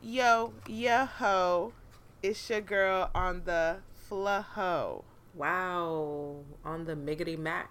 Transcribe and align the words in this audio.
Yo, 0.00 0.52
yo, 0.68 1.06
ho. 1.06 1.72
It's 2.22 2.48
your 2.48 2.60
girl 2.60 3.10
on 3.14 3.42
the 3.44 3.78
flow. 4.08 5.04
Wow, 5.34 6.36
on 6.64 6.84
the 6.84 6.94
Miggity 6.94 7.38
Mac, 7.38 7.70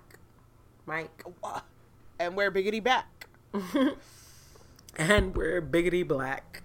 Mike, 0.86 1.24
And 2.20 2.36
we're 2.36 2.52
biggity 2.52 2.84
back. 2.84 3.28
and 4.98 5.36
we're 5.36 5.62
biggity 5.62 6.08
black. 6.08 6.64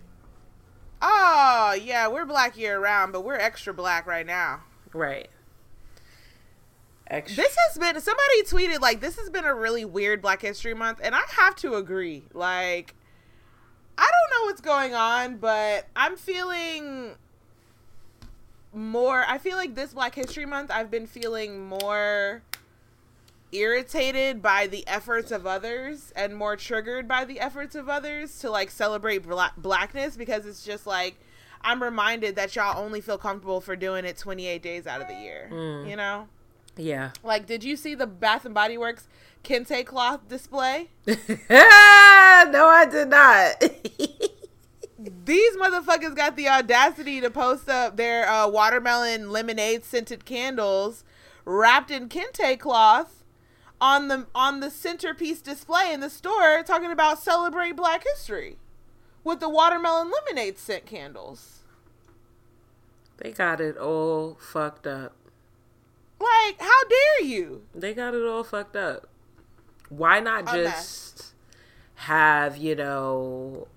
Oh, 1.01 1.79
yeah, 1.81 2.09
we're 2.09 2.27
black 2.27 2.59
year 2.59 2.81
round, 2.81 3.13
but 3.13 3.25
we're 3.25 3.37
extra 3.37 3.73
black 3.73 4.07
right 4.07 4.27
now. 4.27 4.65
Right. 4.93 5.29
Extra. 7.09 7.45
This 7.45 7.57
has 7.69 7.79
been, 7.79 8.01
somebody 8.01 8.43
tweeted, 8.43 8.81
like, 8.81 9.01
this 9.01 9.17
has 9.17 9.31
been 9.31 9.45
a 9.45 9.55
really 9.55 9.85
weird 9.85 10.21
Black 10.21 10.43
History 10.43 10.75
Month, 10.75 11.01
and 11.03 11.15
I 11.15 11.23
have 11.37 11.55
to 11.57 11.77
agree. 11.77 12.25
Like, 12.33 12.96
I 13.99 14.11
don't 14.11 14.41
know 14.41 14.47
what's 14.47 14.61
going 14.61 14.95
on, 14.95 15.37
but 15.39 15.87
I'm 15.95 16.17
feeling 16.17 17.15
more. 18.73 19.25
I 19.27 19.39
feel 19.39 19.57
like 19.57 19.75
this 19.75 19.95
Black 19.95 20.15
History 20.15 20.47
Month, 20.47 20.71
I've 20.71 20.91
been 20.91 21.07
feeling 21.07 21.67
more 21.67 22.43
irritated 23.53 24.43
by 24.43 24.67
the 24.67 24.87
efforts 24.87 25.31
of 25.31 25.47
others 25.47 26.13
and 26.17 26.37
more 26.37 26.57
triggered 26.57 27.09
by 27.09 27.25
the 27.25 27.41
efforts 27.41 27.75
of 27.75 27.89
others 27.89 28.39
to 28.41 28.51
like 28.51 28.71
celebrate 28.71 29.19
bla- 29.19 29.53
blackness 29.57 30.17
because 30.17 30.47
it's 30.47 30.65
just 30.65 30.87
like 30.87 31.17
I'm 31.63 31.83
reminded 31.83 32.37
that 32.37 32.55
y'all 32.55 32.83
only 32.83 33.01
feel 33.01 33.19
comfortable 33.19 33.61
for 33.61 33.77
doing 33.77 34.05
it 34.05 34.19
28 34.19 34.63
days 34.63 34.87
out 34.87 35.01
of 35.01 35.09
the 35.09 35.15
year. 35.15 35.49
Mm. 35.51 35.89
You 35.89 35.97
know? 35.97 36.29
Yeah. 36.77 37.11
Like, 37.23 37.47
did 37.47 37.65
you 37.65 37.77
see 37.77 37.95
the 37.95 38.07
Bath 38.07 38.45
and 38.45 38.55
Body 38.55 38.79
Works 38.79 39.09
kente 39.43 39.85
cloth 39.85 40.29
display? 40.29 40.91
no, 41.07 41.17
I 41.51 42.87
did 42.91 43.09
not. 43.09 43.61
These 45.25 45.57
motherfuckers 45.57 46.17
got 46.17 46.37
the 46.37 46.49
audacity 46.49 47.21
to 47.21 47.31
post 47.31 47.69
up 47.69 47.97
their 47.97 48.29
uh, 48.29 48.49
watermelon 48.49 49.31
lemonade 49.31 49.85
scented 49.85 50.25
candles 50.25 51.05
wrapped 51.45 51.91
in 51.91 52.09
kente 52.09 52.59
cloth 52.59 53.25
on 53.81 54.09
the 54.09 54.27
on 54.35 54.61
the 54.61 54.71
centerpiece 54.71 55.43
display 55.43 55.93
in 55.93 56.01
the 56.01 56.11
store, 56.11 56.63
talking 56.63 56.91
about 56.91 57.19
celebrate 57.19 57.77
Black 57.77 58.05
History 58.05 58.57
with 59.23 59.41
the 59.41 59.49
watermelon 59.49 60.11
lemonade 60.11 60.59
scent 60.59 60.87
candles. 60.87 61.61
they 63.19 63.33
got 63.33 63.61
it 63.61 63.77
all 63.77 64.37
fucked 64.41 64.87
up. 64.87 65.15
Like, 66.19 66.61
how 66.61 66.85
dare 66.89 67.27
you? 67.27 67.63
They 67.75 67.95
got 67.95 68.15
it 68.15 68.27
all 68.27 68.45
fucked 68.45 68.77
up. 68.77 69.09
Why 69.89 70.21
not 70.21 70.47
just 70.47 71.35
have, 71.97 72.57
you 72.57 72.75
know, 72.75 73.69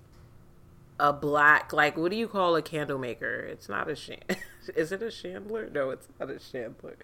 a 0.98 1.12
black 1.12 1.72
like 1.72 1.96
what 1.96 2.10
do 2.10 2.16
you 2.16 2.28
call 2.28 2.56
a 2.56 2.62
candle 2.62 2.98
maker? 2.98 3.40
It's 3.40 3.68
not 3.68 3.88
a 3.88 3.96
sham. 3.96 4.18
Is 4.76 4.92
it 4.92 5.02
a 5.02 5.10
chandler? 5.10 5.70
No, 5.70 5.90
it's 5.90 6.08
not 6.18 6.30
a 6.30 6.38
chandler. 6.38 6.96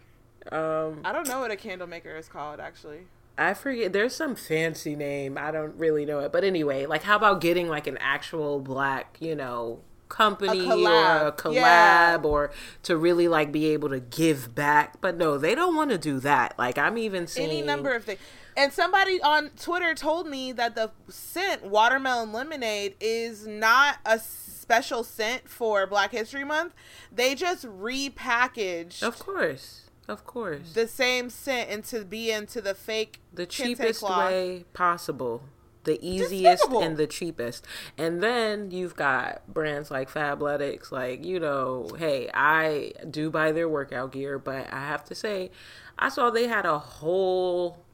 Um 0.53 1.01
I 1.05 1.13
don't 1.13 1.29
know 1.29 1.41
what 1.41 1.51
a 1.51 1.57
candle 1.57 1.87
maker 1.87 2.17
is 2.17 2.29
called, 2.29 2.61
actually. 2.61 3.07
I 3.39 3.55
forget. 3.55 3.93
There's 3.93 4.15
some 4.15 4.35
fancy 4.35 4.97
name. 4.97 5.37
I 5.37 5.51
don't 5.51 5.77
really 5.77 6.07
know 6.07 6.21
it. 6.21 6.33
But 6.33 6.45
anyway, 6.45 6.87
like, 6.87 7.03
how 7.03 7.17
about 7.17 7.41
getting 7.41 7.69
like 7.69 7.87
an 7.87 7.99
actual 7.99 8.61
black, 8.61 9.19
you 9.21 9.35
know, 9.35 9.81
company 10.09 10.67
or 10.67 11.29
a 11.29 11.33
collab. 11.33 11.55
Yeah. 11.55 12.19
or 12.23 12.51
to 12.85 12.97
really 12.97 13.29
like 13.29 13.53
be 13.53 13.67
able 13.67 13.89
to 13.91 14.01
give 14.01 14.55
back? 14.55 15.01
But 15.01 15.17
no, 15.17 15.39
they 15.39 15.55
don't 15.55 15.77
want 15.77 15.91
to 15.91 15.99
do 15.99 16.21
that. 16.21 16.59
Like, 16.59 16.79
I'm 16.79 16.99
even 16.99 17.27
seeing 17.27 17.51
any 17.51 17.63
number 17.63 17.95
of 17.95 18.05
things. 18.05 18.21
And 18.57 18.73
somebody 18.73 19.21
on 19.21 19.51
Twitter 19.51 19.95
told 19.95 20.27
me 20.27 20.51
that 20.53 20.75
the 20.75 20.91
scent 21.09 21.65
watermelon 21.65 22.33
lemonade 22.33 22.95
is 23.01 23.47
not 23.47 23.99
a 24.07 24.19
special 24.67 25.05
scent 25.05 25.49
for 25.49 25.87
Black 25.87 26.11
History 26.11 26.45
Month. 26.45 26.73
They 27.13 27.35
just 27.35 27.67
repackaged 27.67 29.03
Of 29.03 29.19
course, 29.19 29.83
of 30.09 30.25
course, 30.25 30.73
the 30.73 30.89
same 30.89 31.29
scent 31.29 31.69
into 31.71 32.05
be 32.05 32.31
into 32.31 32.63
the 32.63 32.75
fake 32.75 33.21
the 33.33 33.47
cheapest 33.47 34.03
way 34.03 34.65
possible. 34.73 35.43
The 35.87 35.99
easiest 36.07 36.65
Despicable. 36.65 36.83
and 36.83 36.97
the 36.97 37.07
cheapest. 37.07 37.65
And 37.97 38.23
then 38.23 38.71
you've 38.71 38.97
got 38.97 39.47
brands 39.49 39.91
like 39.91 40.13
Fabletics, 40.13 40.93
like, 40.93 41.25
you 41.25 41.41
know, 41.41 41.89
hey, 41.97 42.29
I 42.35 42.93
do 43.09 43.31
buy 43.31 43.53
their 43.53 43.69
workout 43.69 44.13
gear, 44.13 44.39
but 44.39 44.71
I 44.73 44.81
have 44.87 45.05
to 45.07 45.15
say, 45.15 45.51
I 45.99 46.11
saw 46.11 46.29
they 46.29 46.49
had 46.49 46.67
a 46.67 46.79
whole 46.79 47.85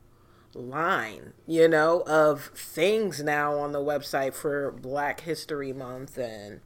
line, 0.54 1.34
you 1.46 1.68
know, 1.68 2.02
of 2.06 2.46
things 2.54 3.22
now 3.22 3.58
on 3.58 3.72
the 3.72 3.78
website 3.78 4.34
for 4.34 4.72
Black 4.72 5.20
History 5.20 5.72
Month. 5.72 6.18
And 6.18 6.60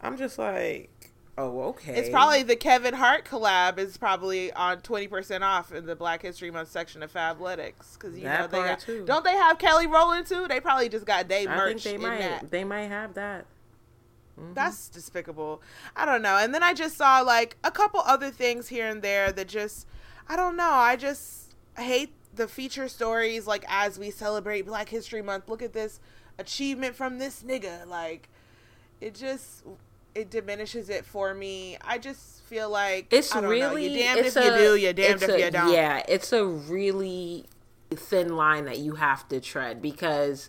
I'm 0.00 0.16
just 0.16 0.38
like, 0.38 0.97
oh, 1.38 1.60
okay. 1.68 1.94
It's 1.98 2.08
probably 2.10 2.42
the 2.42 2.56
Kevin 2.56 2.92
Hart 2.94 3.24
collab 3.24 3.78
is 3.78 3.96
probably 3.96 4.52
on 4.52 4.80
twenty 4.82 5.08
percent 5.08 5.42
off 5.44 5.72
in 5.72 5.86
the 5.86 5.96
Black 5.96 6.20
History 6.20 6.50
Month 6.50 6.70
section 6.70 7.02
of 7.02 7.12
Fabletics 7.12 7.94
because 7.94 8.16
you 8.16 8.24
That 8.24 8.50
know 8.50 8.58
they 8.60 8.68
got, 8.68 8.80
too. 8.80 9.04
don't 9.06 9.24
they 9.24 9.36
have 9.36 9.58
Kelly 9.58 9.86
Rowland 9.86 10.26
too? 10.26 10.46
They 10.48 10.60
probably 10.60 10.88
just 10.88 11.06
got 11.06 11.28
they 11.28 11.46
I 11.46 11.56
merch 11.56 11.82
think 11.84 12.00
they 12.00 12.06
might. 12.06 12.18
that. 12.18 12.50
They 12.50 12.64
might 12.64 12.88
have 12.88 13.14
that. 13.14 13.46
Mm-hmm. 14.38 14.54
That's 14.54 14.88
despicable. 14.88 15.62
I 15.96 16.04
don't 16.04 16.22
know. 16.22 16.36
And 16.36 16.54
then 16.54 16.62
I 16.62 16.74
just 16.74 16.96
saw 16.96 17.20
like 17.20 17.56
a 17.64 17.70
couple 17.70 18.00
other 18.00 18.30
things 18.30 18.68
here 18.68 18.86
and 18.88 19.02
there 19.02 19.32
that 19.32 19.48
just 19.48 19.86
I 20.28 20.36
don't 20.36 20.56
know. 20.56 20.70
I 20.70 20.96
just 20.96 21.54
hate 21.76 22.12
the 22.34 22.46
feature 22.46 22.88
stories 22.88 23.46
like 23.46 23.64
as 23.68 23.98
we 23.98 24.10
celebrate 24.10 24.62
Black 24.66 24.88
History 24.88 25.22
Month. 25.22 25.48
Look 25.48 25.62
at 25.62 25.72
this 25.72 25.98
achievement 26.38 26.94
from 26.94 27.18
this 27.18 27.42
nigga. 27.42 27.86
Like 27.86 28.28
it 29.00 29.14
just 29.14 29.64
it 30.14 30.30
diminishes 30.30 30.88
it 30.90 31.04
for 31.04 31.34
me. 31.34 31.76
I 31.84 31.98
just 31.98 32.42
feel 32.44 32.70
like 32.70 33.08
It's 33.10 33.34
I 33.34 33.40
don't 33.40 33.50
really 33.50 33.88
know. 33.88 33.94
You're 33.94 34.02
damned 34.02 34.26
it's 34.26 34.36
if 34.36 34.44
you 34.44 34.50
a- 34.52 34.58
do, 34.58 34.76
you're 34.76 34.92
damned 34.92 35.22
if 35.22 35.28
a- 35.28 35.40
you 35.40 35.50
don't. 35.50 35.72
Yeah, 35.72 36.02
it's 36.08 36.32
a 36.32 36.44
really 36.44 37.46
thin 37.90 38.36
line 38.36 38.64
that 38.66 38.78
you 38.78 38.96
have 38.96 39.28
to 39.28 39.40
tread 39.40 39.80
because 39.80 40.48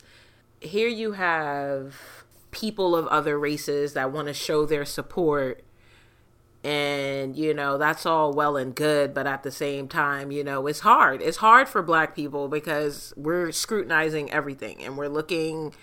here 0.59 0.89
you 0.89 1.13
have 1.13 1.95
people 2.51 2.95
of 2.95 3.07
other 3.07 3.37
races 3.39 3.93
that 3.93 4.11
want 4.11 4.27
to 4.27 4.33
show 4.33 4.65
their 4.65 4.83
support 4.83 5.63
and 6.63 7.37
you 7.37 7.53
know 7.53 7.77
that's 7.77 8.05
all 8.05 8.33
well 8.33 8.57
and 8.57 8.75
good 8.75 9.13
but 9.13 9.25
at 9.25 9.43
the 9.43 9.51
same 9.51 9.87
time 9.87 10.29
you 10.31 10.43
know 10.43 10.67
it's 10.67 10.81
hard 10.81 11.21
it's 11.21 11.37
hard 11.37 11.69
for 11.69 11.81
black 11.81 12.13
people 12.13 12.49
because 12.49 13.13
we're 13.15 13.49
scrutinizing 13.51 14.29
everything 14.31 14.83
and 14.83 14.97
we're 14.97 15.07
looking 15.07 15.73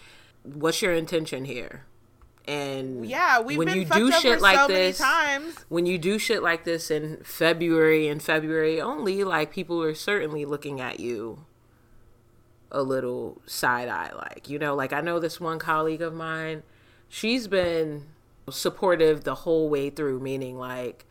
what's 0.42 0.82
your 0.82 0.92
intention 0.92 1.46
here 1.46 1.84
and 2.46 3.06
Yeah, 3.06 3.40
we've 3.40 3.58
when 3.58 3.66
been 3.68 3.78
you 3.78 3.84
do 3.84 4.12
shit 4.12 4.40
like 4.40 4.58
so 4.58 4.66
this 4.68 5.00
many 5.00 5.12
times. 5.12 5.56
when 5.68 5.86
you 5.86 5.98
do 5.98 6.18
shit 6.18 6.42
like 6.42 6.64
this 6.64 6.90
in 6.90 7.18
February 7.24 8.08
and 8.08 8.22
February 8.22 8.80
only, 8.80 9.24
like 9.24 9.50
people 9.50 9.82
are 9.82 9.94
certainly 9.94 10.44
looking 10.44 10.80
at 10.80 11.00
you 11.00 11.44
a 12.70 12.82
little 12.82 13.40
side 13.46 13.88
eye. 13.88 14.12
Like, 14.14 14.48
you 14.48 14.58
know, 14.58 14.74
like 14.74 14.92
I 14.92 15.00
know 15.00 15.18
this 15.18 15.40
one 15.40 15.58
colleague 15.58 16.02
of 16.02 16.14
mine, 16.14 16.62
she's 17.08 17.48
been 17.48 18.04
supportive 18.50 19.24
the 19.24 19.34
whole 19.36 19.68
way 19.68 19.90
through, 19.90 20.20
meaning 20.20 20.58
like 20.58 21.04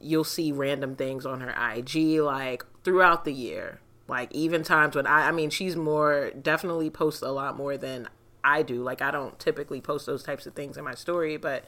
you'll 0.00 0.24
see 0.24 0.50
random 0.50 0.96
things 0.96 1.26
on 1.26 1.40
her 1.40 1.50
IG 1.74 2.20
like 2.20 2.64
throughout 2.84 3.24
the 3.24 3.32
year. 3.32 3.80
Like 4.08 4.32
even 4.32 4.62
times 4.64 4.96
when 4.96 5.06
I 5.06 5.28
I 5.28 5.30
mean 5.32 5.50
she's 5.50 5.76
more 5.76 6.30
definitely 6.30 6.90
posts 6.90 7.22
a 7.22 7.30
lot 7.30 7.56
more 7.56 7.76
than 7.76 8.08
I 8.44 8.62
do. 8.62 8.82
Like 8.82 9.02
I 9.02 9.10
don't 9.10 9.38
typically 9.38 9.80
post 9.80 10.06
those 10.06 10.22
types 10.22 10.46
of 10.46 10.54
things 10.54 10.76
in 10.76 10.84
my 10.84 10.94
story, 10.94 11.36
but 11.36 11.64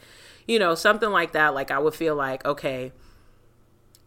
you 0.47 0.59
know, 0.59 0.75
something 0.75 1.11
like 1.11 1.33
that 1.33 1.55
like 1.55 1.71
I 1.71 1.79
would 1.79 1.95
feel 1.95 2.15
like 2.15 2.45
okay, 2.45 2.93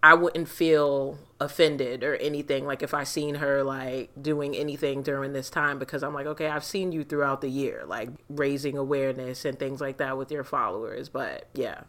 I 0.06 0.14
wouldn't 0.14 0.48
feel 0.48 1.18
offended 1.40 2.04
or 2.04 2.16
anything 2.18 2.68
like 2.68 2.84
if 2.84 2.94
I 2.94 3.04
seen 3.04 3.36
her 3.36 3.64
like 3.64 4.12
doing 4.22 4.56
anything 4.56 5.02
during 5.02 5.34
this 5.34 5.50
time 5.50 5.80
because 5.80 6.04
I'm 6.04 6.14
like, 6.14 6.28
okay, 6.28 6.48
I've 6.48 6.64
seen 6.64 6.92
you 6.92 7.04
throughout 7.04 7.42
the 7.42 7.50
year, 7.50 7.84
like 7.88 8.10
raising 8.30 8.78
awareness 8.78 9.46
and 9.46 9.58
things 9.58 9.82
like 9.82 9.98
that 9.98 10.16
with 10.16 10.32
your 10.32 10.44
followers. 10.44 11.10
But 11.10 11.48
yeah. 11.56 11.82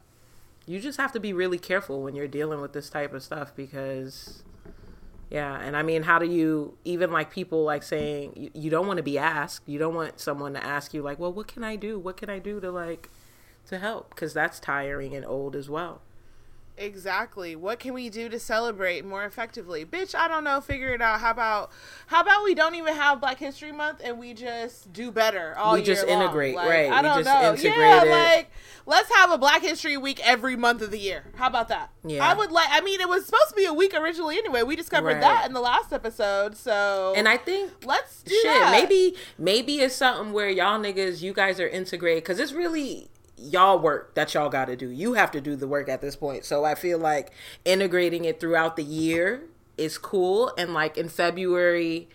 you 0.67 0.81
just 0.81 0.99
have 0.99 1.13
to 1.13 1.21
be 1.21 1.35
really 1.35 1.59
careful 1.59 2.03
when 2.03 2.15
you're 2.15 2.27
dealing 2.27 2.63
with 2.63 2.73
this 2.73 2.89
type 2.89 3.13
of 3.13 3.23
stuff 3.23 3.55
because 3.55 4.43
yeah 5.31 5.59
and 5.61 5.77
i 5.77 5.83
mean 5.83 6.05
how 6.05 6.19
do 6.19 6.27
you 6.27 6.77
even 6.85 7.11
like 7.11 7.31
people 7.31 7.65
like 7.65 7.83
saying 7.83 8.33
you, 8.37 8.51
you 8.55 8.71
don't 8.71 8.87
want 8.87 8.97
to 8.99 9.03
be 9.03 9.19
asked. 9.19 9.69
You 9.69 9.79
don't 9.79 9.95
want 9.95 10.21
someone 10.21 10.55
to 10.55 10.65
ask 10.65 10.95
you 10.95 11.03
like 11.03 11.19
well 11.19 11.33
what 11.33 11.49
can 11.49 11.65
i 11.65 11.77
do? 11.77 11.99
What 11.99 12.17
can 12.17 12.31
i 12.31 12.39
do 12.39 12.61
to 12.61 12.71
like 12.71 13.11
to 13.67 13.79
help? 13.79 14.11
Because 14.11 14.33
that's 14.33 14.61
tiring 14.61 15.15
and 15.15 15.25
old 15.25 15.57
as 15.57 15.69
well 15.69 16.01
Exactly. 16.79 17.57
What 17.57 17.79
can 17.79 17.95
we 17.95 18.11
do 18.11 18.29
to 18.29 18.39
celebrate 18.39 19.05
more 19.05 19.25
effectively? 19.25 19.85
Bitch, 19.85 20.15
I 20.15 20.29
don't 20.29 20.45
know. 20.45 20.61
Figure 20.61 20.93
it 20.93 21.01
out. 21.01 21.21
How 21.21 21.31
about 21.31 21.71
how 22.07 22.21
about 22.21 22.45
we 22.45 22.55
don't 22.55 22.75
even 22.75 22.95
have 22.95 23.21
Black 23.21 23.39
History 23.39 23.73
Month 23.73 24.01
and 24.05 24.19
we 24.19 24.35
just 24.35 24.93
do 24.93 25.11
better 25.11 25.55
all 25.57 25.73
we 25.75 25.79
year 25.81 25.87
just 25.87 26.07
long? 26.07 26.21
integrate, 26.23 26.55
Like, 26.55 26.69
right? 26.69 26.93
I 26.93 26.97
We 27.01 27.09
don't 27.09 27.25
just 27.25 27.27
know. 27.43 27.51
integrate 27.51 27.77
yeah, 27.79 28.05
it. 28.05 28.11
like 28.37 28.51
let's 28.85 29.11
have 29.15 29.31
a 29.31 29.39
Black 29.39 29.63
History 29.63 29.97
Week 29.97 30.21
every 30.27 30.55
month 30.57 30.83
of 30.83 30.91
the 30.91 30.99
year. 30.99 31.25
How 31.37 31.47
about 31.47 31.69
that? 31.69 31.91
Yeah. 32.05 32.23
I 32.29 32.35
would 32.35 32.53
like. 32.53 32.69
I 32.71 32.81
mean, 32.83 33.01
it 33.01 33.09
was 33.09 33.25
supposed 33.27 33.49
to 33.51 33.55
be 33.57 33.65
a 33.65 33.73
week 33.75 33.95
originally 33.95 34.37
anyway. 34.37 34.63
We 34.63 34.77
discovered 34.77 35.15
Right. 35.15 35.21
that 35.23 35.47
in 35.47 35.55
the 35.55 35.61
last 35.61 35.93
episode. 35.93 36.57
So 36.57 37.15
and 37.17 37.27
i 37.29 37.37
think 37.37 37.73
let's 37.85 38.23
do 38.23 38.35
shit 38.35 38.45
that. 38.45 38.71
maybe 38.71 39.17
maybe 39.39 39.81
it's 39.81 39.95
something 39.95 40.33
where 40.33 40.49
y'all 40.51 40.79
niggas 40.81 41.23
you 41.23 41.33
guys 41.33 41.59
are 41.61 41.69
integrated 41.69 42.23
because 42.23 42.39
it's 42.39 42.53
really 42.53 43.09
y'all 43.37 43.79
work 43.79 44.15
that 44.15 44.35
y'all 44.35 44.49
got 44.49 44.67
to 44.67 44.77
do. 44.77 44.89
You 44.89 45.15
have 45.15 45.31
to 45.33 45.41
do 45.41 45.57
the 45.57 45.69
work 45.69 45.89
at 45.89 46.01
this 46.01 46.17
point. 46.17 46.45
So 46.45 46.65
i 46.65 46.75
feel 46.75 46.99
like 46.99 47.33
integrating 47.65 48.25
it 48.25 48.41
throughout 48.41 48.77
the 48.77 48.85
year 48.85 49.43
is 49.77 49.99
cool. 49.99 50.53
And 50.57 50.73
like 50.73 50.97
in 50.97 51.09
february 51.09 52.09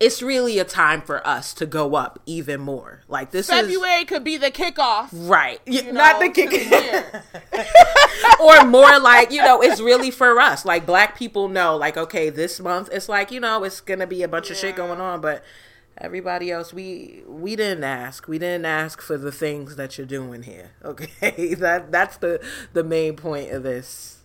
it's 0.00 0.22
really 0.22 0.58
a 0.58 0.64
time 0.64 1.02
for 1.02 1.24
us 1.26 1.52
to 1.52 1.66
go 1.66 1.94
up 1.94 2.18
even 2.24 2.58
more. 2.58 3.02
Like 3.06 3.32
this 3.32 3.50
is 3.50 3.54
February 3.54 4.06
could 4.06 4.24
be 4.24 4.38
the 4.38 4.50
kickoff. 4.50 5.08
right. 5.12 5.60
You 5.66 5.92
not 5.92 6.20
know, 6.20 6.26
the 6.26 6.32
kickoff, 6.32 7.22
or 8.40 8.64
more 8.64 8.98
like 8.98 9.30
you 9.30 9.42
know 9.42 9.62
it's 9.62 9.78
really 9.80 10.10
for 10.10 10.40
us. 10.40 10.64
Like 10.64 10.86
black 10.86 11.18
people 11.18 11.48
know 11.48 11.76
like 11.76 11.98
okay 11.98 12.30
this 12.30 12.58
month 12.60 12.88
it's 12.90 13.10
like 13.10 13.30
you 13.30 13.40
know 13.40 13.62
it's 13.62 13.82
gonna 13.82 14.06
be 14.06 14.22
a 14.22 14.28
bunch 14.28 14.50
of 14.50 14.56
shit 14.56 14.74
going 14.74 15.00
on 15.00 15.20
but 15.20 15.44
everybody 16.00 16.50
else 16.50 16.72
we 16.72 17.22
we 17.26 17.54
didn't 17.54 17.84
ask 17.84 18.26
we 18.26 18.38
didn't 18.38 18.64
ask 18.64 19.00
for 19.02 19.18
the 19.18 19.30
things 19.30 19.76
that 19.76 19.98
you're 19.98 20.06
doing 20.06 20.42
here 20.42 20.72
okay 20.84 21.54
that 21.54 21.92
that's 21.92 22.16
the 22.18 22.42
the 22.72 22.82
main 22.82 23.14
point 23.16 23.50
of 23.50 23.62
this 23.62 24.20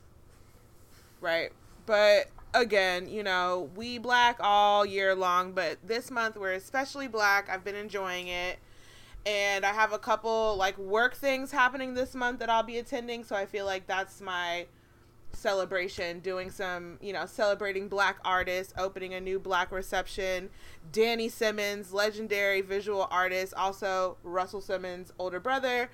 Right. 1.26 1.52
But 1.88 2.28
again, 2.54 3.10
you 3.10 3.24
know, 3.24 3.72
we 3.76 3.98
black 3.98 4.38
all 4.40 4.86
year 4.86 5.16
long, 5.16 5.54
but 5.54 5.80
this 5.84 6.12
month 6.12 6.38
we're 6.38 6.54
especially 6.54 7.08
black. 7.08 7.50
I've 7.50 7.64
been 7.64 7.76
enjoying 7.76 8.28
it. 8.28 8.60
And 9.26 9.66
I 9.66 9.74
have 9.74 9.92
a 9.92 9.98
couple 9.98 10.56
like 10.56 10.78
work 10.78 11.16
things 11.16 11.52
happening 11.52 11.96
this 11.96 12.14
month 12.14 12.38
that 12.42 12.50
I'll 12.52 12.62
be 12.62 12.78
attending, 12.78 13.24
so 13.24 13.36
I 13.36 13.48
feel 13.48 13.66
like 13.66 13.88
that's 13.88 14.22
my 14.22 14.68
celebration 15.36 16.20
doing 16.20 16.50
some 16.50 16.98
you 17.02 17.14
know 17.14 17.26
celebrating 17.26 17.88
black 17.88 18.18
artists 18.26 18.74
opening 18.78 19.14
a 19.14 19.22
new 19.22 19.40
black 19.40 19.72
reception. 19.72 20.50
Danny 20.92 21.30
simmons 21.30 21.94
legendary 21.94 22.62
visual 22.62 23.08
artist 23.12 23.54
also 23.56 24.18
russell 24.24 24.62
simmons 24.62 25.12
older 25.20 25.40
brother. 25.40 25.90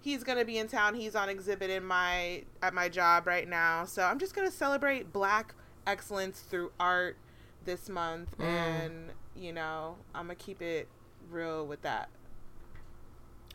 He's 0.00 0.24
gonna 0.24 0.44
be 0.44 0.58
in 0.58 0.68
town. 0.68 0.94
He's 0.94 1.14
on 1.14 1.28
exhibit 1.28 1.70
in 1.70 1.84
my 1.84 2.44
at 2.62 2.74
my 2.74 2.88
job 2.88 3.26
right 3.26 3.48
now. 3.48 3.84
So 3.84 4.02
i'm 4.02 4.18
just 4.18 4.34
gonna 4.34 4.50
celebrate 4.50 5.12
black 5.12 5.54
excellence 5.86 6.40
through 6.40 6.72
art 6.78 7.16
this 7.64 7.88
month. 7.88 8.36
Mm. 8.38 8.44
And 8.44 9.10
you 9.34 9.52
know 9.52 9.96
i'm 10.14 10.26
gonna 10.26 10.34
keep 10.34 10.60
it 10.62 10.88
real 11.30 11.66
with 11.66 11.82
that. 11.82 12.08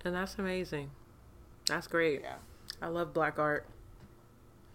And 0.03 0.15
that's 0.15 0.35
amazing. 0.35 0.91
That's 1.67 1.87
great. 1.87 2.21
Yeah. 2.21 2.35
I 2.81 2.87
love 2.87 3.13
black 3.13 3.39
art. 3.39 3.67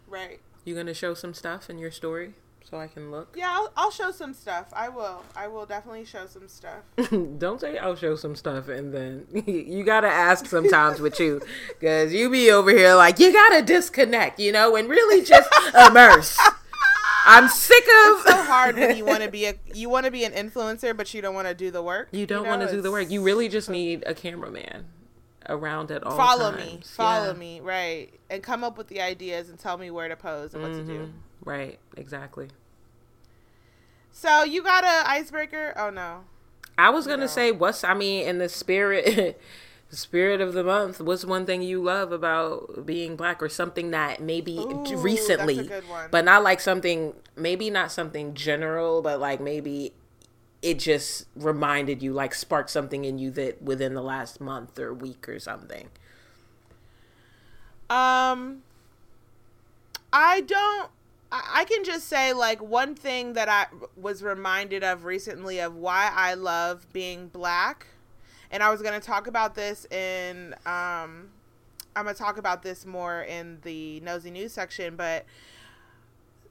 Right 0.08 0.40
you 0.64 0.74
gonna 0.74 0.94
show 0.94 1.14
some 1.14 1.34
stuff 1.34 1.68
in 1.70 1.78
your 1.78 1.90
story 1.90 2.34
so 2.68 2.78
i 2.78 2.86
can 2.86 3.10
look 3.10 3.34
yeah 3.36 3.48
I'll, 3.50 3.72
I'll 3.76 3.90
show 3.90 4.10
some 4.12 4.32
stuff 4.32 4.66
i 4.72 4.88
will 4.88 5.22
i 5.36 5.48
will 5.48 5.66
definitely 5.66 6.04
show 6.04 6.26
some 6.26 6.48
stuff 6.48 6.82
Don't 7.38 7.60
say 7.60 7.76
I'll 7.78 7.96
show 7.96 8.14
some 8.16 8.36
stuff 8.36 8.68
and 8.68 8.94
then 8.94 9.26
you 9.46 9.84
gotta 9.84 10.08
ask 10.08 10.46
sometimes 10.46 11.00
with 11.00 11.18
you 11.20 11.42
because 11.68 12.12
you 12.12 12.30
be 12.30 12.50
over 12.50 12.70
here 12.70 12.94
like 12.94 13.18
you 13.18 13.32
gotta 13.32 13.62
disconnect, 13.62 14.38
you 14.38 14.52
know, 14.52 14.76
and 14.76 14.88
really 14.88 15.24
just 15.24 15.50
immerse. 15.88 16.38
I'm 17.24 17.48
sick 17.48 17.84
of. 17.84 18.20
It's 18.20 18.30
so 18.30 18.42
hard 18.44 18.76
when 18.76 18.96
you 18.96 19.04
want 19.04 19.22
to 19.22 19.30
be 19.30 19.46
a 19.46 19.54
you 19.74 19.88
want 19.88 20.06
to 20.06 20.12
be 20.12 20.24
an 20.24 20.32
influencer 20.32 20.96
but 20.96 21.12
you 21.14 21.22
don't 21.22 21.34
want 21.34 21.48
to 21.48 21.54
do 21.54 21.70
the 21.70 21.82
work 21.82 22.08
You 22.12 22.26
don't 22.26 22.44
know, 22.44 22.50
want 22.50 22.62
to 22.62 22.70
do 22.74 22.80
the 22.80 22.90
work. 22.90 23.10
You 23.10 23.22
really 23.22 23.48
just 23.48 23.68
need 23.70 24.02
a 24.06 24.14
cameraman 24.14 24.86
around 25.48 25.90
at 25.90 26.02
all 26.04 26.16
follow 26.16 26.50
times. 26.52 26.64
me 26.64 26.80
follow 26.84 27.28
Yeah. 27.32 27.38
me 27.38 27.60
right 27.60 28.12
and 28.30 28.42
come 28.42 28.62
up 28.64 28.76
with 28.78 28.88
the 28.88 29.00
ideas 29.00 29.48
and 29.48 29.58
tell 29.58 29.76
me 29.78 29.90
where 29.90 30.08
to 30.08 30.16
pose 30.16 30.54
and 30.54 30.62
what 30.62 30.72
to 30.72 30.82
do 30.84 30.98
Mhm. 31.00 31.12
Right, 31.44 31.78
exactly. 31.96 32.48
so 34.12 34.42
you 34.44 34.62
got 34.62 34.84
a 34.84 35.08
icebreaker 35.10 35.72
oh 35.76 35.90
no 35.90 36.24
I 36.78 36.88
was 36.88 37.06
gonna 37.06 37.22
No. 37.22 37.26
say, 37.26 37.52
what's 37.52 37.84
I 37.84 37.92
mean, 37.92 38.26
in 38.26 38.38
the 38.38 38.48
spirit, 38.48 39.38
the 39.90 39.96
spirit 39.96 40.40
of 40.40 40.54
the 40.54 40.64
month. 40.64 41.02
What's 41.02 41.22
one 41.22 41.44
thing 41.44 41.60
you 41.60 41.82
love 41.82 42.12
about 42.12 42.86
being 42.86 43.14
black, 43.14 43.42
or 43.42 43.50
something 43.50 43.90
that 43.90 44.22
maybe 44.22 44.56
Ooh, 44.58 44.96
recently, 44.96 45.56
that's 45.56 45.66
a 45.68 45.70
good 45.70 45.88
one. 45.90 46.08
but 46.10 46.24
not 46.24 46.42
like 46.42 46.60
something, 46.60 47.12
maybe 47.36 47.68
not 47.68 47.92
something 47.92 48.32
general, 48.32 49.02
but 49.02 49.20
like 49.20 49.38
maybe 49.38 49.92
it 50.62 50.78
just 50.78 51.26
reminded 51.34 52.02
you, 52.02 52.12
like 52.12 52.34
sparked 52.34 52.70
something 52.70 53.04
in 53.04 53.18
you 53.18 53.30
that 53.32 53.60
within 53.60 53.94
the 53.94 54.02
last 54.02 54.40
month 54.40 54.78
or 54.78 54.94
week 54.94 55.28
or 55.28 55.38
something. 55.38 55.88
Um, 57.90 58.62
I 60.12 60.40
don't. 60.40 60.90
I 61.34 61.64
can 61.64 61.82
just 61.82 62.08
say 62.08 62.34
like 62.34 62.62
one 62.62 62.94
thing 62.94 63.32
that 63.32 63.48
I 63.48 63.66
was 63.96 64.22
reminded 64.22 64.84
of 64.84 65.04
recently 65.04 65.60
of 65.60 65.74
why 65.74 66.10
I 66.14 66.34
love 66.34 66.86
being 66.92 67.28
black, 67.28 67.86
and 68.50 68.62
I 68.62 68.70
was 68.70 68.82
gonna 68.82 69.00
talk 69.00 69.26
about 69.26 69.54
this 69.54 69.86
in 69.86 70.54
um, 70.64 71.30
I'm 71.96 72.04
gonna 72.04 72.14
talk 72.14 72.38
about 72.38 72.62
this 72.62 72.86
more 72.86 73.22
in 73.22 73.58
the 73.62 74.00
nosy 74.00 74.30
news 74.30 74.52
section, 74.52 74.94
but 74.94 75.24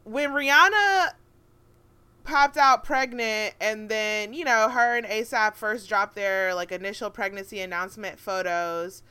when 0.04 0.32
Rihanna 0.32 1.12
popped 2.24 2.58
out 2.58 2.84
pregnant 2.84 3.56
and 3.60 3.90
then 3.90 4.34
you 4.34 4.46
know 4.46 4.70
her 4.70 4.96
and 4.98 5.06
asap 5.06 5.56
first 5.56 5.90
dropped 5.90 6.16
their 6.16 6.54
like 6.54 6.72
initial 6.72 7.10
pregnancy 7.10 7.60
announcement 7.60 8.20
photos. 8.20 9.04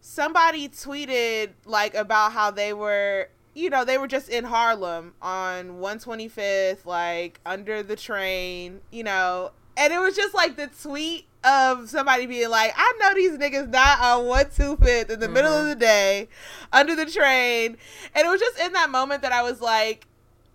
Somebody 0.00 0.68
tweeted 0.68 1.50
like 1.64 1.94
about 1.94 2.32
how 2.32 2.50
they 2.50 2.72
were 2.72 3.28
you 3.54 3.70
know 3.70 3.84
they 3.84 3.98
were 3.98 4.08
just 4.08 4.28
in 4.28 4.44
harlem 4.44 5.12
on 5.20 5.78
125th 5.78 6.86
like 6.86 7.40
under 7.44 7.82
the 7.82 7.96
train 7.96 8.80
you 8.90 9.04
know. 9.04 9.50
And 9.74 9.90
it 9.90 9.98
was 9.98 10.14
just 10.14 10.34
like 10.34 10.56
the 10.56 10.68
tweet 10.82 11.26
of 11.44 11.88
somebody 11.88 12.26
being 12.26 12.50
like 12.50 12.72
i 12.76 12.92
know 13.00 13.14
these 13.14 13.32
niggas 13.32 13.68
not 13.70 14.00
on 14.00 14.24
125th 14.24 15.10
in 15.10 15.18
the 15.18 15.28
middle 15.28 15.52
of 15.52 15.60
mm-hmm. 15.60 15.70
the 15.70 15.76
day 15.76 16.28
under 16.72 16.94
the 16.94 17.06
train. 17.06 17.76
And 18.14 18.26
it 18.26 18.30
was 18.30 18.40
just 18.40 18.58
in 18.60 18.72
that 18.74 18.90
moment 18.90 19.22
that 19.22 19.32
i 19.32 19.42
was 19.42 19.60
like 19.60 20.06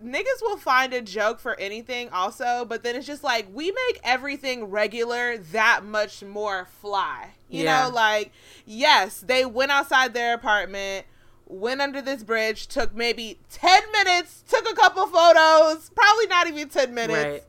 niggas 0.03 0.41
will 0.41 0.57
find 0.57 0.93
a 0.93 1.01
joke 1.01 1.39
for 1.39 1.59
anything 1.59 2.07
also 2.09 2.63
but 2.65 2.83
then 2.83 2.95
it's 2.95 3.07
just 3.07 3.23
like 3.23 3.47
we 3.51 3.71
make 3.71 3.99
everything 4.03 4.65
regular 4.65 5.37
that 5.37 5.83
much 5.83 6.21
more 6.23 6.65
fly 6.81 7.29
you 7.49 7.63
Yeah. 7.63 7.87
know 7.87 7.89
like 7.95 8.31
yes 8.65 9.21
they 9.21 9.43
went 9.45 9.71
outside 9.71 10.13
their 10.13 10.35
apartment 10.35 11.05
went 11.47 11.81
under 11.81 12.01
this 12.01 12.23
bridge 12.23 12.67
took 12.67 12.93
maybe 12.93 13.39
10 13.49 13.91
minutes 13.91 14.43
took 14.47 14.69
a 14.69 14.75
couple 14.75 15.07
photos 15.07 15.89
probably 15.95 16.27
not 16.27 16.45
even 16.47 16.69
10 16.69 16.93
minutes 16.93 17.23
Right, 17.25 17.43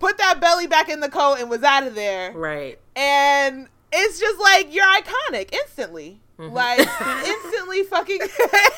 put 0.00 0.18
that 0.18 0.40
belly 0.40 0.66
back 0.66 0.88
in 0.88 0.98
the 1.00 1.08
coat 1.08 1.36
and 1.38 1.48
was 1.48 1.62
out 1.62 1.86
of 1.86 1.94
there 1.94 2.32
right. 2.32 2.80
and 2.96 3.68
it's 3.92 4.18
just 4.18 4.40
like 4.40 4.74
you're 4.74 4.84
iconic 4.86 5.52
instantly 5.52 6.20
Mm-hmm. 6.38 6.54
like 6.54 6.78
instantly 7.26 7.82
fucking 7.84 8.18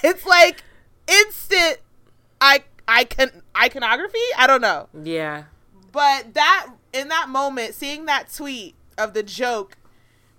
it's 0.02 0.26
like 0.26 0.64
instant 1.06 1.78
i 2.40 2.64
icon 2.88 3.30
iconography 3.56 4.18
i 4.36 4.46
don't 4.46 4.60
know 4.60 4.88
Yeah, 5.02 5.44
but 5.92 6.34
that 6.34 6.68
in 6.92 7.08
that 7.08 7.28
moment 7.28 7.74
seeing 7.74 8.06
that 8.06 8.32
tweet 8.32 8.74
of 8.98 9.14
the 9.14 9.22
joke 9.22 9.76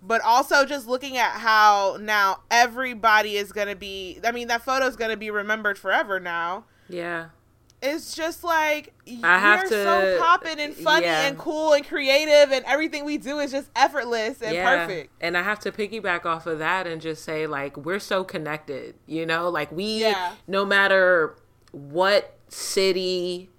but 0.05 0.21
also 0.21 0.65
just 0.65 0.87
looking 0.87 1.17
at 1.17 1.31
how 1.31 1.97
now 2.01 2.41
everybody 2.51 3.37
is 3.37 3.51
gonna 3.51 3.75
be 3.75 4.19
i 4.25 4.31
mean 4.31 4.47
that 4.49 4.61
photo 4.63 4.85
is 4.85 4.95
gonna 4.95 5.17
be 5.17 5.31
remembered 5.31 5.77
forever 5.77 6.19
now 6.19 6.65
yeah. 6.89 7.27
it's 7.81 8.13
just 8.15 8.43
like 8.43 8.93
I 9.23 9.39
have 9.39 9.61
you're 9.61 9.69
to- 9.69 9.83
so 9.83 10.17
popping 10.21 10.59
and 10.59 10.73
funny 10.75 11.05
yeah. 11.05 11.27
and 11.27 11.37
cool 11.37 11.73
and 11.73 11.87
creative 11.87 12.51
and 12.51 12.63
everything 12.65 13.05
we 13.05 13.17
do 13.17 13.39
is 13.39 13.51
just 13.51 13.69
effortless 13.75 14.41
and 14.41 14.55
perfect 14.55 15.11
And 15.21 15.37
I 15.37 15.43
have 15.43 15.59
to 15.61 15.71
piggyback 15.71 16.25
off 16.25 16.45
of 16.45 16.59
that 16.59 16.85
and 16.87 17.01
just 17.01 17.23
say, 17.23 17.47
like, 17.47 17.75
we're 17.77 17.99
so 17.99 18.23
connected, 18.23 18.95
you 19.07 19.25
know? 19.25 19.49
Like, 19.49 19.71
we, 19.71 20.01
Yeah. 20.01 20.33
no 20.47 20.65
matter 20.65 21.35
what 21.73 22.37
city 22.47 23.49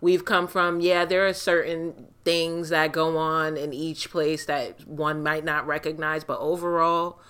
we've 0.00 0.24
come 0.24 0.48
from, 0.48 0.80
yeah, 0.80 1.04
there 1.04 1.26
are 1.26 1.32
certain 1.32 2.08
things 2.24 2.70
that 2.70 2.92
go 2.92 3.16
on 3.16 3.56
in 3.56 3.72
each 3.72 4.10
place 4.10 4.44
that 4.46 4.86
one 4.88 5.22
might 5.22 5.44
not 5.44 5.66
recognize, 5.66 6.24
but 6.24 6.40
overall, 6.40 7.20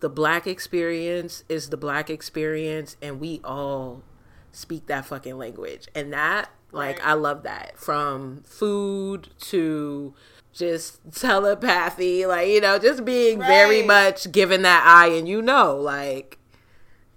the 0.00 0.08
black 0.08 0.46
experience 0.46 1.44
is 1.48 1.70
the 1.70 1.76
black 1.76 2.10
experience 2.10 2.96
and 3.00 3.20
we 3.20 3.40
all 3.44 4.02
speak 4.52 4.86
that 4.86 5.06
fucking 5.06 5.38
language. 5.38 5.88
And 5.94 6.12
that 6.12 6.50
like 6.72 6.98
Right. 6.98 7.08
I 7.08 7.12
love 7.14 7.44
that. 7.44 7.78
From 7.78 8.42
food 8.44 9.28
to 9.42 10.12
just 10.52 11.00
telepathy, 11.12 12.26
like, 12.26 12.48
you 12.48 12.60
know, 12.60 12.78
just 12.78 13.04
being 13.04 13.38
very 13.38 13.82
much 13.82 14.30
given 14.30 14.62
that 14.62 14.84
eye 14.86 15.08
and 15.14 15.28
you 15.28 15.40
know, 15.40 15.76
like 15.76 16.38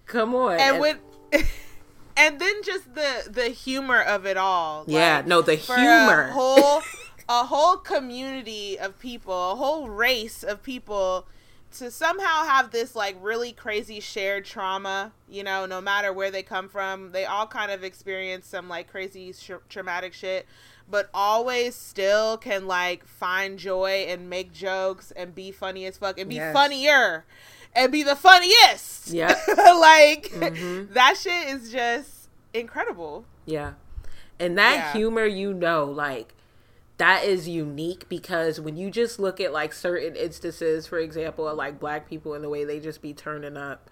come 0.06 0.34
on. 0.36 0.60
and 0.60 0.80
when 0.80 1.00
and 2.18 2.40
then 2.40 2.64
just 2.64 2.94
the 2.96 3.28
the 3.30 3.50
humor 3.50 4.02
of 4.02 4.26
it 4.26 4.38
all 4.38 4.84
Yeah, 4.88 5.18
like, 5.18 5.28
no, 5.28 5.42
the 5.42 5.56
humor. 5.56 6.30
a 6.30 6.32
whole 6.34 6.82
a 7.30 7.44
whole 7.46 7.78
community 7.78 8.78
of 8.80 8.98
people 9.00 9.52
a 9.52 9.56
whole 9.56 9.90
race 9.90 10.44
of 10.44 10.64
people 10.64 11.28
to 11.78 11.92
somehow 11.92 12.46
have 12.46 12.72
this 12.72 12.96
like 12.96 13.18
really 13.22 13.52
crazy 13.52 14.00
shared 14.00 14.46
trauma 14.46 15.12
you 15.30 15.44
know 15.44 15.66
no 15.66 15.82
matter 15.82 16.14
where 16.14 16.32
they 16.32 16.42
come 16.42 16.70
from 16.70 17.12
they 17.12 17.26
all 17.26 17.46
kind 17.46 17.70
of 17.70 17.84
experience 17.84 18.48
some 18.48 18.70
like 18.70 18.90
crazy 18.90 19.34
sh- 19.34 19.52
traumatic 19.68 20.14
shit 20.14 20.46
but 20.90 21.10
always 21.14 21.76
still 21.76 22.38
can 22.38 22.66
like 22.66 23.06
find 23.06 23.60
joy 23.60 24.06
and 24.08 24.30
make 24.30 24.54
jokes 24.54 25.12
and 25.12 25.36
be 25.36 25.52
funny 25.52 25.86
as 25.86 25.98
fuck 25.98 26.18
and 26.18 26.30
be 26.30 26.36
Yes. 26.36 26.54
funnier 26.54 27.26
and 27.78 27.92
be 27.92 28.04
the 28.04 28.16
funniest 28.16 29.08
Yeah. 29.10 29.28
like 29.58 30.30
Mhm. 30.34 30.92
that 30.94 31.16
shit 31.18 31.48
is 31.50 31.72
just 31.72 32.28
incredible. 32.54 33.24
Yeah. 33.46 33.74
And 34.40 34.58
that 34.58 34.76
Yeah. 34.76 34.94
humor, 34.94 35.26
you 35.26 35.54
know, 35.54 35.86
like 35.86 36.34
that 36.98 37.24
is 37.24 37.48
unique 37.48 38.10
because 38.10 38.60
when 38.60 38.76
you 38.76 38.90
just 38.90 39.20
look 39.20 39.40
at 39.40 39.54
like 39.54 39.72
certain 39.74 40.16
instances, 40.16 40.88
for 40.88 40.98
example, 41.00 41.48
of 41.48 41.56
like 41.56 41.80
black 41.80 42.10
people 42.10 42.34
and 42.34 42.44
the 42.44 42.50
way 42.50 42.66
they 42.66 42.80
just 42.80 43.02
be 43.02 43.14
turning 43.14 43.56
up 43.56 43.90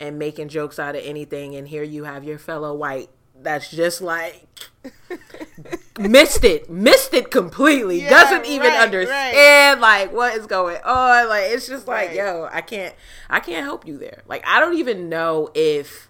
and 0.00 0.18
making 0.18 0.48
jokes 0.48 0.78
out 0.80 0.96
of 0.96 1.02
anything, 1.04 1.54
and 1.54 1.68
here 1.68 1.84
you 1.84 2.02
have 2.04 2.24
your 2.24 2.38
fellow 2.38 2.74
white 2.74 3.08
that's 3.42 3.70
just 3.70 4.00
like 4.00 4.46
missed 5.98 6.44
it, 6.44 6.70
missed 6.70 7.14
it 7.14 7.30
completely, 7.30 8.02
Yeah, 8.02 8.10
doesn't 8.10 8.46
even 8.46 8.68
right, 8.68 8.80
understand 8.80 9.80
like 9.80 10.12
what 10.12 10.34
is 10.36 10.46
going 10.46 10.78
on. 10.84 11.28
Like 11.28 11.44
it's 11.50 11.66
just 11.66 11.86
like, 11.86 12.08
Right. 12.08 12.16
yo, 12.16 12.48
I 12.50 12.60
can't, 12.60 12.94
I 13.30 13.40
can't 13.40 13.64
help 13.64 13.86
you 13.86 13.98
there. 13.98 14.22
Like 14.26 14.44
I 14.46 14.60
don't 14.60 14.76
even 14.76 15.08
know 15.08 15.50
if 15.54 16.08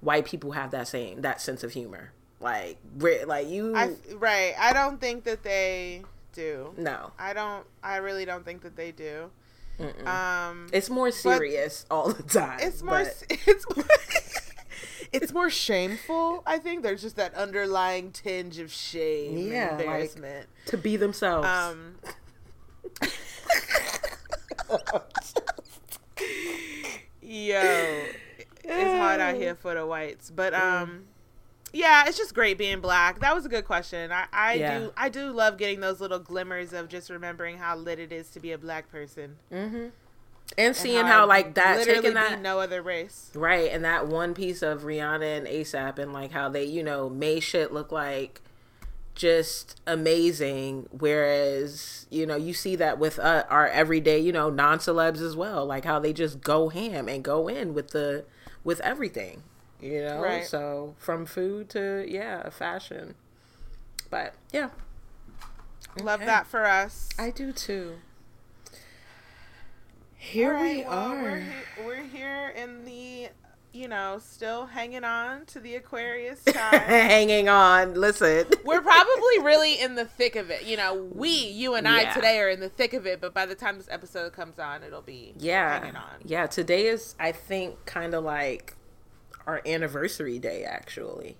white 0.00 0.24
people 0.24 0.52
have 0.52 0.70
that 0.72 0.88
same 0.88 1.20
that 1.22 1.40
sense 1.40 1.62
of 1.64 1.72
humor. 1.72 2.12
Like, 2.40 2.78
like 2.98 3.48
you, 3.48 3.76
I 3.76 3.92
right. 4.16 4.54
I 4.58 4.72
don't 4.72 5.00
think 5.00 5.22
that 5.24 5.44
they 5.44 6.02
do. 6.32 6.74
no, 6.76 7.12
I 7.18 7.32
don't. 7.34 7.64
I 7.84 7.98
really 7.98 8.24
don't 8.24 8.44
think 8.44 8.62
that 8.62 8.74
they 8.74 8.90
do. 8.90 9.30
Um, 10.04 10.68
it's 10.72 10.90
more 10.90 11.10
serious 11.10 11.86
all 11.90 12.12
the 12.12 12.22
time. 12.24 12.58
it's 12.60 12.82
more. 12.82 13.04
but- 13.04 13.24
It's 13.46 13.64
more. 13.76 13.84
It's 15.12 15.32
more 15.32 15.50
shameful. 15.50 16.42
I 16.46 16.58
think 16.58 16.82
there's 16.82 17.02
just 17.02 17.16
that 17.16 17.34
underlying 17.34 18.10
tinge 18.12 18.58
of 18.58 18.72
shame, 18.72 19.36
Yeah, 19.38 19.68
and 19.70 19.78
like- 19.78 19.80
embarrassment. 19.86 20.48
to 20.66 20.76
be 20.78 20.96
themselves. 20.96 21.46
um. 21.46 21.96
Yo, 27.20 28.02
it's 28.64 28.98
hard 28.98 29.20
out 29.20 29.34
here 29.36 29.54
for 29.54 29.74
the 29.74 29.86
whites, 29.86 30.30
but 30.30 30.52
um, 30.54 31.04
yeah, 31.72 32.04
it's 32.06 32.18
just 32.18 32.34
great 32.34 32.58
being 32.58 32.80
black. 32.80 33.20
That 33.20 33.34
was 33.34 33.46
a 33.46 33.48
good 33.48 33.64
question. 33.64 34.10
I, 34.12 34.26
I 34.32 34.54
Yeah. 34.54 34.78
do 34.78 34.92
I 34.96 35.08
do 35.08 35.30
love 35.32 35.56
getting 35.56 35.80
those 35.80 36.00
little 36.00 36.18
glimmers 36.18 36.72
of 36.72 36.88
just 36.88 37.08
remembering 37.10 37.58
how 37.58 37.76
lit 37.76 37.98
it 37.98 38.12
is 38.12 38.28
to 38.30 38.40
be 38.40 38.52
a 38.52 38.58
black 38.58 38.90
person, 38.90 39.36
and 39.50 39.92
and 40.58 40.74
seeing 40.76 41.04
how 41.06 41.22
I 41.22 41.24
like 41.24 41.54
that 41.54 41.84
taking 41.84 42.14
that 42.14 42.40
no 42.40 42.60
other 42.60 42.82
race. 42.82 43.30
Right, 43.34 43.70
and 43.72 43.84
that 43.84 44.06
one 44.06 44.34
piece 44.34 44.62
of 44.62 44.82
Rihanna 44.82 45.38
and 45.38 45.46
ASAP 45.46 45.98
and 45.98 46.12
like 46.12 46.32
how 46.32 46.48
they, 46.48 46.64
you 46.64 46.82
know, 46.82 47.08
made 47.08 47.40
shit 47.40 47.72
look 47.72 47.92
like 47.92 48.40
just 49.14 49.80
amazing. 49.86 50.88
Whereas, 50.90 52.06
you 52.10 52.26
know, 52.26 52.36
you 52.36 52.54
see 52.54 52.76
that 52.76 52.98
with 52.98 53.18
uh, 53.18 53.44
our 53.48 53.68
everyday, 53.68 54.18
you 54.18 54.32
know, 54.32 54.50
non 54.50 54.78
celebs 54.78 55.20
as 55.20 55.36
well, 55.36 55.64
like 55.66 55.84
how 55.84 55.98
they 55.98 56.12
just 56.12 56.40
go 56.40 56.68
ham 56.68 57.08
and 57.08 57.22
go 57.22 57.48
in 57.48 57.74
with 57.74 57.88
the 57.88 58.24
with 58.64 58.80
everything, 58.80 59.42
you 59.80 60.02
know. 60.02 60.20
Right. 60.20 60.46
So 60.46 60.94
from 60.98 61.26
food 61.26 61.68
to 61.70 62.04
yeah, 62.08 62.48
fashion. 62.50 63.14
But 64.10 64.34
yeah, 64.52 64.68
Love 66.00 66.20
Okay. 66.20 66.26
that 66.26 66.46
for 66.46 66.64
us. 66.64 67.08
I 67.18 67.30
do 67.30 67.52
too. 67.52 67.98
Here 70.24 70.54
right, 70.54 70.76
we 70.78 70.82
well, 70.84 70.98
are. 71.12 71.20
We're, 71.22 71.40
he- 71.40 71.84
we're 71.84 72.02
here 72.04 72.52
in 72.56 72.84
the, 72.84 73.28
you 73.72 73.88
know, 73.88 74.20
still 74.24 74.66
hanging 74.66 75.02
on 75.02 75.46
to 75.46 75.58
the 75.58 75.74
Aquarius 75.74 76.44
time. 76.44 76.78
Hanging 76.78 77.48
on. 77.48 77.94
Listen. 77.94 78.46
We're 78.64 78.80
probably 78.82 79.38
really 79.40 79.80
in 79.80 79.96
the 79.96 80.04
thick 80.04 80.36
of 80.36 80.50
it. 80.50 80.62
You 80.64 80.76
know, 80.76 80.94
we, 80.94 81.28
you 81.30 81.74
and 81.74 81.88
I 81.88 82.02
Yeah. 82.02 82.14
today 82.14 82.38
are 82.38 82.48
in 82.50 82.60
the 82.60 82.68
thick 82.68 82.92
of 82.94 83.04
it, 83.04 83.20
but 83.20 83.34
by 83.34 83.46
the 83.46 83.56
time 83.56 83.78
this 83.78 83.88
episode 83.90 84.32
comes 84.32 84.60
on, 84.60 84.84
it'll 84.84 85.02
be 85.02 85.34
yeah 85.38 85.80
hanging 85.80 85.96
on. 85.96 86.10
yeah 86.24 86.46
today 86.46 86.86
is 86.86 87.14
i 87.18 87.32
think 87.32 87.84
kind 87.84 88.14
of 88.14 88.22
like 88.22 88.76
our 89.46 89.60
anniversary 89.66 90.38
day 90.38 90.62
actually 90.62 91.36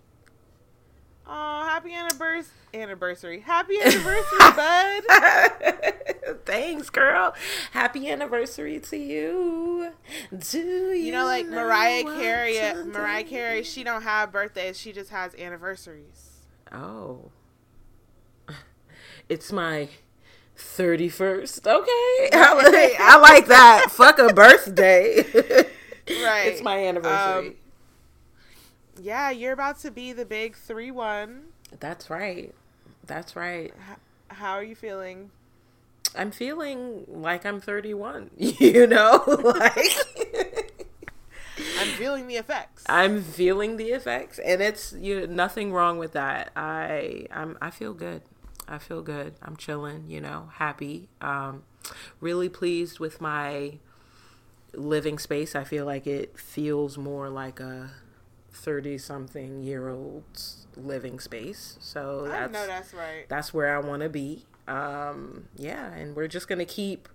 Oh, 1.27 1.65
happy 1.65 1.95
anniversary! 1.95 2.53
Anniversary! 2.75 3.41
Happy 3.41 3.79
anniversary, 3.81 4.39
bud! 4.57 5.03
thanks 6.47 6.91
girl 6.91 7.35
happy 7.73 8.09
anniversary 8.09 8.81
to 8.81 8.97
you 8.97 9.93
do 10.51 10.59
you 10.59 10.95
You 10.95 11.13
know, 11.13 11.25
like 11.25 11.47
Mariah 11.47 12.03
Carey. 12.05 12.57
Mariah 12.87 13.23
Carey, 13.25 13.63
she 13.63 13.85
don't 13.85 14.03
have 14.03 14.33
birthdays; 14.33 14.79
she 14.79 14.93
just 14.93 15.11
has 15.11 15.35
anniversaries. 15.35 16.41
oh 16.73 17.31
it's 19.29 19.53
my 19.53 19.89
31st 20.57 21.67
okay 21.67 22.31
I 22.37 22.55
like, 22.73 23.01
I 23.01 23.19
like 23.19 23.47
that 23.47 23.87
fuck 23.91 24.19
a 24.19 24.33
birthday 24.33 25.23
Right. 26.09 26.47
it's 26.47 26.63
my 26.63 26.79
anniversary 26.87 27.49
Um, 27.49 27.55
Yeah, 29.01 29.31
you're 29.31 29.53
about 29.53 29.79
to 29.81 29.91
be 29.91 30.13
the 30.13 30.25
big 30.25 30.57
three 30.57 30.91
one. 30.91 31.45
that's 31.81 32.11
right 32.11 32.55
that's 33.07 33.35
right 33.35 33.73
How 34.29 34.53
are 34.53 34.63
you 34.65 34.75
feeling? 34.75 35.31
I'm 36.15 36.31
feeling 36.31 37.05
like 37.09 37.47
I'm 37.47 37.61
31, 37.61 38.31
you 38.37 38.87
know? 38.87 39.23
like 39.27 39.89
I'm 41.79 41.89
feeling 41.97 42.27
the 42.29 42.37
effects. 42.37 42.85
I'm 42.89 43.23
feeling 43.23 43.77
the 43.77 43.91
effects 43.93 44.39
and 44.39 44.61
it's 44.61 44.93
you 44.93 45.27
nothing 45.27 45.73
wrong 45.73 45.99
with 45.99 46.13
that. 46.13 46.51
I 46.57 47.27
I'm 47.33 47.57
I 47.63 47.71
feel 47.71 47.95
good. 47.95 48.23
I 48.69 48.79
feel 48.79 49.03
good. 49.03 49.35
I'm 49.43 49.57
chilling, 49.57 50.05
you 50.09 50.21
know, 50.21 50.51
happy. 50.55 51.09
Um 51.21 51.63
really 52.21 52.49
pleased 52.49 53.01
with 53.01 53.21
my 53.21 53.79
living 54.75 55.19
space. 55.19 55.55
I 55.57 55.65
feel 55.65 55.85
like 55.87 56.07
it 56.07 56.39
feels 56.39 56.97
more 56.97 57.29
like 57.29 57.59
a 57.61 57.91
30 58.53 58.99
something 58.99 59.63
year 59.63 59.89
old's 59.89 60.67
living 60.77 61.19
space. 61.21 61.77
So 61.81 62.27
I 62.27 62.29
that's 62.29 62.53
know 62.53 62.67
that's 62.67 62.95
right. 62.95 63.29
that's 63.29 63.53
where 63.55 63.75
I 63.77 63.81
want 63.81 64.03
to 64.03 64.09
be. 64.09 64.47
Um, 64.69 65.49
yeah, 65.57 65.93
and 65.93 66.15
we're 66.15 66.29
just 66.29 66.49
gonna 66.49 66.65
keep 66.65 67.09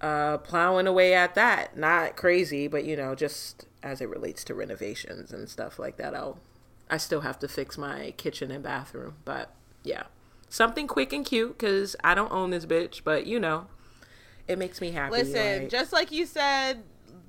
uh, 0.00 0.38
plowing 0.38 0.86
away 0.86 1.14
at 1.14 1.34
that. 1.34 1.76
Not 1.76 2.16
crazy, 2.16 2.68
but 2.68 2.84
you 2.84 2.96
know, 2.96 3.14
just 3.14 3.66
as 3.82 4.00
it 4.00 4.08
relates 4.08 4.44
to 4.44 4.54
renovations 4.54 5.32
and 5.32 5.48
stuff 5.48 5.78
like 5.78 5.96
that. 5.98 6.14
I'll 6.14 6.38
I 6.90 6.96
still 6.98 7.22
have 7.22 7.38
to 7.40 7.48
fix 7.48 7.78
my 7.78 8.12
kitchen 8.16 8.50
and 8.50 8.62
bathroom, 8.62 9.14
but 9.24 9.54
yeah, 9.82 10.04
something 10.48 10.86
quick 10.86 11.12
and 11.12 11.24
cute 11.24 11.58
because 11.58 11.96
I 12.04 12.14
don't 12.14 12.30
own 12.32 12.50
this 12.50 12.66
bitch, 12.66 13.00
but 13.04 13.26
you 13.26 13.40
know, 13.40 13.66
it 14.46 14.58
makes 14.58 14.80
me 14.80 14.90
happy. 14.90 15.12
Listen, 15.12 15.62
like- 15.62 15.70
just 15.70 15.92
like 15.92 16.12
you 16.12 16.26
said, 16.26 16.82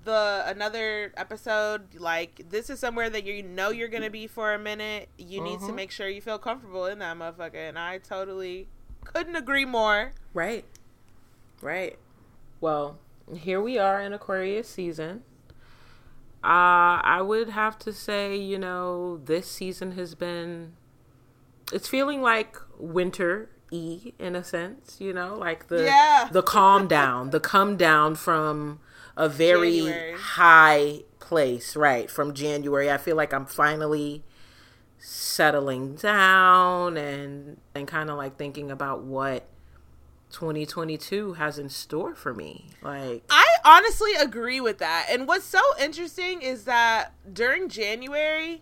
the 0.06 0.44
another 0.46 1.12
episode, 1.18 1.96
like 2.00 2.50
this 2.50 2.70
is 2.70 2.80
somewhere 2.80 3.10
that 3.10 3.26
you 3.26 3.44
know 3.44 3.70
you're 3.72 3.88
gonna 3.90 4.10
be 4.10 4.28
for 4.28 4.54
a 4.54 4.60
minute. 4.60 5.10
You 5.18 5.42
need 5.42 5.60
to 5.62 5.66
Mhm. 5.68 5.76
make 5.76 5.92
sure 5.92 6.08
you 6.08 6.22
feel 6.22 6.40
comfortable 6.40 6.86
in 6.86 7.00
that 7.00 7.18
motherfucker, 7.18 7.56
and 7.70 7.78
I 7.78 7.98
totally 7.98 8.70
couldn't 9.04 9.36
agree 9.36 9.66
more. 9.66 10.14
Right. 10.34 10.66
Right. 11.62 11.98
Well, 12.62 13.00
here 13.36 13.62
we 13.62 13.78
are 13.78 14.00
in 14.02 14.14
Aquarius 14.14 14.70
season. 14.70 15.24
Uh, 16.44 17.02
I 17.02 17.22
would 17.22 17.50
have 17.50 17.80
to 17.80 17.92
say, 17.94 18.36
you 18.36 18.60
know, 18.60 19.18
this 19.18 19.50
season 19.50 19.94
has 19.94 20.14
been 20.16 20.74
it's 21.74 21.88
feeling 21.88 22.22
like 22.22 22.58
winter 22.78 23.50
e 23.72 24.14
in 24.20 24.36
a 24.36 24.44
sense, 24.44 24.98
you 25.02 25.12
know, 25.12 25.36
like 25.36 25.68
the 25.70 25.86
Yeah. 25.86 26.30
the 26.32 26.44
calm 26.44 26.88
down, 26.88 27.32
the 27.32 27.40
come 27.40 27.76
down 27.78 28.14
from 28.14 28.80
a 29.18 29.30
very 29.30 29.80
January. 29.80 30.14
high 30.14 31.00
place, 31.20 31.76
right? 31.76 32.10
From 32.10 32.34
January. 32.34 32.92
I 32.92 32.98
feel 32.98 33.16
like 33.16 33.34
I'm 33.34 33.46
finally 33.46 34.24
settling 34.98 35.96
down 35.96 36.98
and 36.98 37.58
and 37.76 37.88
kind 37.88 38.10
of 38.10 38.18
like 38.18 38.38
thinking 38.38 38.72
about 38.72 39.04
what 39.04 39.48
2022 40.32 41.34
has 41.34 41.58
in 41.60 41.70
store 41.70 42.16
for 42.16 42.34
me. 42.34 42.66
Like 42.82 43.24
I 43.30 43.46
honestly 43.64 44.14
agree 44.16 44.60
with 44.60 44.80
that. 44.80 45.08
And 45.10 45.28
what's 45.28 45.46
so 45.46 45.62
interesting 45.80 46.42
is 46.42 46.66
that 46.66 47.14
during 47.32 47.70
January, 47.70 48.62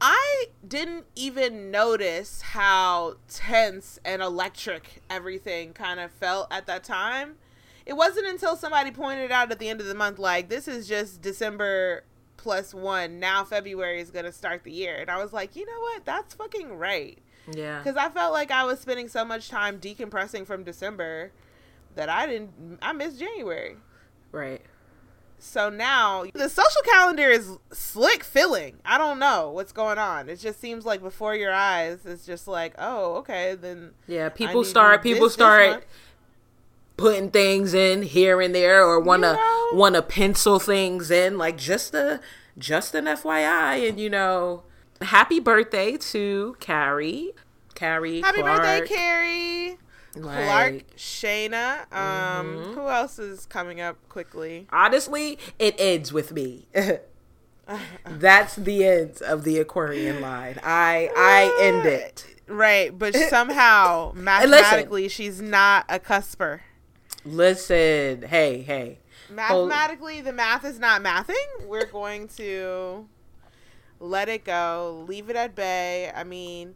I 0.00 0.46
didn't 0.66 1.06
even 1.16 1.70
notice 1.70 2.42
how 2.42 3.16
tense 3.28 3.98
and 4.04 4.22
electric 4.22 5.02
everything 5.08 5.72
kind 5.72 5.98
of 5.98 6.10
felt 6.10 6.48
at 6.50 6.66
that 6.66 6.84
time. 6.84 7.36
It 7.86 7.94
wasn't 7.94 8.26
until 8.26 8.56
somebody 8.56 8.90
pointed 8.90 9.30
out 9.30 9.50
at 9.50 9.58
the 9.58 9.68
end 9.68 9.80
of 9.80 9.86
the 9.86 9.94
month, 9.94 10.18
like, 10.18 10.48
this 10.48 10.66
is 10.68 10.88
just 10.88 11.20
December 11.20 12.04
plus 12.36 12.72
one. 12.74 13.20
Now 13.20 13.44
February 13.44 14.00
is 14.00 14.10
going 14.10 14.24
to 14.24 14.32
start 14.32 14.64
the 14.64 14.72
year. 14.72 14.96
And 14.96 15.10
I 15.10 15.22
was 15.22 15.32
like, 15.32 15.56
you 15.56 15.66
know 15.66 15.80
what? 15.80 16.04
That's 16.04 16.34
fucking 16.34 16.76
right. 16.76 17.18
Yeah. 17.52 17.78
Because 17.78 17.96
I 17.96 18.08
felt 18.08 18.32
like 18.32 18.50
I 18.50 18.64
was 18.64 18.80
spending 18.80 19.08
so 19.08 19.24
much 19.24 19.48
time 19.48 19.78
decompressing 19.78 20.46
from 20.46 20.64
December 20.64 21.32
that 21.94 22.08
I 22.08 22.26
didn't, 22.26 22.78
I 22.80 22.92
missed 22.92 23.18
January. 23.18 23.76
Right. 24.32 24.62
So 25.38 25.68
now 25.68 26.24
the 26.32 26.48
social 26.48 26.82
calendar 26.86 27.28
is 27.28 27.58
slick 27.70 28.24
filling. 28.24 28.78
I 28.84 28.96
don't 28.96 29.18
know 29.18 29.50
what's 29.50 29.72
going 29.72 29.98
on. 29.98 30.30
It 30.30 30.36
just 30.36 30.58
seems 30.58 30.86
like 30.86 31.02
before 31.02 31.34
your 31.34 31.52
eyes, 31.52 32.06
it's 32.06 32.24
just 32.24 32.48
like, 32.48 32.74
oh, 32.78 33.16
okay, 33.16 33.54
then. 33.54 33.90
Yeah, 34.06 34.30
people 34.30 34.64
start 34.64 35.02
people 35.02 35.26
this 35.26 35.34
start. 35.34 35.84
Putting 36.96 37.30
things 37.30 37.74
in 37.74 38.02
here 38.02 38.40
and 38.40 38.54
there 38.54 38.84
or 38.84 39.00
wanna 39.00 39.34
know? 39.34 39.68
wanna 39.72 40.02
pencil 40.02 40.58
things 40.58 41.10
in 41.10 41.38
like 41.38 41.56
just 41.56 41.94
a 41.94 42.20
just 42.56 42.94
an 42.94 43.06
FYI 43.06 43.88
and 43.88 43.98
you 43.98 44.08
know 44.08 44.62
happy 45.00 45.40
birthday 45.40 45.96
to 45.96 46.56
Carrie. 46.60 47.32
Carrie 47.74 48.20
Happy 48.20 48.40
Clark. 48.40 48.62
birthday, 48.62 48.94
Carrie. 48.94 49.78
Like, 50.16 50.38
mm-hmm. 50.38 50.44
Clark, 50.44 50.96
Shayna. 50.96 51.92
Um, 51.92 52.74
who 52.74 52.88
else 52.88 53.18
is 53.18 53.46
coming 53.46 53.80
up 53.80 53.96
quickly? 54.08 54.68
Honestly, 54.70 55.38
it 55.58 55.74
ends 55.78 56.12
with 56.12 56.32
me. 56.32 56.68
That's 58.06 58.56
the 58.56 58.84
end 58.84 59.22
of 59.22 59.44
the 59.44 59.58
Aquarian 59.58 60.20
line. 60.20 60.60
I 60.62 61.10
I 61.16 61.58
end 61.60 61.86
it. 61.86 62.26
Right, 62.46 62.96
but 62.96 63.16
somehow 63.16 64.12
mathematically 64.14 65.08
she's 65.08 65.40
not 65.40 65.86
a 65.88 65.98
cusper. 65.98 66.60
Listen, 67.24 68.22
hey, 68.22 68.62
hey. 68.62 68.98
Mathematically, 69.30 70.20
the 70.20 70.32
math 70.32 70.64
is 70.64 70.78
not 70.78 71.02
mathing. 71.02 71.66
We're 71.66 71.86
going 71.86 72.28
to 72.36 73.06
let 73.98 74.28
it 74.28 74.44
go, 74.44 75.04
leave 75.08 75.30
it 75.30 75.36
at 75.36 75.54
bay. 75.54 76.12
I 76.14 76.24
mean, 76.24 76.74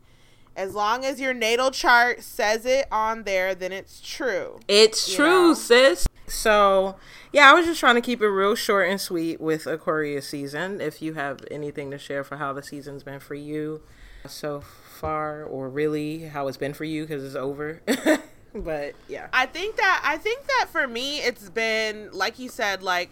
as 0.57 0.75
long 0.75 1.05
as 1.05 1.21
your 1.21 1.35
natal 1.35 1.71
chart 1.71 2.23
says 2.23 2.65
it 2.65 2.87
on 2.91 3.25
there, 3.25 3.55
then 3.55 3.73
it's 3.73 4.01
true. 4.01 4.59
It's 4.69 5.15
true, 5.15 5.49
know? 5.49 5.55
sis. 5.55 6.09
So, 6.27 6.97
yeah, 7.33 7.51
I 7.51 7.55
was 7.55 7.67
just 7.67 7.81
trying 7.81 7.95
to 7.95 8.01
keep 8.01 8.21
it 8.21 8.29
real 8.29 8.55
short 8.55 8.89
and 8.89 9.01
sweet 9.01 9.41
with 9.41 9.67
Aquarius 9.67 10.29
season. 10.29 10.81
If 10.81 11.01
you 11.01 11.15
have 11.15 11.41
anything 11.51 11.91
to 11.91 11.99
share 11.99 12.25
for 12.25 12.37
how 12.37 12.53
the 12.53 12.63
season's 12.63 13.03
been 13.03 13.21
for 13.21 13.35
you 13.35 13.83
so 14.27 14.61
far, 14.61 15.45
or 15.45 15.69
really 15.69 16.25
how 16.25 16.49
it's 16.49 16.57
been 16.57 16.75
for 16.75 16.85
you 16.85 17.05
because 17.05 17.23
it's 17.23 17.37
over. 17.37 17.83
but 18.63 18.95
yeah, 19.09 19.29
I 19.33 19.47
think 19.47 19.77
that 19.77 20.03
I 20.05 20.17
think 20.17 20.47
that 20.47 20.67
for 20.71 20.87
me 20.87 21.19
it's 21.19 21.51
been 21.51 22.11
like 22.13 22.39
you 22.39 22.49
said 22.49 22.83
like 22.83 23.11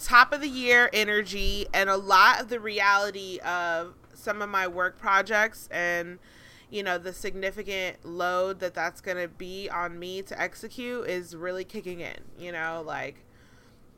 top 0.00 0.32
of 0.32 0.40
the 0.40 0.48
year 0.48 0.90
energy 0.92 1.66
and 1.72 1.88
a 1.88 1.96
lot 1.96 2.40
of 2.40 2.48
the 2.48 2.60
reality 2.60 3.38
of 3.44 3.94
some 4.14 4.42
of 4.42 4.48
my 4.48 4.66
work 4.66 4.98
projects 4.98 5.68
and 5.70 6.18
you 6.70 6.82
know 6.82 6.98
the 6.98 7.12
significant 7.12 8.04
load 8.04 8.60
that 8.60 8.74
that's 8.74 9.00
going 9.00 9.16
to 9.16 9.28
be 9.28 9.68
on 9.70 9.98
me 9.98 10.22
to 10.22 10.40
execute 10.40 11.06
is 11.08 11.34
really 11.34 11.64
kicking 11.64 12.00
in 12.00 12.16
you 12.38 12.52
know 12.52 12.82
like 12.84 13.24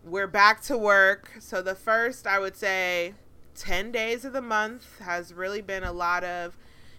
we're 0.04 0.26
back 0.26 0.60
to 0.60 0.76
work. 0.76 1.30
So 1.38 1.62
the 1.62 1.74
first 1.74 2.26
i 2.26 2.38
would 2.38 2.56
say 2.56 3.14
10 3.54 3.92
days 3.92 4.24
of 4.24 4.32
the 4.32 4.42
month 4.42 4.98
has 5.00 5.34
really 5.34 5.60
been 5.60 5.84
a 5.84 5.92
lot 5.92 6.24
of 6.24 6.56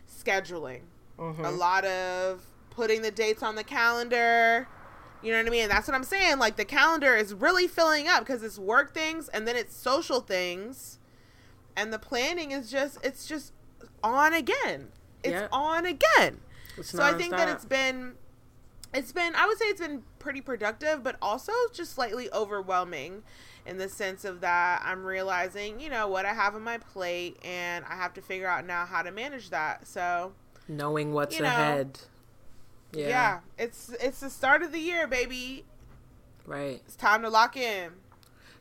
scheduling 0.07 0.81
a 1.17 1.21
mm-hmm. 1.21 1.57
lot 1.57 1.85
of 1.85 2.45
putting 2.75 3.01
the 3.01 3.11
dates 3.11 3.43
on 3.43 3.55
the 3.55 3.63
calendar. 3.63 4.67
You 5.21 5.31
know 5.31 5.37
what 5.37 5.47
i 5.47 5.49
mean? 5.49 5.69
That's 5.69 5.87
what 5.87 5.95
i'm 5.95 6.03
saying. 6.03 6.37
Like 6.39 6.57
the 6.57 6.65
calendar 6.65 7.15
is 7.15 7.33
really 7.33 7.67
filling 7.67 8.07
up 8.07 8.25
because 8.25 8.43
it's 8.43 8.59
work 8.59 8.93
things 8.93 9.29
and 9.29 9.47
then 9.47 9.55
it's 9.55 9.75
social 9.75 10.19
things. 10.19 10.99
And 11.75 11.91
the 11.93 11.99
planning 11.99 12.51
is 12.51 12.69
just 12.69 12.97
it's 13.03 13.25
just 13.25 13.53
on 14.03 14.33
again. 14.33 14.89
It's 15.23 15.33
Yeah. 15.33 15.47
on 15.51 15.85
again. 15.85 16.41
It's 16.77 16.89
so 16.89 17.03
i 17.03 17.13
think 17.13 17.31
that 17.31 17.47
it's 17.47 17.65
been 17.65 18.13
it's 18.93 19.11
been 19.11 19.33
i 19.35 19.45
would 19.47 19.57
say 19.57 19.65
it's 19.65 19.79
been 19.81 20.03
pretty 20.19 20.41
productive 20.41 21.03
but 21.03 21.15
also 21.21 21.51
just 21.71 21.93
slightly 21.93 22.31
overwhelming 22.31 23.23
in 23.65 23.77
the 23.77 23.87
sense 23.89 24.23
of 24.25 24.41
that 24.41 24.81
i'm 24.85 25.03
realizing 25.03 25.79
you 25.79 25.89
know 25.89 26.07
what 26.07 26.25
i 26.25 26.33
have 26.33 26.55
on 26.55 26.63
my 26.63 26.77
plate 26.77 27.37
and 27.43 27.85
i 27.85 27.95
have 27.95 28.13
to 28.13 28.21
figure 28.21 28.47
out 28.47 28.65
now 28.65 28.85
how 28.85 29.01
to 29.01 29.11
manage 29.11 29.49
that. 29.51 29.87
So 29.87 30.33
knowing 30.67 31.13
what's 31.13 31.35
you 31.37 31.43
know, 31.43 31.49
ahead. 31.49 31.99
Yeah. 32.93 33.07
Yeah, 33.07 33.39
it's 33.57 33.89
it's 33.99 34.19
the 34.19 34.29
start 34.29 34.63
of 34.63 34.71
the 34.71 34.79
year 34.79 35.07
baby. 35.07 35.65
Right. 36.45 36.81
it's 36.85 36.95
time 36.95 37.21
to 37.21 37.29
lock 37.29 37.55
in. 37.55 37.91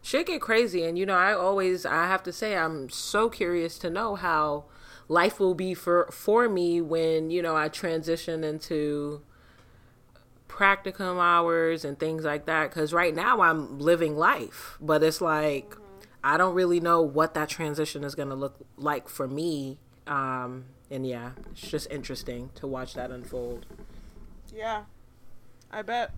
Shit 0.02 0.26
get 0.26 0.40
crazy 0.40 0.84
and 0.84 0.98
you 0.98 1.06
know 1.06 1.14
i 1.14 1.32
always 1.32 1.86
i 1.86 2.06
have 2.06 2.24
to 2.24 2.32
say 2.32 2.56
i'm 2.56 2.90
so 2.90 3.28
curious 3.28 3.78
to 3.78 3.88
know 3.88 4.16
how 4.16 4.64
life 5.08 5.38
will 5.38 5.54
be 5.54 5.74
for 5.74 6.08
for 6.10 6.48
me 6.48 6.80
when 6.80 7.30
you 7.30 7.40
know 7.40 7.56
i 7.56 7.68
transition 7.68 8.42
into 8.42 9.22
practicum 10.48 11.20
hours 11.20 11.84
and 11.84 11.98
things 12.00 12.24
like 12.24 12.46
that 12.46 12.68
because 12.70 12.92
right 12.92 13.14
now 13.14 13.40
i'm 13.40 13.78
living 13.78 14.16
life. 14.16 14.76
But 14.80 15.02
it's 15.04 15.20
like 15.20 15.76
i 16.24 16.36
don't 16.36 16.54
really 16.54 16.80
know 16.80 17.00
what 17.00 17.34
that 17.34 17.48
transition 17.48 18.02
is 18.04 18.14
going 18.14 18.28
to 18.28 18.34
look 18.34 18.56
like 18.76 19.08
for 19.08 19.28
me. 19.28 19.78
Um 20.06 20.64
and 20.90 21.06
yeah 21.06 21.30
it's 21.52 21.60
just 21.70 21.90
interesting 21.90 22.50
to 22.56 22.66
watch 22.66 22.94
that 22.94 23.10
unfold 23.10 23.66
yeah 24.54 24.84
i 25.70 25.82
bet 25.82 26.12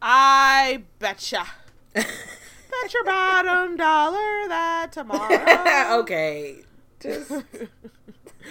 i 0.00 0.82
betcha 0.98 1.46
bet 1.94 2.94
your 2.94 3.04
bottom 3.04 3.76
dollar 3.76 4.48
that 4.48 4.88
tomorrow 4.92 5.98
okay 6.00 6.56
just 7.00 7.30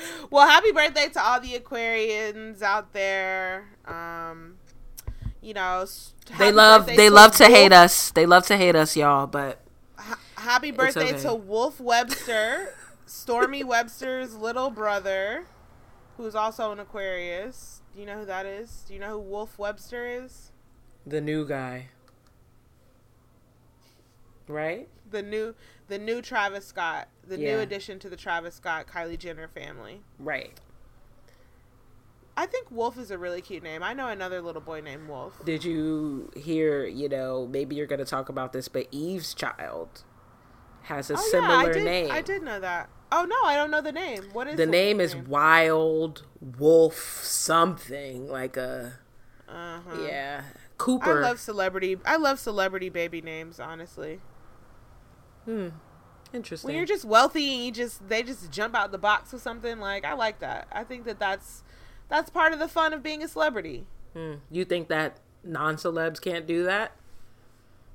well, 0.29 0.47
happy 0.47 0.71
birthday 0.71 1.09
to 1.09 1.23
all 1.23 1.39
the 1.39 1.57
Aquarians 1.59 2.61
out 2.61 2.93
there. 2.93 3.69
Um, 3.85 4.57
you 5.41 5.53
know, 5.53 5.85
they 6.37 6.51
love 6.51 6.87
they 6.87 7.09
love 7.09 7.33
to 7.37 7.43
Wolf- 7.43 7.55
hate 7.55 7.71
us 7.71 8.11
they 8.11 8.25
love 8.25 8.45
to 8.47 8.57
hate 8.57 8.75
us 8.75 8.97
y'all 8.97 9.27
but 9.27 9.61
ha- 9.95 10.19
happy 10.35 10.71
birthday 10.71 11.13
okay. 11.13 11.21
to 11.21 11.33
Wolf 11.33 11.79
Webster, 11.79 12.73
Stormy 13.05 13.63
Webster's 13.63 14.35
little 14.35 14.69
brother, 14.69 15.45
who's 16.17 16.35
also 16.35 16.71
an 16.71 16.79
Aquarius. 16.79 17.81
Do 17.97 18.01
you 18.01 18.05
know 18.07 18.19
who 18.19 18.25
that 18.27 18.45
is? 18.45 18.85
Do 18.87 18.93
you 18.93 18.99
know 18.99 19.13
who 19.13 19.17
Wolf 19.19 19.57
Webster 19.57 20.05
is? 20.05 20.51
the 21.03 21.19
new 21.19 21.47
guy 21.47 21.87
right 24.47 24.87
The 25.09 25.23
new, 25.23 25.55
the 25.87 25.97
new 25.97 26.21
Travis 26.21 26.67
Scott, 26.67 27.07
the 27.25 27.39
Yeah. 27.39 27.55
new 27.55 27.59
addition 27.61 27.97
to 27.99 28.09
the 28.09 28.15
Travis 28.17 28.53
Scott 28.55 28.85
Kylie 28.87 29.17
Jenner 29.17 29.47
family. 29.47 30.03
right 30.19 30.59
I 32.35 32.45
think 32.45 32.69
Wolf 32.69 32.99
is 32.99 33.09
a 33.09 33.17
really 33.17 33.41
cute 33.41 33.63
name. 33.63 33.81
I 33.81 33.93
know 33.93 34.09
another 34.09 34.41
little 34.43 34.61
boy 34.61 34.79
named 34.81 35.07
Wolf. 35.09 35.43
did 35.43 35.63
you 35.65 36.29
hear 36.35 36.85
you 36.85 37.09
know 37.09 37.47
maybe 37.47 37.75
you're 37.75 37.87
gonna 37.87 38.05
talk 38.05 38.29
about 38.29 38.53
this 38.53 38.67
but 38.67 38.85
eve's 38.91 39.33
child 39.33 40.03
has 40.83 41.09
a 41.09 41.15
Oh, 41.15 41.17
similar 41.31 41.63
yeah, 41.63 41.69
I 41.69 41.71
did, 41.73 41.83
name 41.83 42.11
I 42.11 42.21
did 42.21 42.43
know 42.43 42.59
that. 42.59 42.89
Oh 43.11 43.25
no, 43.25 43.35
I 43.47 43.55
don't 43.55 43.71
know 43.71 43.81
the 43.81 43.91
name. 43.91 44.23
What 44.33 44.47
is 44.47 44.57
the 44.57 44.65
name 44.65 44.97
Wolf's 44.97 45.13
is 45.13 45.27
Wilde 45.27 46.23
wolf 46.57 47.23
something 47.23 48.27
like 48.27 48.57
a 48.57 48.93
Uh-huh. 49.47 50.01
yeah 50.03 50.41
I 50.45 50.57
cooper 50.77 51.21
love 51.21 51.39
celebrity. 51.39 51.97
I 52.05 52.17
love 52.17 52.39
celebrity 52.39 52.89
baby 52.89 53.21
names. 53.21 53.59
Honestly, 53.59 54.19
hmm. 55.45 55.69
interesting 56.33 56.67
when 56.67 56.75
you're 56.75 56.85
just 56.85 57.05
wealthy 57.05 57.53
and 57.55 57.65
you 57.65 57.71
just 57.71 58.07
they 58.09 58.23
just 58.23 58.51
jump 58.51 58.75
out 58.75 58.91
the 58.91 58.97
box 58.97 59.31
with 59.31 59.41
something 59.41 59.79
like 59.79 60.03
I 60.05 60.13
like 60.13 60.39
that. 60.39 60.67
I 60.71 60.83
think 60.83 61.05
that 61.05 61.19
that's 61.19 61.63
that's 62.09 62.29
part 62.29 62.53
of 62.53 62.59
the 62.59 62.67
fun 62.67 62.93
of 62.93 63.01
being 63.03 63.23
a 63.23 63.27
celebrity. 63.27 63.85
Hmm. 64.13 64.35
you 64.51 64.65
think 64.65 64.87
that 64.89 65.19
non-celebs 65.43 66.19
can't 66.19 66.47
do 66.47 66.63
that 66.63 66.91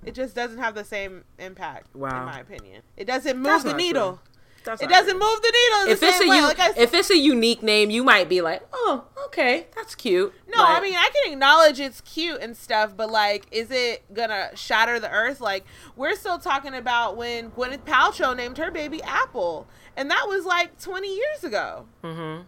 It 0.04 0.14
just 0.14 0.34
doesn't 0.34 0.58
have 0.58 0.74
the 0.74 0.84
same 0.84 1.24
impact, 1.38 1.94
Wow. 1.94 2.20
in 2.20 2.24
my 2.26 2.38
opinion. 2.40 2.82
It 2.96 3.06
doesn't 3.06 3.36
move 3.36 3.44
That's 3.46 3.64
the 3.64 3.74
needle. 3.74 4.20
That's 4.64 4.80
It 4.82 4.88
doesn't 4.88 5.10
true. 5.10 5.20
move 5.20 5.42
the 5.42 5.52
needle. 5.52 5.86
In 5.86 5.90
if 5.92 6.00
the 6.00 6.06
it's 6.06 6.16
a 6.16 6.20
same 6.20 6.28
way. 6.30 6.36
u- 6.36 6.42
like 6.44 6.58
I 6.60 6.70
if 6.76 6.94
it's 6.94 7.10
a 7.10 7.16
unique 7.18 7.62
name, 7.62 7.90
you 7.90 8.04
might 8.04 8.28
be 8.28 8.40
like, 8.40 8.62
oh, 8.72 9.04
okay, 9.26 9.66
that's 9.74 9.94
cute. 9.94 10.32
No, 10.48 10.62
I 10.64 10.80
mean 10.80 10.94
I 10.94 11.10
can 11.12 11.32
acknowledge 11.32 11.80
it's 11.80 12.00
cute 12.02 12.40
and 12.40 12.56
stuff, 12.56 12.96
but 12.96 13.10
like, 13.10 13.46
is 13.50 13.70
it 13.70 14.04
gonna 14.14 14.50
shatter 14.54 15.00
the 15.00 15.10
earth? 15.10 15.40
Like, 15.40 15.64
we're 15.96 16.14
still 16.14 16.38
talking 16.38 16.74
about 16.74 17.16
when 17.16 17.50
Gwyneth 17.50 17.84
Paltrow 17.84 18.36
named 18.36 18.58
her 18.58 18.70
baby 18.70 19.02
Apple, 19.02 19.66
and 19.96 20.10
that 20.10 20.26
was 20.28 20.44
like 20.44 20.78
20 20.80 21.08
years 21.14 21.44
ago. 21.44 21.86
mhm. 22.04 22.44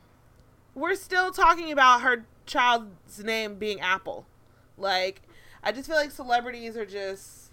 We're 0.74 0.96
still 0.96 1.31
talking 1.31 1.70
about 1.70 2.03
her 2.03 2.27
child's 2.46 3.22
name 3.22 3.57
being 3.57 3.81
Apple. 3.81 4.27
Like, 4.77 5.22
I 5.62 5.70
just 5.72 5.87
feel 5.88 5.96
like 5.96 6.11
celebrities 6.11 6.77
are 6.77 6.85
just 6.85 7.43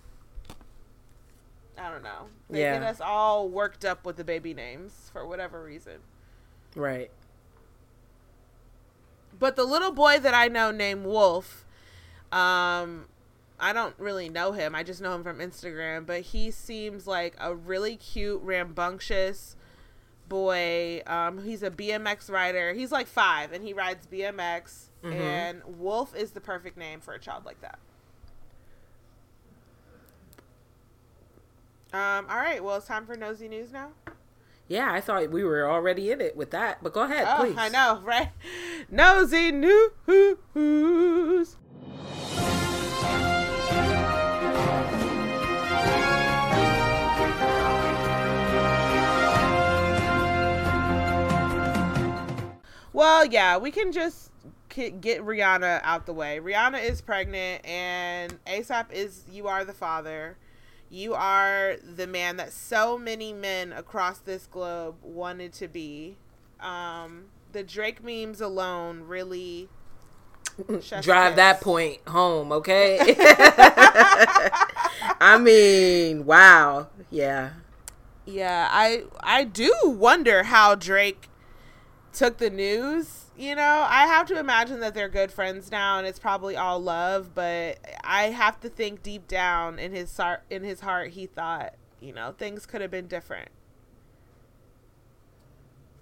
I 1.82 1.90
don't 1.90 2.04
know. 2.04 2.28
They 2.50 2.62
Yeah. 2.62 2.74
get 2.80 2.84
us 2.84 3.02
all 3.02 3.50
worked 3.50 3.84
up 3.86 4.06
with 4.06 4.18
the 4.18 4.24
baby 4.24 4.54
names 4.54 5.10
for 5.12 5.26
whatever 5.26 5.64
reason. 5.64 6.02
Right. 6.76 7.10
But 9.38 9.56
the 9.56 9.64
little 9.64 9.92
boy 9.92 10.20
that 10.20 10.34
I 10.34 10.48
know 10.48 10.72
named 10.72 11.06
Wolf, 11.06 11.66
um, 12.32 13.08
I 13.60 13.74
don't 13.74 13.96
really 13.98 14.30
know 14.30 14.52
him. 14.52 14.76
I 14.76 14.84
just 14.84 15.02
know 15.02 15.14
him 15.16 15.24
from 15.24 15.40
Instagram. 15.40 16.06
But 16.06 16.22
he 16.22 16.52
seems 16.52 17.08
like 17.08 17.36
a 17.40 17.56
really 17.56 17.96
cute, 17.96 18.42
rambunctious 18.44 19.56
boy. 20.30 21.02
Um, 21.08 21.44
he's 21.44 21.64
a 21.64 21.72
BMX 21.72 22.30
rider. 22.30 22.74
He's 22.74 22.92
like 22.92 23.08
five, 23.08 23.52
and 23.52 23.64
he 23.64 23.74
rides 23.74 24.06
BMX. 24.08 24.90
Mhm. 25.04 25.14
And 25.14 25.64
Wolf 25.80 26.16
is 26.16 26.32
the 26.32 26.42
perfect 26.42 26.78
name 26.78 27.02
for 27.02 27.14
a 27.14 27.20
child 27.20 27.46
like 27.46 27.62
that. 27.62 27.80
Um, 31.94 32.26
all 32.30 32.38
right. 32.38 32.64
Well, 32.64 32.78
it's 32.78 32.88
time 32.88 33.06
for 33.06 33.16
nosy 33.16 33.48
news 33.48 33.72
now. 33.72 33.90
Yeah, 34.68 34.92
I 34.92 35.02
thought 35.02 35.30
we 35.32 35.44
were 35.44 35.70
already 35.70 36.12
in 36.12 36.22
it 36.22 36.38
with 36.38 36.52
that, 36.52 36.82
but 36.82 36.94
go 36.94 37.02
ahead, 37.02 37.26
Oh, 37.28 37.44
please. 37.44 37.58
I 37.58 37.68
know, 37.68 38.00
right? 38.06 38.30
Nosy 38.90 39.52
news. 39.52 41.58
Well, 52.94 53.26
yeah, 53.26 53.58
we 53.58 53.72
can 53.72 53.92
just 53.94 54.32
get 54.70 55.22
Rihanna 55.22 55.80
out 55.84 56.06
the 56.06 56.14
way. 56.14 56.40
Rihanna 56.42 56.84
is 56.84 57.02
pregnant, 57.02 57.66
and 57.66 58.38
ASAP 58.46 58.92
is 58.92 59.24
you 59.32 59.48
are 59.48 59.64
the 59.64 59.74
father. 59.74 60.38
You 60.92 61.14
are 61.14 61.78
the 61.78 62.06
man 62.06 62.36
that 62.36 62.52
so 62.52 62.98
many 62.98 63.32
men 63.32 63.72
across 63.72 64.20
this 64.20 64.46
globe 64.46 64.96
wanted 65.02 65.54
to 65.54 65.68
be. 65.70 66.18
Um, 66.60 67.28
the 67.54 67.64
Drake 67.64 68.04
memes 68.04 68.42
alone 68.42 69.04
really 69.08 69.70
Drive 71.02 71.36
that 71.38 71.62
point 71.62 72.00
home, 72.08 72.52
okay? 72.52 73.00
I 75.20 75.38
mean, 75.42 76.26
wow. 76.26 76.88
Yeah. 77.10 77.52
Yeah, 78.26 78.68
I 78.72 79.04
I 79.22 79.44
do 79.44 79.74
wonder 79.84 80.44
how 80.44 80.76
Drake 80.76 81.30
took 82.14 82.38
the 82.38 82.50
news. 82.50 83.21
You 83.42 83.56
know, 83.56 83.88
I 83.90 84.06
have 84.06 84.28
to 84.28 84.38
imagine 84.38 84.82
that 84.82 84.94
they're 84.94 85.10
good 85.10 85.32
friends 85.32 85.72
now, 85.72 85.98
and 85.98 86.06
it's 86.06 86.20
probably 86.20 86.56
all 86.56 86.80
love. 86.80 87.34
But 87.34 87.80
I 88.04 88.26
have 88.26 88.60
to 88.60 88.70
think 88.70 89.02
deep 89.02 89.28
down 89.28 89.80
in 89.80 89.94
his 89.94 90.16
heart, 90.16 90.44
in 90.52 90.64
his 90.64 90.82
heart, 90.82 91.10
he 91.14 91.26
thought, 91.26 91.74
you 92.00 92.14
know, 92.14 92.36
things 92.38 92.68
could 92.68 92.82
have 92.82 92.92
been 92.92 93.08
different. 93.08 93.50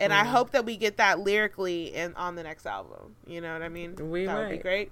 And 0.02 0.12
I 0.12 0.25
Mhm. 0.25 0.32
hope 0.32 0.52
that 0.52 0.65
we 0.65 0.75
get 0.75 0.97
that 0.97 1.19
lyrically 1.19 1.95
in 1.95 2.13
on 2.15 2.36
the 2.36 2.43
next 2.43 2.65
album. 2.65 3.15
You 3.25 3.39
know 3.39 3.54
what 3.54 3.62
I 3.62 3.69
mean? 3.69 3.95
We 3.95 4.25
that 4.25 4.38
would 4.38 4.49
be 4.49 4.58
great. 4.58 4.91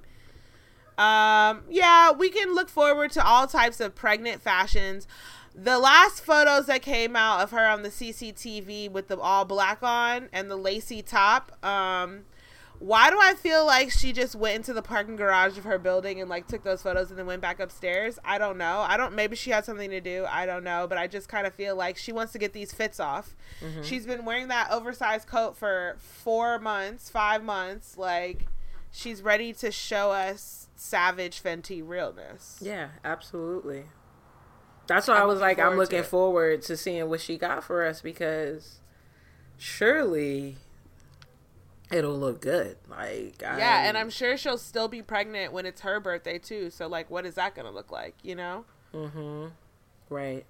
Um, 0.98 1.64
yeah, 1.70 2.12
we 2.12 2.30
can 2.30 2.56
look 2.56 2.70
forward 2.70 3.12
to 3.12 3.26
all 3.26 3.46
types 3.48 3.82
of 3.82 3.94
pregnant 3.94 4.42
fashions. 4.42 5.06
The 5.54 5.80
last 5.80 6.24
photos 6.24 6.68
that 6.68 6.82
came 6.82 7.18
out 7.18 7.42
of 7.42 7.52
her 7.52 7.66
on 7.66 7.84
the 7.84 7.92
CCTV 7.92 8.88
with 8.88 9.10
the 9.10 9.20
all 9.20 9.44
black 9.44 9.80
on 9.84 10.30
and 10.32 10.50
the 10.50 10.56
lacy 10.56 11.02
top, 11.02 11.52
um, 11.66 12.24
why 12.80 13.10
do 13.10 13.18
I 13.20 13.34
feel 13.34 13.66
like 13.66 13.92
she 13.92 14.14
just 14.14 14.36
went 14.36 14.56
into 14.56 14.74
the 14.74 14.82
parking 14.82 15.16
garage 15.16 15.58
of 15.58 15.64
her 15.64 15.80
building 15.80 16.22
and 16.22 16.30
like 16.30 16.48
took 16.48 16.64
those 16.64 16.82
photos 16.82 17.10
and 17.10 17.18
then 17.18 17.26
went 17.26 17.42
back 17.42 17.60
upstairs? 17.60 18.20
I 18.24 18.38
don't 18.38 18.58
know. 18.58 18.86
I 18.88 18.98
don't. 18.98 19.16
Maybe 19.16 19.36
she 19.36 19.50
had 19.50 19.66
something 19.66 19.90
to 19.90 20.00
do. 20.00 20.26
I 20.30 20.46
don't 20.46 20.64
know. 20.64 20.86
But 20.88 21.00
I 21.00 21.08
just 21.08 21.28
kind 21.28 21.48
of 21.48 21.54
feel 21.54 21.76
like 21.76 21.98
she 21.98 22.12
wants 22.12 22.34
to 22.34 22.40
get 22.40 22.54
these 22.54 22.72
fits 22.72 23.00
off. 23.00 23.36
Mm-hmm. 23.62 23.82
She's 23.82 24.06
been 24.06 24.26
wearing 24.26 24.50
that 24.50 24.70
oversized 24.72 25.28
coat 25.28 25.58
for 25.58 25.96
four 26.00 26.60
months, 26.60 27.10
five 27.10 27.44
months. 27.44 27.98
Like 27.98 28.46
she's 28.92 29.24
ready 29.24 29.54
to 29.54 29.72
show 29.72 30.12
us 30.12 30.68
savage 30.76 31.42
Fenty 31.42 31.82
realness. 31.84 32.60
Yeah, 32.62 32.90
absolutely. 33.04 33.86
That's 34.86 35.08
why 35.08 35.16
I'm 35.16 35.24
I 35.24 35.26
was 35.26 35.42
like, 35.42 35.58
I'm 35.58 35.72
forward 35.72 35.90
to 35.90 35.96
looking 35.96 36.10
forward 36.10 36.62
to 36.64 36.78
seeing 36.78 37.10
what 37.10 37.22
she 37.22 37.38
got 37.38 37.64
for 37.64 37.86
us 37.86 38.02
because 38.02 38.80
surely 39.58 40.58
it'll 41.92 42.18
look 42.18 42.42
good. 42.42 42.78
Like, 42.90 43.42
I, 43.44 43.58
Yeah, 43.60 43.88
and 43.88 43.98
I'm 43.98 44.10
sure 44.10 44.38
she'll 44.38 44.58
still 44.58 44.88
be 44.88 45.02
pregnant 45.02 45.54
when 45.54 45.66
it's 45.66 45.82
her 45.82 46.00
birthday 46.00 46.38
too. 46.40 46.70
So 46.70 46.88
like, 46.88 47.10
what 47.10 47.26
is 47.26 47.36
that 47.36 47.56
gonna 47.56 47.72
look 47.72 47.92
like? 47.92 48.16
You 48.24 48.36
know, 48.36 48.66
Mm-hmm. 48.94 49.48
Right. 50.10 50.46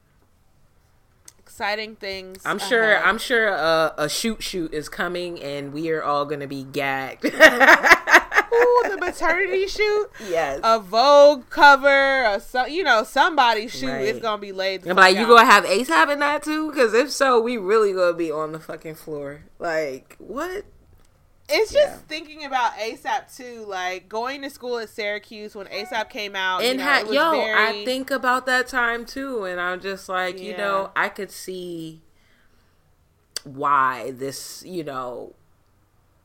exciting 1.39 1.95
things. 1.95 2.41
I'm 2.45 2.59
sure. 2.59 2.93
ahead. 2.93 3.03
I'm 3.05 3.17
sure 3.17 3.47
a, 3.47 3.93
a 3.97 4.09
shoot 4.09 4.43
shoot 4.43 4.73
is 4.73 4.89
coming, 4.89 5.41
and 5.41 5.73
we 5.73 5.89
are 5.89 6.03
all 6.03 6.25
gonna 6.25 6.47
be 6.47 6.63
gagged. 6.63 7.25
Ooh, 8.53 8.83
the 8.89 8.97
maternity 8.97 9.67
shoot, 9.67 10.09
yes. 10.29 10.59
a 10.63 10.79
Vogue 10.79 11.49
cover, 11.49 12.23
a 12.23 12.39
so, 12.39 12.65
you 12.65 12.83
know 12.83 13.03
somebody's 13.03 13.71
shoot 13.77 13.89
is 14.01 14.19
gonna 14.19 14.41
be 14.41 14.51
laid. 14.51 14.83
the 14.83 14.91
I'm 14.91 14.95
like, 14.95 15.15
fuck 15.15 15.27
you 15.27 15.33
out. 15.33 15.37
gonna 15.37 15.51
have 15.51 15.65
ASAP 15.65 16.13
in 16.13 16.19
that 16.19 16.43
too? 16.43 16.69
Because 16.71 16.93
if 16.93 17.11
so, 17.11 17.39
we 17.41 17.57
really 17.57 17.93
gonna 17.93 18.13
be 18.13 18.31
on 18.31 18.51
the 18.53 18.59
fucking 18.59 18.95
floor. 18.95 19.41
Like, 19.59 20.15
what? 20.19 20.65
It's 21.49 21.71
just 21.71 21.87
Yeah. 21.87 21.97
thinking 22.09 22.43
about 22.43 22.73
ASAP 22.73 23.33
too, 23.35 23.63
like 23.65 24.09
going 24.09 24.41
to 24.41 24.49
school 24.49 24.79
at 24.79 24.89
Syracuse 24.89 25.55
when 25.55 25.67
ASAP 25.67 26.09
came 26.09 26.35
out. 26.35 26.61
and 26.61 26.79
you 26.79 26.85
know, 26.85 26.91
ha- 26.91 27.11
yo, 27.11 27.31
very- 27.31 27.81
I 27.81 27.85
think 27.85 28.11
about 28.11 28.45
that 28.47 28.67
time 28.67 29.05
too, 29.05 29.45
and 29.45 29.59
I'm 29.61 29.79
just 29.79 30.09
like, 30.09 30.39
you 30.39 30.57
know, 30.57 30.91
I 30.95 31.07
could 31.09 31.31
see 31.31 32.01
why 33.43 34.11
this, 34.11 34.63
you 34.65 34.83
know, 34.83 35.33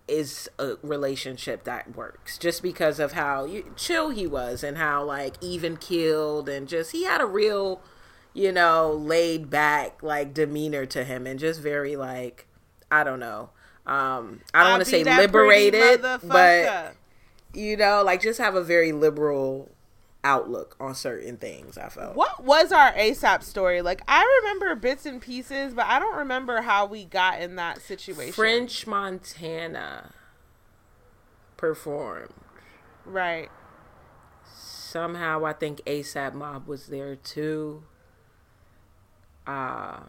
is 0.09 0.51
a 0.59 0.75
relationship 0.83 1.63
that 1.65 1.95
works 1.97 2.37
just 2.37 2.61
because 2.63 2.99
of 2.99 3.13
how 3.13 3.45
you, 3.45 3.73
chill 3.77 4.11
he 4.11 4.27
was 4.27 4.65
and 4.65 4.77
how 4.77 5.05
like 5.05 5.37
even 5.41 5.77
killed 5.77 6.49
and 6.49 6.67
just 6.69 6.91
he 6.91 7.05
had 7.05 7.21
a 7.21 7.27
real, 7.27 7.81
you 8.35 8.51
know, 8.51 8.91
laid 8.93 9.49
back 9.49 10.03
like 10.03 10.35
demeanor 10.35 10.85
to 10.87 11.05
him 11.05 11.27
and 11.27 11.39
just 11.39 11.61
very 11.61 11.95
like 11.95 12.49
I 12.91 13.05
don't 13.05 13.21
know. 13.21 13.51
Um, 13.87 14.41
I 14.55 14.63
don't 14.63 14.73
want 14.73 14.85
to 14.85 14.91
say 14.91 15.05
liberated, 15.05 16.01
but 16.23 16.95
you 17.55 17.77
know, 17.77 18.03
like 18.05 18.23
just 18.23 18.39
have 18.39 18.55
a 18.55 18.63
very 18.63 18.93
liberal 18.93 19.71
outlook 20.25 20.77
on 20.79 20.95
certain 20.95 21.37
things. 21.37 21.77
I 21.77 21.89
felt. 21.89 22.15
What 22.15 22.45
was 22.45 22.71
our 22.71 22.93
ASAP 22.93 23.43
story? 23.43 23.83
Like 23.83 24.03
I 24.07 24.41
remember 24.43 24.75
bits 24.77 25.05
and 25.05 25.21
pieces, 25.21 25.75
but 25.75 25.87
I 25.87 25.99
don't 25.99 26.17
remember 26.17 26.63
how 26.63 26.87
we 26.87 27.05
got 27.05 27.41
in 27.41 27.57
that 27.57 27.81
situation. 27.83 28.33
French 28.33 28.87
Montana 28.87 30.13
performed. 31.57 32.33
right? 33.05 33.49
Somehow, 34.55 35.45
I 35.45 35.55
think 35.55 35.81
ASAP 35.87 36.35
Mob 36.35 36.67
was 36.69 36.87
there 36.89 37.17
too. 37.17 37.83
Uh, 39.47 40.01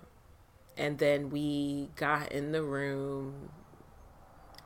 and 0.77 0.97
then 0.99 1.29
we 1.29 1.89
got 1.95 2.31
in 2.31 2.51
the 2.51 2.61
room. 2.61 3.49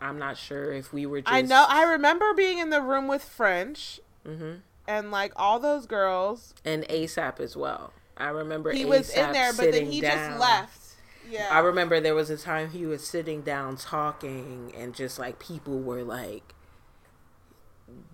I'm 0.01 0.19
not 0.19 0.37
sure 0.37 0.71
if 0.73 0.93
we 0.93 1.05
were 1.05 1.21
just. 1.21 1.33
I 1.33 1.41
know. 1.41 1.65
I 1.67 1.83
remember 1.83 2.33
being 2.35 2.59
in 2.59 2.69
the 2.69 2.81
room 2.81 3.07
with 3.07 3.23
French 3.23 3.99
Mhm. 4.25 4.59
and 4.87 5.11
like 5.11 5.31
all 5.35 5.59
those 5.59 5.85
girls. 5.85 6.53
and 6.65 6.83
ASAP 6.89 7.39
as 7.39 7.55
well. 7.57 7.93
I 8.17 8.29
remember 8.29 8.71
He 8.71 8.81
A$AP 8.83 8.89
was 8.89 9.09
in 9.11 9.31
there, 9.31 9.53
but 9.53 9.71
then 9.71 9.85
he 9.87 10.01
down. 10.01 10.29
just 10.31 10.39
left. 10.39 10.81
Yeah, 11.29 11.47
I 11.51 11.59
remember 11.59 11.99
there 11.99 12.15
was 12.15 12.29
a 12.29 12.37
time 12.37 12.69
he 12.71 12.85
was 12.85 13.05
sitting 13.05 13.41
down 13.41 13.75
talking, 13.77 14.71
and 14.77 14.93
just 14.95 15.19
like 15.19 15.39
people 15.39 15.79
were 15.79 16.03
like 16.03 16.53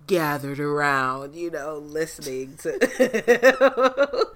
gathered 0.07 0.59
around, 0.59 1.35
you 1.35 1.49
know, 1.51 1.77
listening 1.77 2.57
to. 2.57 4.27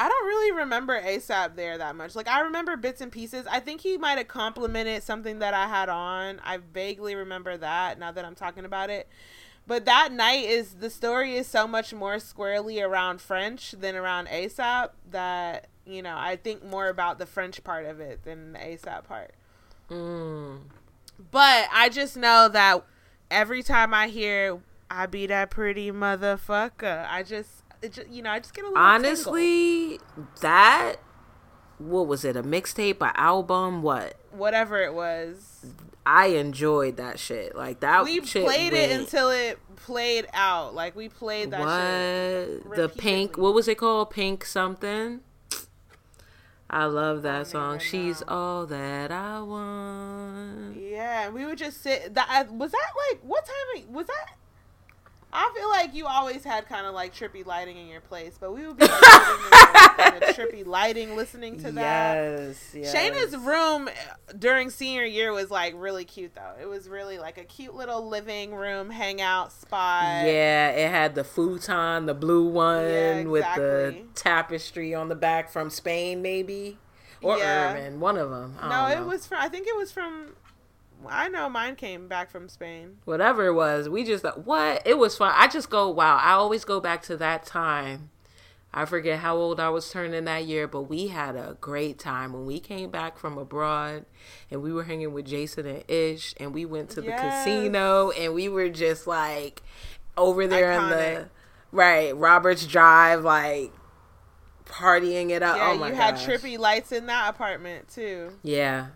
I 0.00 0.08
don't 0.08 0.26
really 0.26 0.52
remember 0.52 0.98
ASAP 0.98 1.56
there 1.56 1.76
that 1.76 1.94
much. 1.94 2.14
Like 2.16 2.26
I 2.26 2.40
remember 2.40 2.74
bits 2.78 3.02
and 3.02 3.12
pieces. 3.12 3.46
I 3.50 3.60
think 3.60 3.82
he 3.82 3.98
might 3.98 4.16
have 4.16 4.28
complimented 4.28 5.02
something 5.02 5.40
that 5.40 5.52
I 5.52 5.68
had 5.68 5.90
on. 5.90 6.40
I 6.42 6.56
vaguely 6.56 7.14
remember 7.14 7.58
that 7.58 7.98
now 7.98 8.10
that 8.10 8.24
I'm 8.24 8.34
talking 8.34 8.64
about 8.64 8.88
it. 8.88 9.08
But 9.66 9.84
that 9.84 10.10
night 10.10 10.46
is 10.46 10.76
the 10.76 10.88
story 10.88 11.36
is 11.36 11.46
so 11.46 11.68
much 11.68 11.92
more 11.92 12.18
squarely 12.18 12.80
around 12.80 13.20
French 13.20 13.72
than 13.72 13.94
around 13.94 14.28
ASAP 14.28 14.90
that, 15.10 15.68
you 15.84 16.00
know, 16.00 16.16
I 16.16 16.36
think 16.36 16.64
more 16.64 16.88
about 16.88 17.18
the 17.18 17.26
French 17.26 17.62
part 17.62 17.84
of 17.84 18.00
it 18.00 18.24
than 18.24 18.54
the 18.54 18.58
ASAP 18.58 19.04
part. 19.04 19.32
mm, 19.90 20.60
But 21.30 21.68
I 21.72 21.90
just 21.90 22.16
know 22.16 22.48
that 22.48 22.84
every 23.30 23.62
time 23.62 23.92
I 23.92 24.08
hear 24.08 24.60
I 24.90 25.06
be 25.06 25.26
that 25.26 25.50
pretty 25.50 25.92
motherfucker, 25.92 27.06
I 27.08 27.22
just, 27.22 27.59
just 27.88 28.08
you 28.08 28.22
know, 28.22 28.30
I 28.30 28.38
just 28.38 28.54
get 28.54 28.64
a 28.64 28.68
little 28.68 28.76
tingle. 28.76 29.08
honestly, 29.08 30.00
that 30.40 30.96
what 31.78 32.06
was 32.06 32.24
it? 32.24 32.36
A 32.36 32.42
mixtape, 32.42 33.00
an 33.00 33.12
album? 33.16 33.82
What? 33.82 34.20
whatever 34.32 34.82
it 34.82 34.94
was. 34.94 35.66
I 36.06 36.26
enjoyed 36.26 36.96
that 36.96 37.18
shit. 37.18 37.54
Like 37.54 37.80
that. 37.80 38.04
We 38.04 38.24
shit 38.24 38.44
played 38.44 38.72
it 38.72 38.90
until 38.90 39.30
it 39.30 39.58
played 39.76 40.26
out. 40.32 40.74
Like 40.74 40.96
we 40.96 41.08
played 41.08 41.50
that 41.50 41.58
shit. 41.58 42.66
what 42.66 42.76
the 42.76 42.88
pink? 42.88 43.36
What 43.36 43.54
was 43.54 43.68
it 43.68 43.78
called? 43.78 44.10
Pink 44.10 44.44
something. 44.44 45.20
I 46.68 46.84
love 46.84 47.22
that 47.22 47.38
name 47.38 47.44
song. 47.44 47.78
She's 47.80 48.20
now. 48.20 48.26
all 48.28 48.66
that 48.66 49.10
I 49.10 49.42
want. 49.42 50.76
Yeah, 50.80 51.30
we 51.30 51.44
would 51.44 51.58
just 51.58 51.82
sit. 51.82 52.14
That 52.14 52.50
was 52.52 52.70
that 52.70 52.90
like 53.10 53.20
what 53.22 53.44
time 53.44 53.92
was 53.92 54.06
that? 54.06 54.36
I 55.32 55.52
feel 55.54 55.68
like 55.68 55.94
you 55.94 56.06
always 56.06 56.42
had 56.42 56.66
kind 56.66 56.86
of 56.86 56.94
like 56.94 57.14
trippy 57.14 57.46
lighting 57.46 57.76
in 57.76 57.86
your 57.86 58.00
place, 58.00 58.36
but 58.40 58.52
we 58.52 58.66
would 58.66 58.76
be 58.76 58.86
like 58.86 59.04
sitting 59.04 59.50
there 59.96 60.14
in 60.14 60.20
the 60.20 60.26
trippy 60.60 60.66
lighting, 60.66 61.16
listening 61.16 61.58
to 61.60 61.72
that. 61.72 62.14
Yes, 62.14 62.72
yes. 62.74 62.94
Shayna's 62.94 63.36
room 63.36 63.88
eh, 63.88 63.92
during 64.38 64.70
senior 64.70 65.04
year 65.04 65.32
was 65.32 65.50
like 65.50 65.74
really 65.76 66.04
cute 66.04 66.34
though. 66.34 66.54
It 66.60 66.66
was 66.66 66.88
really 66.88 67.18
like 67.18 67.38
a 67.38 67.44
cute 67.44 67.74
little 67.74 68.08
living 68.08 68.54
room 68.54 68.90
hangout 68.90 69.52
spot. 69.52 70.26
Yeah, 70.26 70.70
it 70.70 70.90
had 70.90 71.14
the 71.14 71.24
futon, 71.24 72.06
the 72.06 72.14
blue 72.14 72.48
one 72.48 72.84
Yeah, 72.84 73.22
with 73.24 73.44
the 73.54 74.02
tapestry 74.14 74.94
on 74.94 75.08
the 75.08 75.14
back 75.16 75.48
from 75.50 75.70
Spain, 75.70 76.22
maybe 76.22 76.78
or 77.22 77.38
Yeah. 77.38 77.72
Irvin, 77.72 78.00
one 78.00 78.16
of 78.16 78.30
them. 78.30 78.56
No, 78.62 78.68
don't 78.88 79.02
it 79.02 79.06
was 79.06 79.26
from. 79.26 79.38
I 79.40 79.48
think 79.48 79.66
it 79.66 79.76
was 79.76 79.92
from. 79.92 80.34
I 81.08 81.28
know 81.28 81.48
mine 81.48 81.76
came 81.76 82.08
back 82.08 82.30
from 82.30 82.48
Spain. 82.48 82.98
whatever 83.04 83.46
it 83.46 83.54
was. 83.54 83.88
We 83.88 84.04
just 84.04 84.22
thought, 84.22 84.44
what 84.46 84.82
it 84.86 84.98
was 84.98 85.16
fun. 85.16 85.32
I 85.36 85.48
just 85.48 85.70
go 85.70 85.88
wow. 85.90 86.16
I 86.16 86.32
always 86.32 86.64
go 86.64 86.80
back 86.80 87.02
to 87.04 87.16
that 87.18 87.44
time. 87.46 88.10
I 88.72 88.84
forget 88.84 89.18
how 89.18 89.36
old 89.36 89.58
I 89.58 89.68
was 89.68 89.90
turning 89.90 90.26
that 90.26 90.44
year, 90.44 90.68
but 90.68 90.82
we 90.82 91.08
had 91.08 91.34
a 91.34 91.56
great 91.60 91.98
time 91.98 92.32
when 92.32 92.46
we 92.46 92.60
came 92.60 92.88
back 92.90 93.18
from 93.18 93.36
abroad 93.36 94.04
and 94.48 94.62
we 94.62 94.72
were 94.72 94.84
hanging 94.84 95.12
with 95.12 95.26
Jason 95.26 95.66
and 95.66 95.82
Ish 95.88 96.34
and 96.38 96.54
we 96.54 96.64
went 96.64 96.90
to 96.90 97.00
the 97.00 97.08
Yes. 97.08 97.44
casino 97.44 98.10
and 98.12 98.32
we 98.32 98.48
were 98.48 98.68
just 98.68 99.08
like 99.08 99.62
over 100.16 100.46
there 100.46 100.70
in 100.70 100.88
the 100.90 101.28
right 101.72 102.16
Roberts 102.16 102.64
Drive, 102.64 103.24
like 103.24 103.72
partying 104.66 105.30
it 105.30 105.42
up. 105.42 105.56
Yeah, 105.56 105.70
oh 105.72 105.76
my 105.78 105.88
you 105.88 105.94
had 105.94 106.14
trippy 106.14 106.58
lights 106.58 106.92
in 106.92 107.06
that 107.06 107.30
apartment 107.30 107.88
too. 107.88 108.32
Yeah. 108.44 108.88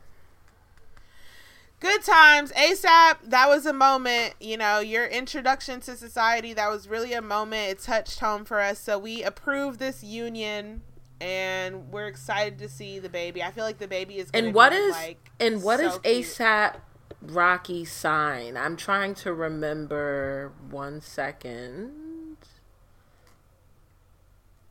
Good 1.85 2.03
times. 2.03 2.51
ASAP, 2.53 3.17
that 3.25 3.47
was 3.47 3.67
a 3.67 3.73
moment, 3.75 4.37
you 4.41 4.57
know, 4.57 4.79
your 4.79 5.05
introduction 5.05 5.81
to 5.81 5.97
society, 5.97 6.55
that 6.55 6.71
was 6.71 6.89
really 6.89 7.13
a 7.13 7.21
moment. 7.21 7.73
It 7.73 7.79
touched 7.81 8.21
home 8.21 8.47
for 8.47 8.59
us. 8.59 8.79
So 8.79 8.99
we 8.99 9.23
approve 9.23 9.77
this 9.77 10.03
union 10.03 10.81
and 11.21 11.93
we're 11.93 12.07
excited 12.07 12.59
to 12.61 12.71
see 12.71 12.99
the 12.99 13.11
baby. 13.11 13.43
I 13.43 13.51
feel 13.51 13.65
like 13.65 13.77
the 13.77 13.87
baby 13.87 14.17
is 14.17 14.31
And 14.33 14.55
what 14.55 14.71
be, 14.71 14.77
is 14.77 14.95
like 14.95 15.31
and 15.39 15.63
what 15.63 15.79
is 15.79 15.93
so 15.93 15.99
cute. 15.99 16.25
ASAP 16.25 16.77
Rocky 17.21 17.85
sign? 17.85 18.57
I'm 18.57 18.79
trying 18.79 19.15
to 19.17 19.35
remember 19.35 20.53
one 20.71 21.03
second. 21.03 22.39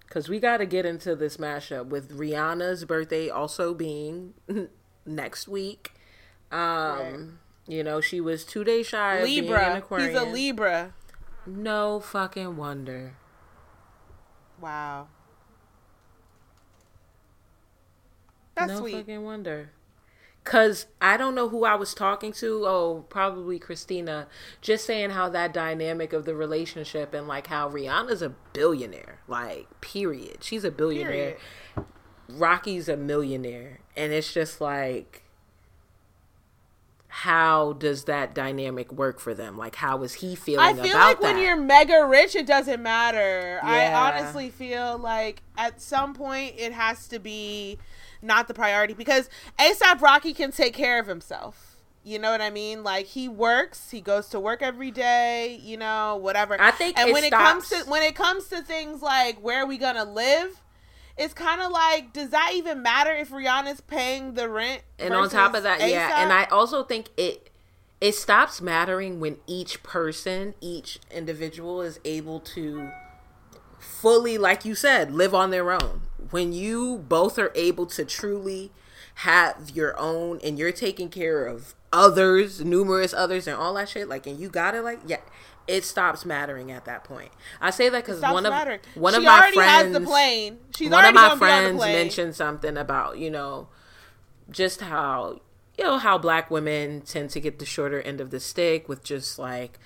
Cause 0.09 0.29
we 0.29 0.39
gotta 0.39 0.65
get 0.65 0.83
into 0.83 1.15
this 1.15 1.37
mashup 1.37 1.89
with 1.89 2.17
Rihanna's 2.17 2.85
birthday 2.85 3.29
also 3.29 3.75
being 3.75 4.33
next 5.05 5.47
week. 5.47 5.92
Um 6.53 6.59
Right. 6.99 7.29
you 7.67 7.83
know, 7.83 8.01
she 8.01 8.21
was 8.21 8.45
two 8.45 8.63
days 8.63 8.87
shy 8.87 9.15
of 9.15 9.25
being 9.25 9.39
an 9.39 9.83
Libra. 9.83 9.99
He's 9.99 10.15
a 10.15 10.23
Libra. 10.23 10.93
No 11.45 11.99
fucking 11.99 12.55
wonder. 12.57 13.15
Wow. 14.61 15.07
That's 18.55 18.71
no 18.73 18.79
sweet. 18.79 18.95
fucking 18.95 19.23
wonder. 19.23 19.71
Cause 20.43 20.87
I 21.01 21.15
don't 21.15 21.35
know 21.35 21.47
who 21.47 21.63
I 21.63 21.75
was 21.75 21.93
talking 21.93 22.33
to. 22.33 22.65
Oh, 22.65 23.05
probably 23.09 23.59
Christina. 23.59 24.27
Just 24.61 24.85
saying 24.85 25.11
how 25.11 25.29
that 25.29 25.53
dynamic 25.53 26.11
of 26.11 26.25
the 26.25 26.35
relationship 26.35 27.13
and 27.13 27.27
like 27.27 27.47
how 27.47 27.69
Rihanna's 27.69 28.21
a 28.21 28.29
billionaire. 28.51 29.19
Like, 29.27 29.67
period. 29.79 30.43
She's 30.43 30.65
a 30.65 30.71
billionaire. 30.71 31.37
Period. 31.37 31.87
Rocky's 32.29 32.89
a 32.89 32.97
millionaire. 32.97 33.79
And 33.95 34.11
it's 34.11 34.33
just 34.33 34.59
like 34.59 35.22
how 37.15 37.73
does 37.73 38.05
that 38.05 38.33
dynamic 38.33 38.91
work 38.91 39.19
for 39.19 39.35
them? 39.35 39.55
Like 39.55 39.75
how 39.75 40.01
is 40.01 40.15
he 40.15 40.33
feeling 40.33 40.65
about 40.65 40.77
it? 40.77 40.79
I 40.79 40.83
feel 40.89 40.97
like 40.97 41.19
that? 41.21 41.35
when 41.35 41.43
you're 41.43 41.55
mega 41.55 42.07
rich, 42.07 42.35
it 42.35 42.47
doesn't 42.47 42.81
matter. 42.81 43.59
Yeah. 43.63 43.69
I 43.69 43.93
honestly 43.93 44.49
feel 44.49 44.97
like 44.97 45.43
at 45.55 45.79
some 45.79 46.15
point 46.15 46.55
it 46.57 46.73
has 46.73 47.07
to 47.09 47.19
be 47.19 47.77
not 48.23 48.47
the 48.47 48.55
priority 48.55 48.95
because 48.95 49.29
ASAP 49.59 50.01
Rocky 50.01 50.33
can 50.33 50.51
take 50.51 50.73
care 50.73 50.99
of 50.99 51.05
himself. 51.05 51.77
You 52.03 52.17
know 52.17 52.31
what 52.31 52.41
I 52.41 52.49
mean? 52.49 52.83
Like 52.83 53.05
he 53.05 53.29
works, 53.29 53.91
he 53.91 54.01
goes 54.01 54.29
to 54.29 54.39
work 54.39 54.63
every 54.63 54.89
day, 54.89 55.59
you 55.61 55.77
know, 55.77 56.15
whatever. 56.15 56.59
I 56.59 56.71
think 56.71 56.97
and 56.97 57.13
when 57.13 57.23
it 57.23 57.31
comes 57.31 57.69
to 57.69 57.83
when 57.87 58.01
it 58.01 58.15
comes 58.15 58.47
to 58.47 58.63
things 58.63 59.03
like 59.03 59.37
where 59.37 59.61
are 59.61 59.67
we 59.67 59.77
gonna 59.77 60.03
live, 60.03 60.59
it's 61.17 61.33
kind 61.33 61.61
of 61.61 61.71
like, 61.71 62.11
does 62.11 62.29
that 62.29 62.51
even 62.55 62.81
matter 62.81 63.11
if 63.11 63.29
Rihanna's 63.31 63.81
paying 63.81 64.33
the 64.33 64.49
rent? 64.49 64.81
and 64.99 65.13
on 65.13 65.29
top 65.29 65.53
of 65.53 65.63
that 65.63 65.79
yeah 65.89 66.23
and 66.23 66.31
i 66.31 66.45
also 66.45 66.83
think 66.83 67.07
it 67.17 67.49
it 67.99 68.13
stops 68.15 68.61
mattering 68.61 69.19
when 69.19 69.37
each 69.47 69.83
person 69.83 70.53
each 70.61 70.99
individual 71.11 71.81
is 71.81 71.99
able 72.05 72.39
to 72.39 72.89
fully 73.79 74.37
like 74.37 74.65
you 74.65 74.75
said 74.75 75.11
live 75.11 75.33
on 75.33 75.51
their 75.51 75.71
own 75.71 76.01
when 76.31 76.53
you 76.53 76.97
both 77.09 77.37
are 77.37 77.51
able 77.55 77.85
to 77.85 78.05
truly 78.05 78.71
have 79.15 79.71
your 79.73 79.97
own 79.99 80.39
and 80.43 80.57
you're 80.57 80.71
taking 80.71 81.09
care 81.09 81.45
of 81.45 81.75
others 81.91 82.63
numerous 82.63 83.13
others 83.13 83.45
and 83.47 83.55
all 83.55 83.73
that 83.73 83.87
shit 83.87 84.07
like 84.07 84.25
and 84.25 84.39
you 84.39 84.49
got 84.49 84.73
it 84.73 84.81
like 84.81 84.99
yeah 85.05 85.17
it 85.67 85.83
stops 85.83 86.25
mattering 86.25 86.71
at 86.71 86.85
that 86.85 87.03
point 87.03 87.31
i 87.61 87.69
say 87.69 87.89
that 87.89 88.05
because 88.05 88.21
one 88.21 88.45
of 88.45 88.51
mattering. 88.51 88.79
one 88.95 89.13
she 89.13 89.17
of 89.17 89.23
my 89.23 89.37
already 89.37 89.55
friends 89.55 89.71
has 89.71 89.93
the 89.93 90.01
plane. 90.01 90.57
She's 90.75 90.89
one 90.89 91.05
of 91.05 91.13
my 91.13 91.29
gonna 91.29 91.39
be 91.39 91.45
on 91.45 91.73
the 91.73 91.79
friends 91.79 91.93
mentioned 91.93 92.35
something 92.35 92.77
about 92.77 93.17
you 93.17 93.29
know 93.29 93.67
just 94.49 94.81
how 94.81 95.39
you 95.77 95.83
know 95.83 95.97
how 95.97 96.17
black 96.17 96.51
women 96.51 97.01
tend 97.01 97.29
to 97.31 97.39
get 97.39 97.59
the 97.59 97.65
shorter 97.65 98.01
end 98.01 98.19
of 98.21 98.29
the 98.29 98.39
stick 98.39 98.89
with 98.89 99.03
just 99.03 99.39
like 99.39 99.79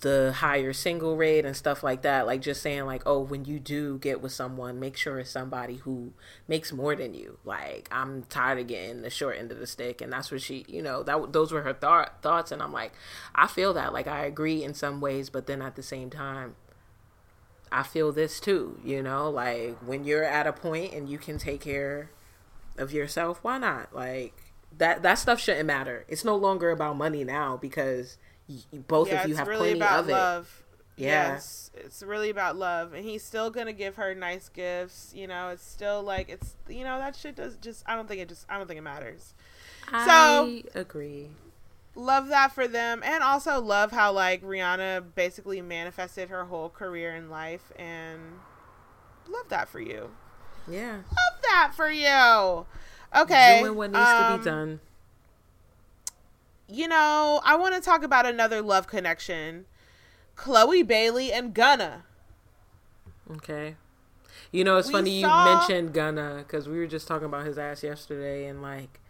the 0.00 0.32
higher 0.36 0.72
single 0.72 1.16
rate 1.16 1.44
and 1.44 1.56
stuff 1.56 1.82
like 1.82 2.02
that. 2.02 2.26
Like 2.26 2.40
just 2.40 2.62
saying 2.62 2.86
like 2.86 3.02
oh 3.06 3.20
when 3.20 3.44
you 3.44 3.58
do 3.60 3.98
get 3.98 4.20
with 4.20 4.32
someone 4.32 4.80
make 4.80 4.96
sure 4.96 5.18
it's 5.18 5.30
somebody 5.30 5.76
who 5.76 6.12
makes 6.48 6.72
more 6.72 6.96
than 6.96 7.14
you. 7.14 7.38
Like 7.44 7.88
i'm 7.92 8.24
tired 8.24 8.58
of 8.58 8.66
getting 8.66 9.02
the 9.02 9.10
short 9.10 9.38
end 9.38 9.52
of 9.52 9.58
the 9.58 9.66
stick. 9.66 10.00
And 10.00 10.12
that's 10.12 10.30
what 10.30 10.40
she 10.42 10.64
you 10.68 10.82
know 10.82 11.02
that 11.02 11.32
those 11.32 11.52
were 11.52 11.62
her 11.62 11.74
thought 11.74 12.22
thoughts. 12.22 12.52
And 12.52 12.62
i'm 12.62 12.72
like 12.72 12.92
i 13.34 13.46
feel 13.46 13.72
that. 13.74 13.92
Like 13.92 14.06
i 14.06 14.24
agree 14.24 14.64
in 14.64 14.74
some 14.74 15.00
ways 15.00 15.30
but 15.30 15.46
then 15.46 15.62
at 15.62 15.76
the 15.76 15.82
same 15.82 16.10
time 16.10 16.56
I 17.72 17.82
feel 17.84 18.10
this 18.10 18.40
too, 18.40 18.80
you 18.84 19.02
know, 19.02 19.30
like 19.30 19.78
when 19.78 20.04
you're 20.04 20.24
at 20.24 20.46
a 20.46 20.52
point 20.52 20.92
and 20.92 21.08
you 21.08 21.18
can 21.18 21.38
take 21.38 21.60
care 21.60 22.10
of 22.76 22.92
yourself, 22.92 23.38
why 23.42 23.58
not? 23.58 23.94
Like 23.94 24.34
that 24.76 25.02
that 25.02 25.14
stuff 25.14 25.40
shouldn't 25.40 25.66
matter. 25.66 26.04
It's 26.08 26.24
no 26.24 26.36
longer 26.36 26.70
about 26.70 26.96
money 26.96 27.24
now 27.24 27.56
because 27.56 28.18
both 28.88 29.08
yeah, 29.08 29.22
of 29.22 29.28
you 29.28 29.32
it's 29.32 29.38
have 29.38 29.48
really 29.48 29.74
plenty 29.74 29.80
about 29.80 30.00
of 30.00 30.08
it. 30.08 30.12
love. 30.12 30.62
Yeah. 30.96 31.32
Yes, 31.32 31.70
it's 31.74 32.02
really 32.02 32.28
about 32.28 32.56
love, 32.56 32.92
and 32.92 33.04
he's 33.04 33.24
still 33.24 33.50
gonna 33.50 33.72
give 33.72 33.96
her 33.96 34.14
nice 34.14 34.48
gifts. 34.50 35.12
You 35.14 35.26
know, 35.26 35.48
it's 35.48 35.64
still 35.64 36.02
like 36.02 36.28
it's 36.28 36.56
you 36.68 36.84
know 36.84 36.98
that 36.98 37.16
shit 37.16 37.36
does 37.36 37.56
just. 37.56 37.84
I 37.86 37.94
don't 37.94 38.06
think 38.06 38.20
it 38.20 38.28
just. 38.28 38.44
I 38.50 38.58
don't 38.58 38.66
think 38.66 38.78
it 38.78 38.82
matters. 38.82 39.34
So, 39.90 39.96
I 39.98 40.62
agree. 40.74 41.28
Love 41.96 42.28
that 42.28 42.52
for 42.52 42.68
them, 42.68 43.02
and 43.04 43.22
also 43.22 43.60
love 43.60 43.92
how 43.92 44.12
like 44.12 44.42
Rihanna 44.42 45.14
basically 45.14 45.60
manifested 45.60 46.28
her 46.28 46.44
whole 46.44 46.68
career 46.68 47.14
in 47.16 47.30
life, 47.30 47.72
and 47.76 48.20
love 49.26 49.48
that 49.48 49.68
for 49.68 49.80
you. 49.80 50.10
Yeah. 50.68 50.96
Love 50.96 51.40
that 51.42 51.72
for 51.74 51.90
you. 51.90 52.66
Okay, 53.16 53.60
Doing 53.62 53.76
what 53.76 53.90
needs 53.90 54.04
to 54.04 54.32
um, 54.32 54.38
be 54.38 54.44
done. 54.44 54.80
You 56.72 56.88
know, 56.88 57.40
I 57.44 57.56
want 57.56 57.74
to 57.74 57.80
talk 57.80 58.02
about 58.02 58.26
another 58.26 58.62
love 58.62 58.86
connection. 58.86 59.66
Chloe 60.36 60.82
Bailey 60.82 61.32
and 61.32 61.52
Gunna. 61.52 62.04
Okay. 63.30 63.76
You 64.52 64.64
know, 64.64 64.76
it's 64.78 64.88
we 64.88 64.94
funny 64.94 65.20
saw- 65.22 65.44
you 65.44 65.58
mentioned 65.58 65.92
Gunna 65.94 66.44
because 66.46 66.68
we 66.68 66.78
were 66.78 66.86
just 66.86 67.06
talking 67.06 67.26
about 67.26 67.46
his 67.46 67.58
ass 67.58 67.82
yesterday 67.82 68.46
and 68.46 68.62
like 68.62 69.00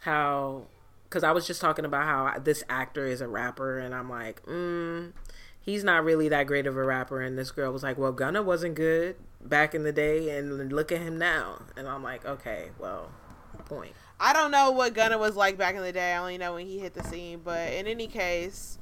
how, 0.00 0.66
because 1.04 1.24
I 1.24 1.32
was 1.32 1.46
just 1.46 1.60
talking 1.60 1.84
about 1.84 2.04
how 2.04 2.38
this 2.38 2.62
actor 2.68 3.06
is 3.06 3.20
a 3.20 3.28
rapper 3.28 3.78
and 3.78 3.94
I'm 3.94 4.08
like, 4.08 4.44
mm, 4.46 5.12
he's 5.60 5.84
not 5.84 6.04
really 6.04 6.28
that 6.28 6.46
great 6.46 6.66
of 6.66 6.76
a 6.76 6.84
rapper. 6.84 7.20
And 7.20 7.38
this 7.38 7.50
girl 7.50 7.72
was 7.72 7.82
like, 7.82 7.98
well, 7.98 8.12
Gunna 8.12 8.42
wasn't 8.42 8.74
good 8.74 9.16
back 9.40 9.74
in 9.74 9.82
the 9.82 9.92
day 9.92 10.36
and 10.36 10.72
look 10.72 10.92
at 10.92 11.00
him 11.00 11.18
now. 11.18 11.62
And 11.76 11.88
I'm 11.88 12.02
like, 12.02 12.24
okay, 12.24 12.70
well, 12.78 13.10
point. 13.66 13.92
I 14.20 14.32
don't 14.32 14.50
know 14.50 14.70
what 14.70 14.94
Gunna 14.94 15.18
was 15.18 15.36
like 15.36 15.56
back 15.56 15.74
in 15.74 15.82
the 15.82 15.92
day. 15.92 16.12
I 16.12 16.18
only 16.18 16.38
know 16.38 16.54
when 16.54 16.66
he 16.66 16.78
hit 16.78 16.94
the 16.94 17.04
scene. 17.04 17.40
But 17.44 17.72
in 17.72 17.86
any 17.86 18.06
case, 18.06 18.78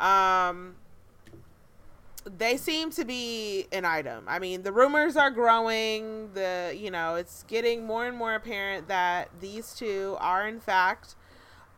um, 0.00 0.76
they 2.24 2.56
seem 2.56 2.90
to 2.92 3.04
be 3.04 3.66
an 3.72 3.84
item. 3.84 4.24
I 4.26 4.38
mean, 4.38 4.62
the 4.62 4.72
rumors 4.72 5.16
are 5.16 5.30
growing. 5.30 6.32
The 6.34 6.76
you 6.76 6.90
know, 6.90 7.14
it's 7.14 7.44
getting 7.44 7.86
more 7.86 8.06
and 8.06 8.16
more 8.16 8.34
apparent 8.34 8.88
that 8.88 9.30
these 9.40 9.74
two 9.74 10.16
are 10.20 10.46
in 10.46 10.60
fact 10.60 11.14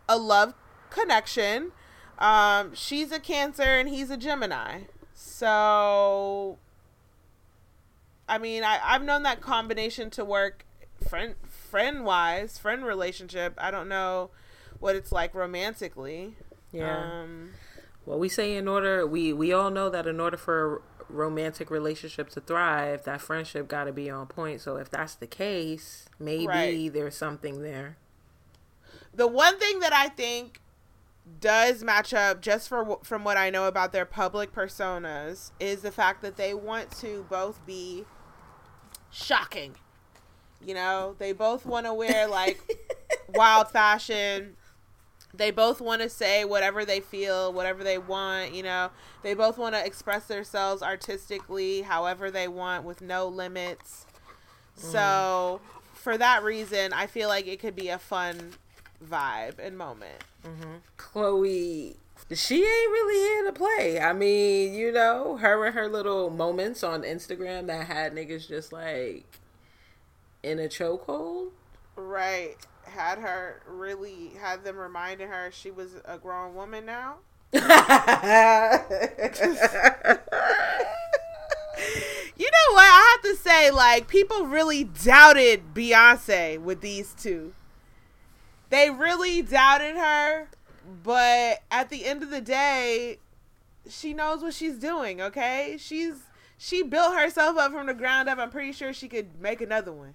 a 0.09 0.17
love 0.17 0.55
connection. 0.91 1.73
Um, 2.19 2.75
she's 2.75 3.11
a 3.13 3.19
Cancer 3.19 3.63
and 3.63 3.89
he's 3.89 4.11
a 4.11 4.17
Gemini. 4.17 4.83
So, 5.15 6.59
I 8.29 8.39
mean, 8.39 8.63
I, 8.63 8.79
I've 8.83 9.03
known 9.03 9.25
that 9.25 9.41
combination 9.41 10.11
to 10.11 10.25
work 10.25 10.65
friend 11.09 11.35
friend 11.75 12.05
wise, 12.05 12.57
friend 12.57 12.85
relationship. 12.85 13.53
I 13.59 13.73
don't 13.73 13.89
know 13.89 14.31
what 14.79 14.95
it's 14.95 15.11
like 15.11 15.35
romantically. 15.35 16.37
Yeah. 16.71 17.23
Um, 17.23 17.51
Well, 18.07 18.17
we 18.21 18.29
say 18.29 18.57
in 18.57 18.69
order 18.69 19.05
we 19.05 19.33
we 19.33 19.53
all 19.53 19.71
know 19.73 19.91
that 19.91 20.07
in 20.07 20.21
order 20.21 20.37
for 20.37 20.77
a 20.77 21.13
romantic 21.13 21.73
relationship 21.73 22.29
to 22.31 22.41
thrive, 22.41 23.03
that 23.07 23.21
friendship 23.21 23.67
got 23.67 23.85
to 23.85 23.93
be 23.93 24.09
on 24.09 24.29
point. 24.29 24.61
So 24.61 24.77
if 24.77 24.89
that's 24.89 25.17
the 25.17 25.27
case, 25.27 26.07
maybe 26.21 26.47
Right. 26.47 26.93
there's 26.93 27.17
something 27.17 27.63
there. 27.63 27.97
the 29.13 29.27
one 29.27 29.59
thing 29.59 29.81
that 29.81 29.93
I 29.93 30.09
think 30.11 30.61
does 31.41 31.83
match 31.83 32.15
up 32.15 32.41
just 32.41 32.69
for 32.69 32.99
from 33.03 33.25
what 33.25 33.37
I 33.37 33.51
know 33.51 33.67
about 33.67 33.91
their 33.91 34.05
public 34.05 34.53
personas 34.53 35.51
is 35.59 35.83
the 35.83 35.91
fact 35.91 36.23
that 36.23 36.37
they 36.37 36.55
want 36.55 36.93
to 36.99 37.27
both 37.29 37.65
be 37.67 38.05
shocking. 39.11 39.75
You 40.67 40.75
know, 40.75 41.15
they 41.19 41.33
both 41.33 41.67
want 41.67 41.87
to 41.87 41.95
wear 41.95 42.27
like 42.27 42.61
wild 43.35 43.71
fashion. 43.71 44.57
They 45.33 45.51
both 45.51 45.81
want 45.81 46.01
to 46.03 46.09
say 46.09 46.45
whatever 46.45 46.85
they 46.85 47.01
feel, 47.01 47.53
whatever 47.53 47.83
they 47.83 47.99
want, 47.99 48.55
you 48.55 48.63
know. 48.63 48.91
They 49.23 49.35
both 49.35 49.59
want 49.59 49.75
to 49.75 49.85
express 49.85 50.27
themselves 50.27 50.83
artistically 50.83 51.83
however 51.83 52.31
they 52.31 52.47
want 52.47 52.85
with 52.85 53.03
no 53.03 53.27
limits. 53.27 54.07
Mm. 54.79 54.93
So, 54.93 55.61
for 55.93 56.17
that 56.17 56.45
reason, 56.45 56.93
I 56.93 57.07
feel 57.07 57.29
like 57.29 57.49
it 57.49 57.59
could 57.59 57.75
be 57.75 57.89
a 57.89 57.99
fun 57.99 58.53
vibe 59.05 59.59
and 59.59 59.77
moment. 59.77 60.23
Mm-hmm. 60.47 60.77
Chloe, 60.97 61.97
she 62.33 62.57
ain't 62.57 62.65
really 62.65 63.19
here 63.19 63.45
to 63.45 63.53
play. 63.53 64.01
I 64.01 64.13
mean, 64.13 64.75
you 64.75 64.93
know, 64.93 65.37
her 65.39 65.65
and 65.67 65.75
her 65.75 65.89
little 65.89 66.31
moments 66.31 66.83
on 66.83 67.03
Instagram 67.03 67.67
that 67.67 67.87
had 67.87 68.15
niggas 68.15 68.49
just 68.49 68.73
like 68.73 69.25
in 70.45 70.59
a 70.59 70.69
chokehold. 70.69 71.51
Right. 71.97 72.57
Had 72.85 73.19
her 73.19 73.63
really 73.67 74.33
had 74.41 74.65
them 74.65 74.77
reminding 74.77 75.29
her 75.29 75.51
she 75.51 75.71
was 75.71 75.97
a 76.05 76.19
grown 76.19 76.55
woman 76.55 76.87
now. 76.87 77.17
You 82.37 82.47
know 82.47 82.75
what? 82.75 82.83
I 82.83 83.13
have 83.13 83.23
to 83.31 83.37
say, 83.41 83.71
like, 83.71 84.09
people 84.09 84.47
really 84.47 84.83
doubted 84.85 85.73
Beyonce 85.73 86.59
with 86.59 86.81
these 86.81 87.15
two. 87.15 87.55
They 88.71 88.91
really 88.91 89.41
doubted 89.41 89.97
her, 89.97 90.49
but 91.05 91.63
at 91.71 91.91
the 91.91 92.05
end 92.05 92.25
of 92.25 92.31
the 92.31 92.41
day, 92.41 93.19
she 93.89 94.15
knows 94.15 94.43
what 94.43 94.55
she's 94.55 94.79
doing, 94.79 95.21
okay? 95.21 95.77
She's 95.79 96.15
she 96.57 96.83
built 96.83 97.15
herself 97.15 97.57
up 97.57 97.73
from 97.73 97.87
the 97.87 97.95
ground 97.95 98.29
up. 98.29 98.39
I'm 98.39 98.51
pretty 98.51 98.73
sure 98.73 98.93
she 98.93 99.09
could 99.09 99.41
make 99.41 99.61
another 99.61 99.93
one. 99.93 100.15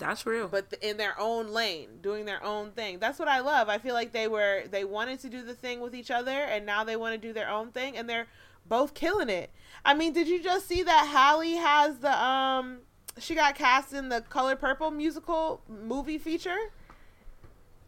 That's 0.00 0.26
real. 0.26 0.48
but 0.48 0.74
in 0.82 0.96
their 0.96 1.14
own 1.20 1.52
lane, 1.52 1.98
doing 2.02 2.24
their 2.24 2.42
own 2.42 2.72
thing. 2.72 2.98
That's 2.98 3.18
what 3.18 3.28
I 3.28 3.40
love. 3.40 3.68
I 3.68 3.78
feel 3.78 3.94
like 3.94 4.12
they 4.12 4.26
were 4.26 4.64
they 4.70 4.84
wanted 4.84 5.20
to 5.20 5.28
do 5.28 5.42
the 5.42 5.54
thing 5.54 5.80
with 5.80 5.94
each 5.94 6.10
other, 6.10 6.30
and 6.32 6.66
now 6.66 6.82
they 6.82 6.96
want 6.96 7.14
to 7.14 7.18
do 7.18 7.32
their 7.32 7.48
own 7.48 7.70
thing, 7.70 7.96
and 7.96 8.08
they're 8.08 8.26
both 8.66 8.94
killing 8.94 9.28
it. 9.28 9.50
I 9.84 9.94
mean, 9.94 10.12
did 10.12 10.26
you 10.26 10.42
just 10.42 10.66
see 10.66 10.82
that 10.82 11.06
Halle 11.06 11.56
has 11.56 11.98
the 11.98 12.24
um 12.24 12.80
she 13.18 13.34
got 13.34 13.54
cast 13.54 13.92
in 13.92 14.08
the 14.08 14.22
Color 14.22 14.56
Purple 14.56 14.90
musical 14.90 15.62
movie 15.68 16.18
feature? 16.18 16.72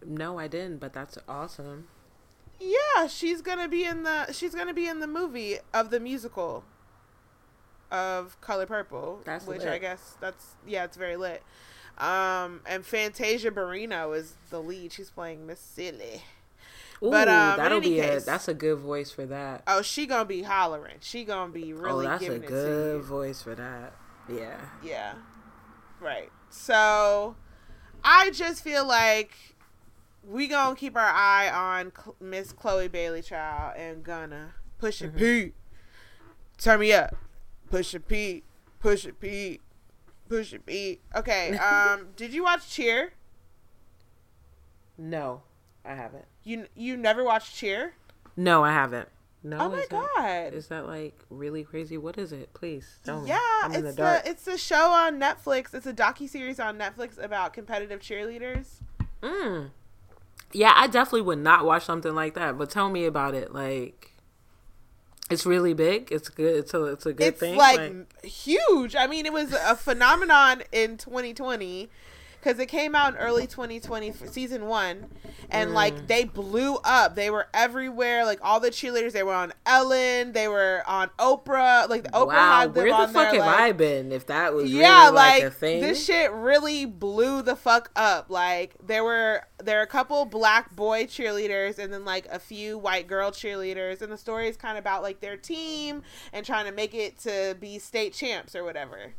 no, 0.04 0.38
I 0.38 0.48
didn't, 0.48 0.78
but 0.78 0.92
that's 0.92 1.16
awesome. 1.28 1.86
Yeah, 2.60 3.06
she's 3.06 3.40
gonna 3.42 3.68
be 3.68 3.84
in 3.84 4.02
the 4.04 4.32
she's 4.32 4.54
gonna 4.54 4.74
be 4.74 4.86
in 4.86 5.00
the 5.00 5.06
movie 5.06 5.58
of 5.72 5.90
the 5.90 6.00
musical 6.00 6.64
of 7.90 8.40
Color 8.40 8.66
Purple. 8.66 9.20
That's 9.24 9.46
which 9.46 9.60
lit. 9.60 9.68
I 9.68 9.78
guess 9.78 10.16
that's 10.20 10.54
yeah, 10.66 10.84
it's 10.84 10.96
very 10.96 11.16
lit. 11.16 11.42
Um, 12.02 12.60
and 12.66 12.84
Fantasia 12.84 13.50
Barrino 13.50 14.16
is 14.16 14.34
the 14.50 14.60
lead. 14.60 14.92
She's 14.92 15.10
playing 15.10 15.46
Miss 15.46 15.60
Celie. 15.60 16.22
Ooh, 17.02 17.10
But, 17.10 17.28
um, 17.28 17.56
that'll 17.56 17.80
be 17.80 17.96
case- 17.96 18.22
a 18.22 18.26
that's 18.26 18.48
a 18.48 18.54
good 18.54 18.78
voice 18.78 19.10
for 19.10 19.24
that. 19.26 19.62
Oh, 19.66 19.82
she 19.82 20.06
gonna 20.06 20.24
be 20.24 20.42
hollering. 20.42 20.96
She 21.00 21.24
gonna 21.24 21.52
be 21.52 21.72
really 21.72 22.06
oh, 22.06 22.08
that's 22.10 22.22
a 22.22 22.26
giving 22.26 22.42
it 22.42 22.46
to 22.46 22.52
good 22.52 23.02
voice 23.02 23.42
for 23.42 23.54
that. 23.54 23.92
Yeah. 24.28 24.60
Yeah, 24.84 25.14
right. 26.00 26.30
So, 26.50 27.34
I 28.04 28.30
just 28.30 28.62
feel 28.62 28.86
like 28.86 29.36
we 30.24 30.46
gonna 30.46 30.76
keep 30.76 30.96
our 30.96 31.02
eye 31.02 31.50
on 31.50 31.92
Cl- 31.96 32.14
Miss 32.20 32.52
Chloe 32.52 32.86
Bailey 32.88 33.22
Child 33.22 33.74
and 33.76 34.04
gonna 34.04 34.54
push 34.78 35.02
it, 35.02 35.16
Pete. 35.16 35.54
Turn 36.58 36.78
me 36.80 36.92
up, 36.92 37.16
push 37.70 37.94
it, 37.94 38.06
Pete. 38.06 38.44
Push 38.78 39.06
it, 39.06 39.18
Pete. 39.20 39.60
Push 40.28 40.54
Pete. 40.66 41.00
Okay. 41.14 41.56
Um, 41.56 42.08
did 42.16 42.32
you 42.32 42.44
watch 42.44 42.68
Cheer? 42.70 43.12
No, 44.98 45.42
I 45.84 45.94
haven't. 45.94 46.26
You 46.44 46.66
you 46.74 46.96
never 46.96 47.24
watched 47.24 47.54
Cheer? 47.54 47.94
No, 48.36 48.64
I 48.64 48.72
haven't. 48.72 49.08
No. 49.44 49.58
Oh 49.58 49.68
my 49.70 49.78
is 49.78 49.88
that- 49.88 50.08
god. 50.16 50.54
Is 50.54 50.68
that 50.68 50.86
like 50.86 51.18
really 51.28 51.64
crazy? 51.64 51.98
What 51.98 52.16
is 52.18 52.32
it? 52.32 52.54
Please 52.54 52.98
tell 53.04 53.22
me. 53.22 53.28
Yeah, 53.28 53.40
I'm 53.64 53.72
in 53.74 53.86
it's 53.86 53.96
the 53.96 54.02
the 54.02 54.22
it's 54.30 54.46
a 54.46 54.56
show 54.58 54.90
on 54.90 55.18
Netflix. 55.18 55.74
It's 55.74 55.86
a 55.86 55.92
docu 55.92 56.28
series 56.28 56.60
on 56.60 56.78
Netflix 56.78 57.22
about 57.22 57.52
competitive 57.52 58.00
cheerleaders. 58.00 58.80
Mm. 59.22 59.70
Yeah, 60.52 60.72
I 60.76 60.86
definitely 60.86 61.22
would 61.22 61.38
not 61.38 61.64
watch 61.64 61.84
something 61.84 62.14
like 62.14 62.34
that. 62.34 62.56
But 62.58 62.70
tell 62.70 62.88
me 62.90 63.04
about 63.04 63.34
it. 63.34 63.52
Like, 63.52 64.11
it's 65.32 65.46
really 65.46 65.74
big. 65.74 66.10
It's 66.12 66.28
good. 66.28 66.56
It's 66.56 66.74
a 66.74 66.84
it's 66.84 67.06
a 67.06 67.12
good 67.12 67.36
thing. 67.36 67.54
it's 67.54 67.76
thing. 67.76 68.06
like, 68.06 68.24
huge. 68.24 68.94
I 68.96 69.06
mean, 69.06 69.26
it 69.26 69.32
was 69.32 69.52
a 69.52 69.76
phenomenon 69.76 70.62
in 70.72 70.96
2020 70.96 71.88
because 72.42 72.58
it 72.58 72.66
came 72.66 72.94
out 72.94 73.14
in 73.14 73.20
early 73.20 73.46
2020 73.46 74.10
for 74.10 74.26
season 74.26 74.66
one, 74.66 75.06
and 75.48 75.70
Mm. 75.70 75.74
like 75.74 76.08
they 76.08 76.24
blew 76.24 76.76
up. 76.82 77.14
They 77.14 77.30
were 77.30 77.46
everywhere. 77.54 78.24
Like 78.24 78.40
all 78.42 78.58
the 78.58 78.70
cheerleaders, 78.70 79.12
they 79.12 79.22
were 79.22 79.34
on 79.34 79.52
Ellen. 79.64 80.32
They 80.32 80.48
were 80.48 80.82
on 80.86 81.10
Oprah. 81.20 81.88
Like 81.88 82.02
the 82.04 82.08
Oprah 82.10 82.26
wow, 82.26 82.60
had 82.60 82.74
them 82.74 82.84
where 82.88 83.06
the 83.06 83.12
fuck 83.12 83.30
there, 83.30 83.42
have 83.42 83.46
like, 83.52 83.60
I 83.60 83.72
been? 83.72 84.10
If 84.10 84.26
that 84.26 84.54
was 84.54 84.72
yeah, 84.72 85.04
really 85.04 85.14
like, 85.14 85.42
like, 85.42 85.42
a 85.44 85.50
thing, 85.54 85.80
this 85.82 86.04
shit 86.04 86.32
really 86.32 86.84
blew 86.84 87.42
the 87.42 87.54
fuck 87.54 87.90
up. 87.94 88.28
Like 88.28 88.74
there 88.84 89.04
were 89.04 89.42
there 89.62 89.78
are 89.78 89.82
a 89.82 89.86
couple 89.86 90.24
black 90.24 90.74
boy 90.74 91.04
cheerleaders 91.04 91.78
and 91.78 91.92
then 91.92 92.04
like 92.04 92.26
a 92.26 92.40
few 92.40 92.76
white 92.76 93.06
girl 93.06 93.30
cheerleaders, 93.30 94.02
and 94.02 94.10
the 94.10 94.18
story 94.18 94.48
is 94.48 94.56
kind 94.56 94.76
of 94.76 94.82
about 94.82 95.02
like 95.02 95.20
their 95.20 95.36
team 95.36 96.02
and 96.32 96.44
trying 96.44 96.66
to 96.66 96.72
make 96.72 96.92
it 96.92 97.18
to 97.20 97.56
be 97.60 97.78
state 97.78 98.12
champs 98.14 98.56
or 98.56 98.64
whatever. 98.64 99.12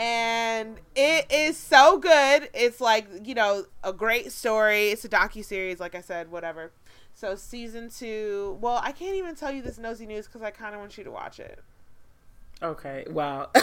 And 0.00 0.78
it 0.96 1.30
is 1.30 1.58
so 1.58 1.98
good. 1.98 2.48
It's 2.54 2.80
like 2.80 3.06
you 3.22 3.34
know 3.34 3.64
a 3.84 3.92
great 3.92 4.32
story. 4.32 4.88
It's 4.88 5.04
a 5.04 5.10
docu 5.10 5.44
series, 5.44 5.78
like 5.78 5.94
I 5.94 6.00
said, 6.00 6.30
whatever. 6.30 6.72
So 7.14 7.34
season 7.34 7.90
two. 7.90 8.56
Well, 8.62 8.80
I 8.82 8.92
can't 8.92 9.16
even 9.16 9.34
tell 9.34 9.52
you 9.52 9.60
this 9.60 9.76
nosy 9.76 10.06
news 10.06 10.26
because 10.26 10.40
I 10.40 10.50
kind 10.52 10.74
of 10.74 10.80
want 10.80 10.96
you 10.96 11.04
to 11.04 11.10
watch 11.10 11.38
it. 11.38 11.58
okay, 12.62 13.04
wow. 13.10 13.50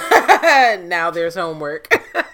now 0.84 1.10
there's 1.10 1.36
homework. 1.36 1.92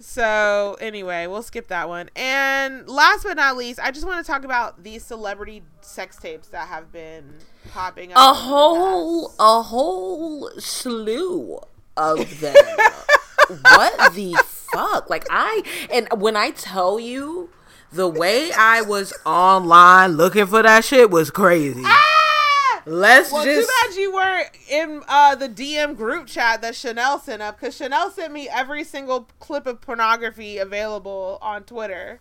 So 0.00 0.76
anyway, 0.80 1.26
we'll 1.26 1.42
skip 1.42 1.66
that 1.68 1.88
one. 1.88 2.08
And 2.14 2.88
last 2.88 3.24
but 3.24 3.36
not 3.36 3.56
least, 3.56 3.80
I 3.82 3.90
just 3.90 4.06
want 4.06 4.24
to 4.24 4.30
talk 4.32 4.44
about 4.44 4.84
these 4.84 5.04
celebrity 5.04 5.64
sex 5.80 6.16
tapes 6.16 6.48
that 6.48 6.68
have 6.68 6.92
been 6.92 7.34
popping 7.72 8.12
up. 8.12 8.18
a 8.18 8.32
whole 8.34 9.34
a 9.40 9.60
whole 9.62 10.50
slew 10.58 11.58
of 11.96 12.40
them. 12.40 12.54
what 13.48 14.14
the 14.14 14.34
fuck? 14.72 15.10
Like 15.10 15.26
I 15.30 15.62
and 15.92 16.08
when 16.20 16.36
I 16.36 16.50
tell 16.50 17.00
you 17.00 17.50
the 17.90 18.08
way 18.08 18.52
I 18.52 18.82
was 18.82 19.12
online 19.24 20.12
looking 20.12 20.46
for 20.46 20.62
that 20.62 20.84
shit 20.84 21.10
was 21.10 21.30
crazy. 21.30 21.82
Ah! 21.84 22.82
Let's 22.86 23.30
Well, 23.30 23.44
just 23.44 23.68
too 23.68 23.74
bad 23.86 23.96
you 23.96 24.14
weren't 24.14 24.48
in 24.70 25.02
uh, 25.08 25.34
the 25.34 25.48
DM 25.48 25.94
group 25.94 26.26
chat 26.26 26.62
that 26.62 26.74
Chanel 26.74 27.18
sent 27.18 27.42
up 27.42 27.60
because 27.60 27.76
Chanel 27.76 28.10
sent 28.10 28.32
me 28.32 28.48
every 28.48 28.82
single 28.82 29.28
clip 29.40 29.66
of 29.66 29.82
pornography 29.82 30.56
available 30.56 31.38
on 31.42 31.64
Twitter 31.64 32.20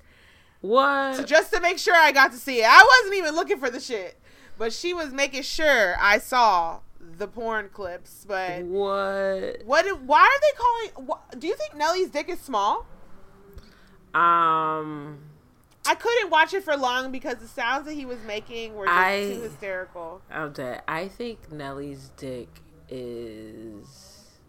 what? 0.61 1.15
So 1.15 1.23
just 1.23 1.53
to 1.53 1.61
make 1.61 1.77
sure 1.77 1.95
I 1.95 2.11
got 2.11 2.31
to 2.31 2.37
see 2.37 2.59
it. 2.59 2.65
I 2.67 2.99
wasn't 3.01 3.17
even 3.17 3.35
looking 3.35 3.57
for 3.57 3.69
the 3.69 3.79
shit, 3.79 4.19
but 4.57 4.73
she 4.73 4.93
was 4.93 5.13
making 5.13 5.43
sure 5.43 5.95
I 5.99 6.17
saw 6.17 6.79
the 7.17 7.27
porn 7.27 7.69
clips. 7.69 8.25
But 8.27 8.63
what? 8.63 9.63
what? 9.65 10.01
Why 10.03 10.21
are 10.21 10.41
they 10.41 10.93
calling? 10.97 11.09
wh- 11.09 11.37
Do 11.39 11.47
you 11.47 11.55
think 11.55 11.75
Nelly's 11.75 12.09
dick 12.09 12.29
is 12.29 12.39
small? 12.39 12.85
Um 14.13 15.19
I 15.85 15.95
couldn't 15.95 16.29
watch 16.29 16.53
it 16.53 16.63
for 16.63 16.75
long 16.75 17.11
because 17.11 17.37
the 17.37 17.47
sounds 17.47 17.85
that 17.85 17.93
he 17.93 18.05
was 18.05 18.19
making 18.25 18.75
were 18.75 18.85
just 18.85 18.97
I- 18.97 19.33
too 19.33 19.41
hysterical. 19.41 20.21
I'm 20.29 20.51
dead. 20.51 20.81
I 20.87 21.07
think 21.07 21.51
Nelly's 21.51 22.11
dick 22.17 22.49
is 22.89 24.39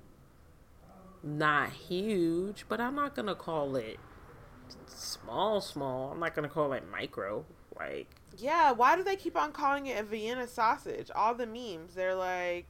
not 1.23 1.71
huge, 1.71 2.65
but 2.69 2.81
I'm 2.81 2.95
not 2.95 3.15
gonna 3.15 3.35
call 3.35 3.77
it 3.77 3.99
small, 4.87 5.61
small. 5.61 6.11
I'm 6.13 6.21
not 6.21 6.35
gonna 6.35 6.49
call 6.49 6.73
it 6.73 6.85
micro. 6.91 7.45
Like 7.79 8.09
Yeah, 8.39 8.73
why 8.73 8.97
do 8.97 9.03
they 9.03 9.17
keep 9.17 9.37
on 9.37 9.53
calling 9.53 9.87
it 9.87 9.99
a 10.01 10.03
Vienna 10.03 10.47
sausage? 10.47 11.11
All 11.15 11.35
the 11.35 11.47
memes, 11.47 11.95
they're 11.95 12.15
like, 12.15 12.67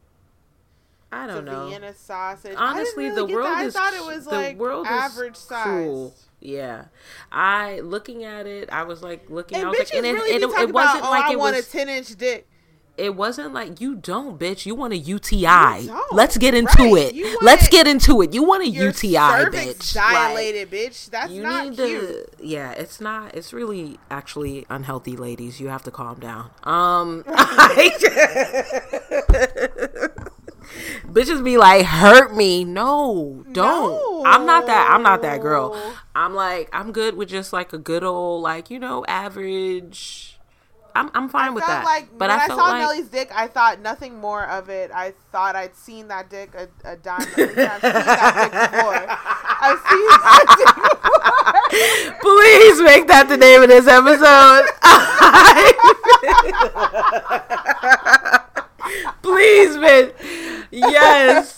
I 1.12 1.26
don't 1.26 1.44
know. 1.44 1.68
Vienna 1.68 1.94
sausage. 1.94 2.54
Honestly, 2.56 3.04
didn't 3.04 3.16
the 3.16 3.34
world 3.34 3.46
that. 3.46 3.66
is 3.66 3.76
I 3.76 3.80
thought 3.80 3.94
it 3.94 4.04
was 4.04 4.24
the 4.24 4.30
like 4.30 4.58
world 4.58 4.86
is 4.86 4.92
average 4.92 5.36
size. 5.36 6.26
Yeah, 6.40 6.84
I 7.32 7.80
looking 7.80 8.24
at 8.24 8.46
it, 8.46 8.70
I 8.70 8.84
was 8.84 9.02
like 9.02 9.28
looking. 9.30 9.58
And 9.58 9.66
I 9.66 9.70
was 9.70 9.78
like, 9.78 9.94
and 9.94 10.06
it, 10.06 10.12
really 10.12 10.30
it, 10.30 10.42
it 10.42 10.48
wasn't 10.48 10.70
about, 10.70 11.10
like 11.10 11.24
oh, 11.24 11.28
I 11.28 11.32
it 11.32 11.38
want 11.38 11.56
was. 11.56 11.68
a 11.68 11.70
ten 11.70 11.88
inch 11.88 12.14
dick. 12.16 12.46
It 12.98 13.14
wasn't 13.14 13.54
like 13.54 13.80
you 13.80 13.94
don't, 13.94 14.38
bitch. 14.38 14.66
You 14.66 14.74
want 14.74 14.92
a 14.92 14.96
UTI. 14.98 15.88
Let's 16.12 16.36
get 16.36 16.54
into 16.54 16.82
Right. 16.82 17.12
it. 17.14 17.42
Let's 17.42 17.68
get 17.68 17.86
into 17.86 18.20
it. 18.22 18.34
You 18.34 18.42
want 18.42 18.64
a 18.64 18.68
UTI, 18.68 19.16
bitch. 19.46 19.94
Like, 19.96 20.14
dilated, 20.14 20.70
bitch. 20.70 21.08
That's 21.10 21.30
you 21.32 21.42
not 21.42 21.68
need 21.68 21.76
cute. 21.76 22.38
to 22.38 22.44
yeah 22.46 22.70
it's 22.72 23.00
not 23.00 23.34
it's 23.34 23.52
really 23.52 23.98
actually 24.10 24.64
unhealthy 24.70 25.16
ladies 25.16 25.58
you 25.60 25.68
have 25.68 25.82
to 25.82 25.90
calm 25.90 26.18
down 26.20 26.50
um 26.64 27.24
bitches 31.06 31.42
be 31.44 31.56
like 31.56 31.84
hurt 31.84 32.34
me 32.36 32.64
no 32.64 33.44
don't 33.52 34.26
i'm 34.26 34.44
not 34.46 34.66
that 34.66 34.88
i'm 34.90 35.02
not 35.02 35.22
that 35.22 35.40
girl 35.40 35.76
i'm 36.14 36.34
like 36.34 36.68
i'm 36.72 36.92
good 36.92 37.16
with 37.16 37.28
just 37.28 37.52
like 37.52 37.72
a 37.72 37.78
good 37.78 38.04
old 38.04 38.42
like 38.42 38.70
you 38.70 38.78
know 38.78 39.04
average 39.08 40.37
i'm, 40.98 41.10
I'm 41.14 41.28
fine 41.28 41.54
with 41.54 41.64
felt 41.64 41.82
that 41.82 41.84
like 41.84 42.08
but 42.18 42.28
when 42.28 42.38
i 42.38 42.44
I, 42.44 42.46
saw 42.46 42.56
like 42.56 42.80
Nelly's 42.80 43.08
dick, 43.08 43.30
I 43.34 43.46
thought 43.46 43.80
nothing 43.80 44.18
more 44.18 44.44
of 44.46 44.68
it. 44.70 44.90
I 44.92 45.12
thought 45.32 45.56
I'd 45.56 45.76
seen 45.76 46.08
that 46.08 46.30
dick 46.30 46.54
a, 46.54 46.68
a 46.84 46.96
dime. 46.96 47.20
I've 47.20 47.34
seen 47.36 47.54
that 47.54 47.80
dick 47.80 48.52
before. 48.70 49.06
I've 49.60 49.78
seen 49.90 50.08
that 50.08 50.46
dick 50.56 50.74
before. 50.74 50.98
please 52.20 52.80
make 52.82 53.06
that 53.08 53.28
the 53.28 53.36
name 53.36 53.62
of 53.62 53.68
this 53.68 53.86
episode 53.86 54.64
please 59.22 59.76
man 59.76 60.12
yes 60.70 61.57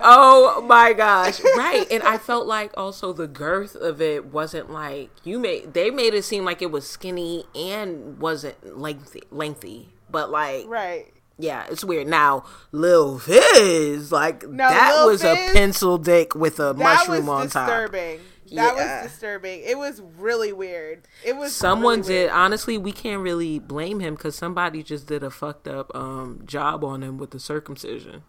oh 0.00 0.62
my 0.66 0.92
gosh 0.92 1.40
right 1.56 1.86
and 1.90 2.02
i 2.04 2.16
felt 2.18 2.46
like 2.46 2.72
also 2.76 3.12
the 3.12 3.26
girth 3.26 3.74
of 3.76 4.00
it 4.00 4.26
wasn't 4.26 4.70
like 4.70 5.10
you 5.24 5.38
made 5.38 5.72
they 5.74 5.90
made 5.90 6.14
it 6.14 6.24
seem 6.24 6.44
like 6.44 6.62
it 6.62 6.70
was 6.70 6.88
skinny 6.88 7.44
and 7.54 8.18
wasn't 8.18 8.78
lengthy 8.78 9.22
lengthy 9.30 9.88
but 10.10 10.30
like 10.30 10.66
Right. 10.68 11.12
yeah 11.38 11.66
it's 11.70 11.84
weird 11.84 12.06
now 12.06 12.44
lil 12.72 13.18
fizz 13.18 14.10
like 14.12 14.42
No, 14.48 14.68
that 14.68 14.94
Lil 14.96 15.08
was 15.08 15.22
a 15.22 15.34
pencil 15.52 15.98
dick 15.98 16.34
with 16.34 16.58
a 16.60 16.74
mushroom 16.74 17.28
on 17.28 17.48
top 17.48 17.68
disturbing. 17.68 18.20
That 18.52 18.74
Yeah. 18.74 19.02
was 19.04 19.12
disturbing. 19.12 19.60
It 19.62 19.78
was 19.78 20.02
really 20.18 20.52
weird. 20.52 21.06
It 21.24 21.36
was 21.36 21.54
Someone 21.54 22.00
really 22.00 22.08
did. 22.08 22.18
weird. 22.22 22.30
Honestly, 22.32 22.78
we 22.78 22.90
can't 22.90 23.22
really 23.22 23.60
blame 23.60 24.00
him 24.00 24.16
because 24.16 24.34
somebody 24.34 24.82
just 24.82 25.06
did 25.06 25.22
a 25.22 25.30
fucked 25.30 25.68
up 25.68 25.94
um 25.94 26.42
job 26.46 26.82
on 26.82 27.04
him 27.04 27.16
with 27.16 27.30
the 27.30 27.38
circumcision. 27.38 28.24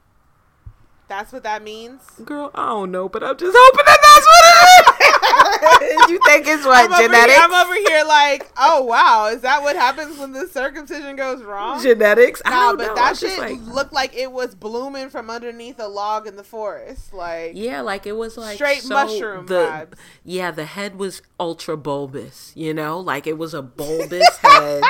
That's 1.11 1.33
what 1.33 1.43
that 1.43 1.61
means. 1.61 1.99
Girl, 2.23 2.51
I 2.55 2.67
don't 2.67 2.89
know, 2.89 3.09
but 3.09 3.21
I'm 3.21 3.35
just 3.37 3.53
hoping 3.59 3.85
that 3.85 3.99
that's 4.01 4.25
what 4.31 5.81
it 5.81 6.05
is. 6.05 6.09
you 6.09 6.19
think 6.25 6.47
it's 6.47 6.65
what 6.65 6.85
I'm 6.85 6.93
over, 6.93 7.01
genetics? 7.01 7.33
here, 7.33 7.43
I'm 7.43 7.53
over 7.65 7.75
here 7.75 8.05
like, 8.07 8.49
oh 8.57 8.83
wow, 8.83 9.27
is 9.27 9.41
that 9.41 9.61
what 9.61 9.75
happens 9.75 10.17
when 10.17 10.31
the 10.31 10.47
circumcision 10.47 11.17
goes 11.17 11.43
wrong? 11.43 11.81
genetics? 11.81 12.41
I 12.45 12.51
Nah, 12.51 12.75
but 12.77 12.87
know. 12.87 12.95
that 12.95 13.09
I'm 13.09 13.15
shit 13.15 13.37
like, 13.39 13.59
looked 13.63 13.91
like 13.91 14.15
it 14.15 14.31
was 14.31 14.55
blooming 14.55 15.09
from 15.09 15.29
underneath 15.29 15.81
a 15.81 15.87
log 15.89 16.27
in 16.27 16.37
the 16.37 16.45
forest. 16.45 17.13
Like, 17.13 17.51
yeah, 17.55 17.81
like 17.81 18.07
it 18.07 18.13
was 18.13 18.37
like 18.37 18.55
Straight 18.55 18.81
so 18.83 18.93
mushroom 18.93 19.47
the, 19.47 19.55
vibes. 19.65 19.93
Yeah, 20.23 20.51
the 20.51 20.63
head 20.63 20.95
was 20.97 21.21
ultra 21.37 21.75
bulbous. 21.75 22.53
You 22.55 22.73
know, 22.73 22.97
like 23.01 23.27
it 23.27 23.37
was 23.37 23.53
a 23.53 23.61
bulbous 23.61 24.37
head. 24.41 24.81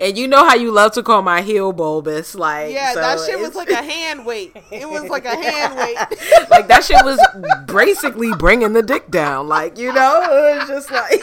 And 0.00 0.18
you 0.18 0.28
know 0.28 0.48
how 0.48 0.54
you 0.54 0.70
love 0.72 0.92
to 0.92 1.02
call 1.02 1.22
my 1.22 1.42
heel 1.42 1.72
bulbous, 1.72 2.34
like 2.34 2.72
yeah, 2.72 2.92
so 2.92 3.00
that 3.00 3.20
shit 3.20 3.38
was 3.38 3.54
like 3.54 3.70
a 3.70 3.82
hand 3.82 4.26
weight. 4.26 4.56
It 4.70 4.88
was 4.88 5.08
like 5.08 5.24
a 5.24 5.36
hand 5.42 5.76
weight. 5.76 5.96
like 6.50 6.68
that 6.68 6.84
shit 6.84 7.04
was 7.04 7.18
basically 7.66 8.32
bringing 8.34 8.72
the 8.72 8.82
dick 8.82 9.10
down. 9.10 9.48
Like 9.48 9.78
you 9.78 9.92
know, 9.92 10.22
it 10.22 10.58
was 10.58 10.68
just 10.68 10.90
like 10.90 11.20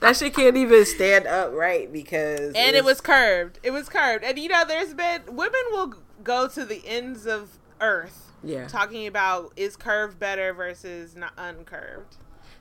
that 0.00 0.16
shit 0.16 0.34
can't 0.34 0.56
even 0.56 0.84
stand 0.84 1.26
up 1.26 1.52
right 1.52 1.92
because 1.92 2.54
and 2.54 2.76
it 2.76 2.84
was 2.84 3.00
curved. 3.00 3.58
It 3.62 3.70
was 3.70 3.88
curved. 3.88 4.24
And 4.24 4.38
you 4.38 4.48
know, 4.48 4.64
there's 4.66 4.94
been 4.94 5.22
women 5.28 5.60
will 5.70 5.94
go 6.22 6.48
to 6.48 6.64
the 6.64 6.82
ends 6.86 7.26
of 7.26 7.58
earth 7.80 8.30
yeah. 8.42 8.66
talking 8.66 9.06
about 9.06 9.52
is 9.56 9.76
curved 9.76 10.18
better 10.18 10.52
versus 10.52 11.16
not 11.16 11.32
uncurved. 11.36 12.16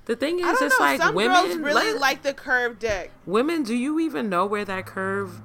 The 0.09 0.15
thing 0.15 0.39
is, 0.39 0.59
it's 0.59 0.79
know. 0.79 0.85
like 0.85 0.99
Some 0.99 1.13
women 1.13 1.43
girls 1.45 1.57
really 1.57 1.91
let- 1.93 2.01
like 2.01 2.23
the 2.23 2.33
curved 2.33 2.79
dick. 2.79 3.11
women. 3.27 3.61
Do 3.61 3.75
you 3.75 3.99
even 3.99 4.27
know 4.27 4.43
where 4.47 4.65
that 4.65 4.87
curve 4.87 5.39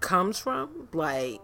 comes 0.00 0.38
from? 0.38 0.88
Like 0.92 1.40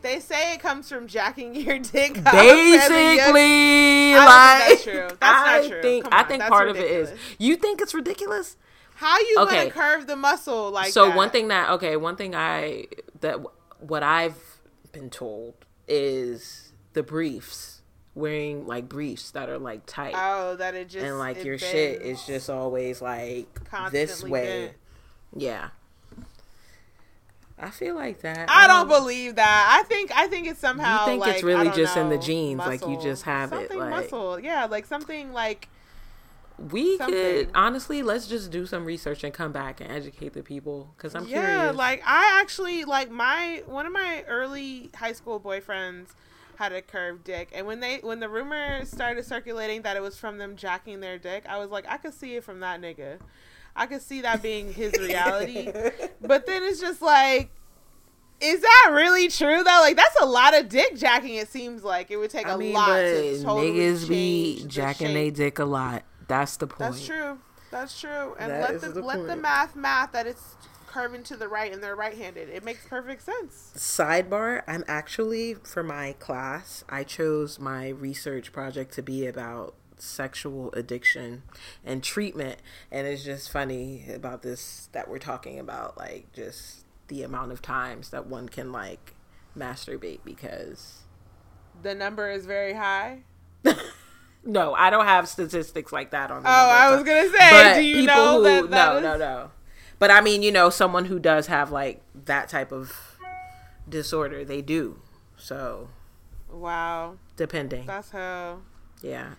They 0.00 0.20
say 0.20 0.54
it 0.54 0.60
comes 0.60 0.88
from 0.88 1.06
jacking 1.06 1.54
your 1.64 1.78
dick 1.78 2.12
up. 2.18 2.32
and 2.32 2.48
then 2.48 2.88
basically, 2.90 4.14
I 4.14 4.24
like 4.24 4.68
that's 4.68 4.82
true. 4.84 5.08
That's 5.08 5.20
I 5.20 5.60
not 5.60 5.68
true. 5.68 5.82
think 5.82 6.06
I 6.10 6.22
think 6.24 6.42
part 6.44 6.68
of 6.68 6.76
it 6.76 6.90
is 6.90 7.12
You 7.38 7.56
think 7.56 7.80
it's 7.82 7.92
ridiculous? 7.94 8.56
How 8.94 9.18
you 9.18 9.36
Okay. 9.40 9.56
gonna 9.68 9.70
curve 9.70 10.06
the 10.06 10.16
muscle 10.16 10.70
like 10.70 10.92
so 10.92 11.08
that? 11.08 11.16
one 11.16 11.28
thing 11.30 11.48
that 11.48 11.70
okay 11.70 11.96
one 11.96 12.14
thing 12.16 12.34
i 12.36 12.86
that 13.20 13.40
what 13.80 14.02
i've 14.04 14.60
been 14.92 15.10
told 15.10 15.54
is 15.88 16.72
the 16.92 17.02
briefs 17.02 17.81
wearing 18.14 18.66
like 18.66 18.88
briefs 18.88 19.30
that 19.30 19.48
are 19.48 19.58
like 19.58 19.86
tight 19.86 20.14
Oh, 20.16 20.56
that 20.56 20.74
it 20.74 20.88
just 20.90 21.04
and 21.04 21.18
like 21.18 21.42
your 21.44 21.56
shit 21.58 22.02
is 22.02 22.24
just 22.26 22.50
always 22.50 23.00
like 23.00 23.46
this 23.90 24.22
way 24.22 24.66
bent. 24.66 24.72
yeah 25.42 25.68
i 27.58 27.70
feel 27.70 27.94
like 27.94 28.20
that 28.22 28.50
I 28.50 28.66
don't 28.66 28.82
Um, 28.82 28.88
believe 28.88 29.36
that. 29.36 29.78
I 29.80 29.86
think 29.86 30.10
I 30.14 30.26
think 30.26 30.46
it's 30.48 30.58
somehow. 30.60 31.00
You 31.06 31.12
think 31.12 31.26
it's 31.26 31.42
like, 31.42 31.54
I 31.56 31.62
really 31.62 31.76
just 31.76 31.96
in 31.96 32.08
the 32.08 32.16
know, 32.16 32.20
genes, 32.22 32.58
like, 32.58 32.80
you 32.86 32.98
just 33.00 33.22
have 33.22 33.52
it, 33.52 33.74
like- 33.74 33.90
muscle. 33.90 34.40
Yeah, 34.40 34.64
like 34.66 34.84
something 34.86 35.32
like 35.32 35.68
we 36.58 36.98
could 36.98 37.50
honestly 37.54 38.02
let's 38.02 38.26
just 38.26 38.50
do 38.50 38.66
some 38.66 38.84
research 38.84 39.24
and 39.24 39.32
come 39.32 39.52
back 39.52 39.80
and 39.80 39.90
educate 39.90 40.32
the 40.32 40.42
people 40.42 40.92
because 40.96 41.14
i'm 41.14 41.26
yeah, 41.26 41.40
curious 41.56 41.76
like 41.76 42.02
I 42.06 42.38
actually 42.40 42.84
like 42.84 43.10
my 43.10 43.62
one 43.66 43.84
of 43.86 43.92
my 43.92 44.22
early 44.28 44.90
high 44.94 45.12
school 45.14 45.40
boyfriends 45.40 46.08
had 46.62 46.72
a 46.72 46.80
curved 46.80 47.24
dick, 47.24 47.50
and 47.52 47.66
when 47.66 47.80
they 47.80 47.98
when 47.98 48.20
the 48.20 48.28
rumor 48.28 48.84
started 48.84 49.24
circulating 49.24 49.82
that 49.82 49.96
it 49.96 50.02
was 50.02 50.16
from 50.16 50.38
them 50.38 50.54
jacking 50.56 51.00
their 51.00 51.18
dick, 51.18 51.44
I 51.48 51.58
was 51.58 51.70
like, 51.70 51.84
I 51.88 51.96
could 51.96 52.14
see 52.14 52.36
it 52.36 52.44
from 52.44 52.60
that 52.60 52.80
nigga. 52.80 53.18
I 53.74 53.86
could 53.86 54.00
see 54.00 54.20
that 54.20 54.42
being 54.42 54.72
his 54.72 54.92
reality. 54.98 55.72
but 56.20 56.46
then 56.46 56.62
it's 56.62 56.80
just 56.80 57.02
like. 57.02 57.50
Is 58.40 58.60
that 58.60 58.90
really 58.92 59.28
true 59.28 59.62
though? 59.62 59.80
Like 59.82 59.94
that's 59.94 60.20
a 60.20 60.26
lot 60.26 60.58
of 60.58 60.68
dick 60.68 60.96
jacking. 60.96 61.36
It 61.36 61.46
seems 61.46 61.84
like 61.84 62.10
it 62.10 62.16
would 62.16 62.30
take 62.30 62.48
I 62.48 62.54
a 62.54 62.58
mean, 62.58 62.72
lot 62.72 62.88
but 62.88 63.02
to 63.02 63.42
totally 63.42 63.70
niggas 63.70 64.08
be 64.08 64.64
jacking 64.66 65.14
their 65.14 65.30
dick 65.30 65.60
a 65.60 65.64
lot. 65.64 66.02
That's 66.26 66.56
the 66.56 66.66
point. 66.66 66.78
That's 66.78 67.06
true. 67.06 67.38
That's 67.70 68.00
true. 68.00 68.34
And 68.40 68.50
That 68.50 68.72
let 68.72 68.80
the, 68.80 68.88
the 68.88 69.00
let 69.00 69.26
the 69.28 69.36
math 69.36 69.76
math 69.76 70.10
that 70.10 70.26
it's 70.26 70.56
curving 70.92 71.22
to 71.24 71.36
the 71.36 71.48
right 71.48 71.72
and 71.72 71.82
they're 71.82 71.96
right-handed. 71.96 72.48
It 72.48 72.64
makes 72.64 72.86
perfect 72.86 73.22
sense. 73.22 73.72
Sidebar, 73.76 74.62
I'm 74.66 74.84
actually, 74.86 75.54
for 75.54 75.82
my 75.82 76.12
class, 76.18 76.84
I 76.88 77.04
chose 77.04 77.58
my 77.58 77.88
research 77.88 78.52
project 78.52 78.92
to 78.94 79.02
be 79.02 79.26
about 79.26 79.74
sexual 79.96 80.72
addiction 80.72 81.42
and 81.84 82.02
treatment. 82.02 82.60
And 82.90 83.06
it's 83.06 83.24
just 83.24 83.50
funny 83.50 84.04
about 84.12 84.42
this 84.42 84.88
that 84.92 85.08
we're 85.08 85.18
talking 85.18 85.58
about, 85.58 85.96
like, 85.96 86.32
just 86.32 86.84
the 87.08 87.22
amount 87.22 87.52
of 87.52 87.62
times 87.62 88.10
that 88.10 88.26
one 88.26 88.48
can, 88.48 88.72
like, 88.72 89.14
masturbate 89.56 90.20
because. 90.24 91.02
The 91.82 91.94
number 91.94 92.30
is 92.30 92.46
very 92.46 92.74
high. 92.74 93.20
No, 94.44 94.74
I 94.74 94.90
don't 94.90 95.06
have 95.06 95.28
statistics 95.28 95.92
like 95.92 96.10
that 96.10 96.32
on. 96.32 96.42
the 96.42 96.48
Oh, 96.48 96.52
I 96.52 96.90
was 96.92 97.04
gonna 97.04 97.28
say, 97.30 97.50
But 97.50 97.74
do 97.76 97.82
you 97.82 97.94
people 97.98 98.14
know 98.16 98.36
who, 98.38 98.42
that, 98.42 98.70
that 98.70 98.90
no, 98.90 98.96
is- 98.96 99.02
no, 99.04 99.16
no. 99.16 99.50
But 100.02 100.10
I 100.10 100.20
mean, 100.20 100.42
you 100.42 100.50
know, 100.50 100.68
someone 100.68 101.04
who 101.04 101.20
does 101.20 101.46
have 101.46 101.70
like 101.70 102.02
that 102.24 102.48
type 102.48 102.72
of 102.72 103.20
disorder, 103.88 104.44
they 104.44 104.60
do. 104.60 104.98
So 105.36 105.90
Wow, 106.50 107.18
depending, 107.36 107.86
that's 107.86 108.10
hell. 108.10 108.62
yeah. 109.00 109.34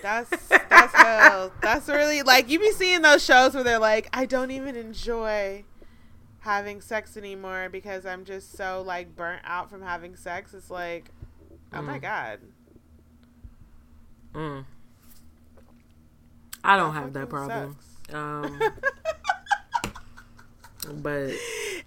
That's 0.00 0.30
that's 0.30 0.94
hell. 0.94 1.52
That's 1.60 1.88
really 1.88 2.22
like 2.22 2.48
you 2.48 2.60
be 2.60 2.70
seeing 2.70 3.02
those 3.02 3.24
shows 3.24 3.54
where 3.56 3.64
they're 3.64 3.80
like, 3.80 4.08
I 4.12 4.24
don't 4.24 4.52
even 4.52 4.76
enjoy 4.76 5.64
having 6.42 6.80
sex 6.80 7.16
anymore 7.16 7.68
because 7.68 8.06
I'm 8.06 8.24
just 8.24 8.56
so 8.56 8.84
like 8.86 9.16
burnt 9.16 9.42
out 9.44 9.68
from 9.68 9.82
having 9.82 10.14
sex. 10.14 10.54
It's 10.54 10.70
like, 10.70 11.10
oh 11.72 11.82
my 11.82 11.98
Mm. 11.98 12.02
god. 12.02 12.40
mm. 14.32 14.64
I 16.62 16.76
don't 16.76 16.94
have 16.94 17.12
that 17.14 17.28
problem. 17.28 17.76
Um, 18.12 18.60
but 20.92 21.32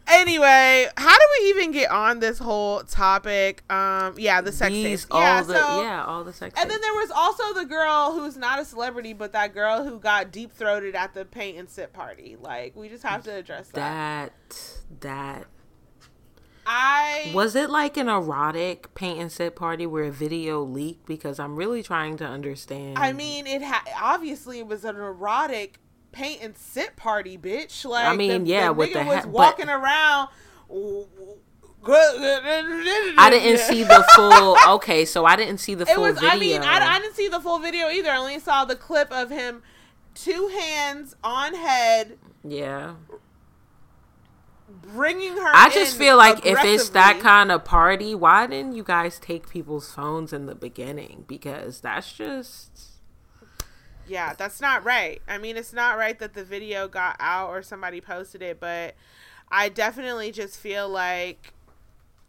anyway, 0.08 0.88
how 0.98 1.16
do 1.18 1.24
we 1.40 1.50
even 1.50 1.72
get 1.72 1.92
on 1.92 2.20
this 2.20 2.38
whole 2.40 2.82
topic? 2.82 3.64
Um, 3.72 4.16
yeah, 4.18 4.42
the 4.42 4.52
sex 4.52 4.72
These, 4.72 5.08
all 5.12 5.22
Yeah, 5.22 5.42
the 5.44 5.54
so 5.54 5.82
yeah, 5.84 6.06
all 6.06 6.24
the 6.24 6.34
sex. 6.34 6.60
and 6.60 6.70
then 6.70 6.80
there 6.82 6.94
was 6.94 7.12
also 7.12 7.54
the 7.54 7.66
girl 7.66 8.14
who's 8.14 8.38
not 8.38 8.60
a 8.60 8.66
celebrity, 8.66 9.14
but 9.14 9.32
that 9.34 9.54
girl 9.54 9.84
who 9.84 10.00
got 10.00 10.32
deep 10.32 10.52
throated 10.52 10.96
at 10.96 11.14
the 11.14 11.26
paint 11.26 11.58
and 11.58 11.70
sip 11.70 11.94
party. 11.94 12.38
Like, 12.40 12.76
we 12.76 12.90
just 12.90 13.04
have 13.04 13.24
to 13.24 13.34
address 13.34 13.68
that. 13.70 14.32
that 14.50 14.72
that 15.02 15.48
I 16.66 17.32
was 17.34 17.56
it 17.56 17.70
like 17.70 17.98
an 17.98 18.08
erotic 18.08 18.94
paint 18.94 19.20
and 19.20 19.32
sip 19.32 19.56
party 19.56 19.86
where 19.88 20.04
a 20.04 20.12
video 20.12 20.62
leaked 20.62 21.06
because 21.08 21.40
I'm 21.40 21.56
really 21.56 21.82
trying 21.82 22.18
to 22.18 22.26
understand. 22.26 23.00
I 23.00 23.14
mean, 23.14 23.48
it 23.48 23.64
ha- 23.64 23.84
obviously 24.00 24.60
it 24.60 24.68
was 24.68 24.86
an 24.86 24.96
erotic 24.96 25.80
paint 26.12 26.42
and 26.42 26.58
sit 26.58 26.96
party, 26.96 27.38
bitch. 27.38 27.86
Like, 27.86 28.06
I 28.06 28.16
mean, 28.16 28.44
the, 28.44 28.50
yeah, 28.50 28.68
the 28.68 28.74
with 28.74 28.94
the 28.94 29.00
was 29.00 29.08
ha- 29.08 29.22
but- 29.24 29.32
walking 29.32 29.70
around. 29.70 30.30
I 31.84 33.30
didn't 33.32 33.60
see 33.60 33.84
the 33.84 34.06
full. 34.16 34.58
Okay, 34.76 35.06
so 35.06 35.26
I 35.26 35.36
didn't 35.36 35.58
see 35.60 35.74
the 35.76 35.84
It 35.90 35.96
full 35.96 36.04
was. 36.04 36.20
video. 36.20 36.30
I 36.36 36.40
mean, 36.40 36.62
I, 36.64 36.96
I 36.96 37.00
didn't 37.00 37.16
see 37.16 37.28
the 37.28 37.40
full 37.40 37.60
video 37.60 37.90
either. 37.90 38.10
I 38.12 38.18
only 38.18 38.40
saw 38.40 38.66
the 38.66 38.76
clip 38.76 39.12
of 39.12 39.30
him, 39.30 39.64
two 40.14 40.48
hands 40.60 41.16
on 41.24 41.56
head, 41.56 42.18
yeah. 42.44 42.94
bringing 44.94 45.34
her. 45.34 45.52
I 45.54 45.70
just 45.70 45.98
feel 45.98 46.18
like 46.18 46.46
if 46.46 46.64
it's 46.64 46.90
that 46.90 47.20
kind 47.20 47.52
of 47.52 47.66
party, 47.66 48.14
why 48.16 48.46
didn't 48.48 48.74
you 48.74 48.84
guys 48.84 49.18
take 49.20 49.50
people's 49.50 49.92
phones 49.92 50.32
in 50.34 50.46
the 50.46 50.56
beginning? 50.56 51.26
Because 51.28 51.82
that's 51.82 52.14
just 52.14 52.91
Yeah, 54.12 54.34
that's 54.34 54.60
not 54.60 54.84
right. 54.84 55.22
I 55.26 55.38
mean, 55.38 55.56
it's 55.56 55.72
not 55.72 55.98
right 55.98 56.20
that 56.20 56.34
the 56.34 56.44
video 56.44 56.90
got 56.90 57.16
out 57.22 57.50
or 57.50 57.62
somebody 57.62 58.02
posted 58.02 58.42
it, 58.42 58.60
but 58.60 58.94
I 59.50 59.70
definitely 59.70 60.34
just 60.34 60.60
feel 60.60 60.90
like 60.90 61.54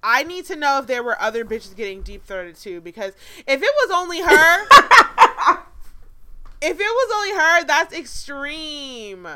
I 0.01 0.23
need 0.23 0.45
to 0.47 0.55
know 0.55 0.79
if 0.79 0.87
there 0.87 1.03
were 1.03 1.21
other 1.21 1.45
bitches 1.45 1.75
getting 1.75 2.03
deep 2.03 2.25
throated 2.25 2.55
too. 2.55 2.81
Because 2.81 3.15
if 3.49 3.61
it 3.61 3.61
was 3.61 3.91
only 3.93 4.21
her, 4.21 4.29
if 6.63 6.79
it 6.79 6.79
was 6.79 7.13
only 7.17 7.33
her, 7.33 7.65
that's 7.65 7.93
extreme. 7.93 9.27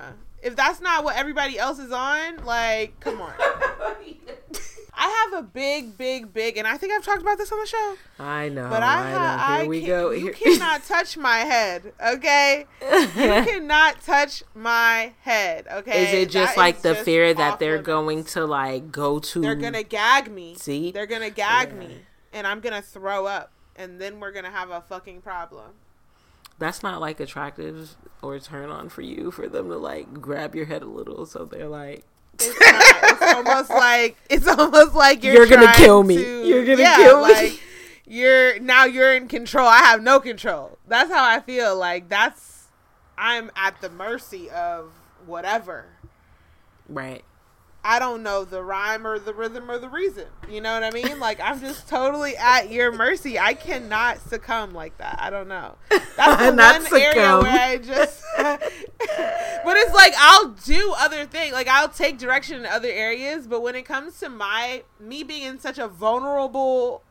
If 0.41 0.55
that's 0.55 0.81
not 0.81 1.03
what 1.03 1.17
everybody 1.17 1.59
else 1.59 1.81
is 1.81 1.91
on, 1.91 2.45
like, 2.45 3.01
come 3.01 3.21
on. 3.21 3.35
I 4.99 5.29
have 5.31 5.45
a 5.45 5.47
big, 5.47 5.99
big, 5.99 6.33
big, 6.33 6.57
and 6.57 6.67
I 6.67 6.79
think 6.79 6.93
I've 6.93 7.05
talked 7.05 7.21
about 7.21 7.37
this 7.37 7.53
on 7.53 7.61
the 7.61 7.67
show. 7.67 7.97
I 8.19 8.49
know. 8.49 8.71
But 8.71 8.83
I, 8.83 8.87
I 8.87 9.13
ha- 9.13 9.57
Here 9.59 9.65
I 9.65 9.69
we 9.69 9.83
go. 9.83 10.11
You 10.11 10.33
cannot 10.33 10.85
touch 10.89 11.19
my 11.19 11.39
head, 11.39 11.93
okay? 12.03 12.65
You 12.81 13.07
cannot 13.15 14.01
touch 14.01 14.43
my 14.55 15.13
head, 15.21 15.67
okay? 15.71 16.07
Is 16.07 16.15
it 16.15 16.31
just 16.31 16.55
That 16.55 16.61
like 16.61 16.81
the 16.81 16.95
just 16.95 17.05
fear 17.05 17.35
that 17.35 17.59
they're 17.59 17.73
limits. 17.73 17.87
going 17.87 18.25
to 18.25 18.47
like 18.47 18.91
go 18.91 19.19
to? 19.19 19.41
They're 19.43 19.55
gonna 19.55 19.83
gag 19.83 20.31
me. 20.33 20.55
See? 20.55 20.93
They're 20.93 21.07
gonna 21.07 21.29
gag 21.31 21.69
Yeah. 21.73 21.75
me, 21.79 21.97
and 22.33 22.47
I'm 22.47 22.61
gonna 22.61 22.81
throw 22.83 23.27
up, 23.27 23.53
and 23.77 24.01
then 24.01 24.19
we're 24.19 24.33
gonna 24.33 24.51
have 24.51 24.71
a 24.71 24.81
fucking 24.81 25.21
problem. 25.21 25.73
That's 26.59 26.83
not 26.83 27.03
like 27.03 27.21
attractive 27.21 27.97
or 28.23 28.39
turn 28.39 28.71
on 28.71 28.89
for 28.89 29.03
you 29.03 29.31
for 29.31 29.47
them 29.47 29.69
to 29.69 29.77
like 29.77 30.23
grab 30.23 30.55
your 30.55 30.65
head 30.65 30.81
a 30.83 30.87
little, 30.89 31.27
so 31.27 31.45
they're 31.45 31.69
like, 31.69 32.03
It's, 32.35 32.47
not, 32.49 33.13
it's 33.13 33.16
almost 33.37 33.71
like 33.71 34.17
it's 34.31 34.47
almost 34.59 34.95
like 34.95 35.23
you're, 35.25 35.35
You're 35.35 35.47
gonna 35.47 35.73
kill 35.75 36.03
me. 36.03 36.17
to- 36.17 36.47
You're 36.47 36.65
gonna 36.65 36.83
yeah, 36.83 36.97
kill 36.97 37.27
me. 37.27 37.33
Like, 37.33 37.61
you're 38.07 38.59
now 38.61 38.85
you're 38.85 39.15
in 39.15 39.29
control. 39.29 39.67
I 39.67 39.79
have 39.79 40.03
no 40.03 40.21
control. 40.21 40.79
That's 40.89 41.11
how 41.11 41.25
I 41.29 41.41
feel. 41.41 41.77
Like 41.77 42.09
that's 42.09 42.69
I'm 43.19 43.51
at 43.57 43.81
the 43.81 43.91
mercy 43.91 44.49
of 44.51 44.93
whatever. 45.27 45.87
right. 46.89 47.25
I 47.89 48.01
don't 48.01 48.25
know 48.25 48.45
the 48.45 48.65
rhyme 48.65 49.07
or 49.07 49.21
the 49.21 49.33
rhythm 49.33 49.71
or 49.71 49.79
the 49.79 49.89
reason. 49.89 50.25
You 50.51 50.61
know 50.61 50.75
what 50.75 50.83
I 50.83 50.91
mean? 50.91 51.21
Like 51.21 51.41
I'm 51.41 51.61
just 51.61 51.89
totally 51.89 52.37
at 52.37 52.69
your 52.69 52.91
mercy. 52.91 53.39
I 53.39 53.55
cannot 53.55 54.19
succumb 54.29 54.73
like 54.73 54.99
that. 54.99 55.19
I 55.21 55.31
don't 55.31 55.47
know. 55.47 55.77
That's 56.17 56.43
the 56.43 56.51
Not 56.51 56.83
one 56.83 57.01
area 57.01 57.39
where 57.39 57.47
I 57.47 57.79
just. 57.79 58.25
but 58.39 58.61
it's 59.77 59.95
like 59.95 60.15
I'll 60.19 60.49
do 60.49 60.95
other 60.99 61.27
things. 61.27 61.53
Like 61.53 61.69
I'll 61.69 61.89
take 61.89 62.19
direction 62.19 62.59
in 62.59 62.67
other 62.67 62.89
areas. 62.89 63.47
But 63.47 63.63
when 63.63 63.77
it 63.77 63.85
comes 63.85 64.19
to 64.19 64.29
my 64.31 64.83
me 64.99 65.23
being 65.23 65.45
in 65.45 65.61
such 65.61 65.79
a 65.79 65.87
vulnerable, 65.87 67.05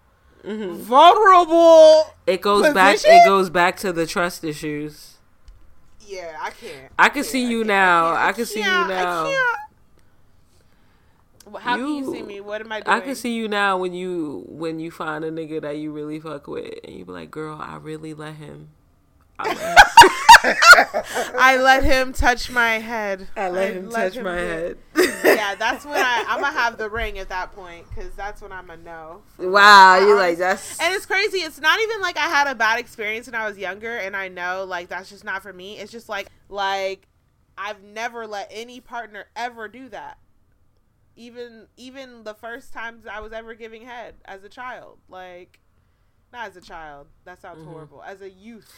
mm-hmm. 0.43 0.76
vulnerable, 0.76 2.13
It 2.28 2.41
goes 2.41 2.73
back. 2.73 2.97
It 3.05 3.26
goes 3.26 3.49
back 3.49 3.78
to 3.78 3.93
the 3.93 4.05
trust 4.05 4.43
issues. 4.43 5.19
yeah, 6.05 6.38
I 6.41 6.49
can't. 6.49 6.91
I 6.99 7.07
can 7.07 7.23
see 7.23 7.49
you 7.49 7.63
now. 7.63 8.11
can't, 8.11 8.19
I 8.19 8.32
can 8.34 8.45
see 8.45 8.59
you 8.59 8.65
can't, 8.65 8.89
now. 8.89 9.34
I 11.48 11.52
can't. 11.52 11.64
How 11.64 11.76
can 11.78 11.88
you 11.88 11.96
You- 12.06 12.14
see 12.14 12.22
me? 12.24 12.41
What 12.41 12.62
am 12.62 12.72
I 12.72 12.82
doing? 12.82 12.98
I 12.98 13.00
can 13.02 13.16
see 13.16 13.34
you 13.34 13.48
now 13.48 13.78
when 13.78 13.93
you 13.93 14.46
when 14.48 14.80
you 14.80 14.91
find 14.91 15.24
a 15.24 15.32
nigga 15.32 15.62
that 15.62 15.78
you 15.78 15.91
really 15.91 16.20
fuck 16.20 16.48
with, 16.48 16.74
and 16.84 16.96
you 16.96 17.06
be 17.06 17.12
like, 17.12 17.32
"Girl, 17.32 17.58
I 17.62 17.78
really 17.78 18.14
let 18.14 18.36
him." 18.36 18.70
I 19.38 19.50
let 19.54 19.78
him, 19.78 21.36
I 21.38 21.58
let 21.58 21.84
him 21.84 22.14
touch 22.14 22.50
my 22.50 22.80
head. 22.80 23.28
I 23.36 23.50
let 23.50 23.74
him 23.74 23.89
touch 23.91 24.16
him 24.16 24.24
my 24.24 24.32
do 24.36 24.38
head. 24.38 24.78
yeah, 25.26 25.56
that's 25.60 25.84
when 25.86 25.98
I 25.98 26.24
I'm 26.28 26.39
gonna 26.39 26.58
have 26.58 26.78
the 26.78 26.89
ring 26.89 27.20
at 27.20 27.28
that 27.30 27.52
point 27.54 27.86
because 27.89 28.14
that's 28.16 28.41
when 28.41 28.52
I'm 28.54 28.70
a 28.70 28.78
no. 28.78 29.24
wow, 29.38 30.00
you 30.00 30.16
like 30.16 30.38
that's 30.38 30.80
And 30.80 30.93
it's 30.93 31.06
crazy. 31.06 31.39
It's 31.39 31.60
not 31.60 31.80
even 31.82 32.00
like 32.02 32.18
I 32.18 32.28
had 32.30 32.48
a 32.48 32.56
bad 32.56 32.80
experience 32.80 33.28
when 33.28 33.36
I 33.36 33.48
was 33.48 33.58
younger, 33.58 33.98
and 33.98 34.16
I 34.16 34.28
know 34.30 34.64
like 34.66 34.88
that's 34.88 35.10
just 35.10 35.24
not 35.26 35.41
for 35.43 35.52
me. 35.52 35.80
It's 35.80 35.91
just 35.91 36.08
like 36.08 36.30
like 36.48 37.08
I've 37.58 37.84
never 37.84 38.28
let 38.28 38.48
any 38.52 38.80
partner 38.80 39.26
ever 39.36 39.68
do 39.68 39.89
that. 39.89 40.18
Even 41.16 41.68
even 41.78 42.24
the 42.24 42.34
first 42.34 42.74
times 42.74 43.05
I 43.07 43.20
was 43.22 43.32
ever 43.34 43.53
giving 43.53 43.84
head 43.84 44.16
as 44.26 44.43
a 44.43 44.49
child, 44.49 44.99
like 45.09 45.59
not 46.34 46.47
as 46.49 46.57
a 46.57 46.61
child. 46.61 47.07
That 47.24 47.41
sounds 47.41 47.59
Mm-hmm. 47.59 47.70
horrible. 47.72 48.03
As 48.03 48.22
a 48.22 48.30
youth. 48.30 48.74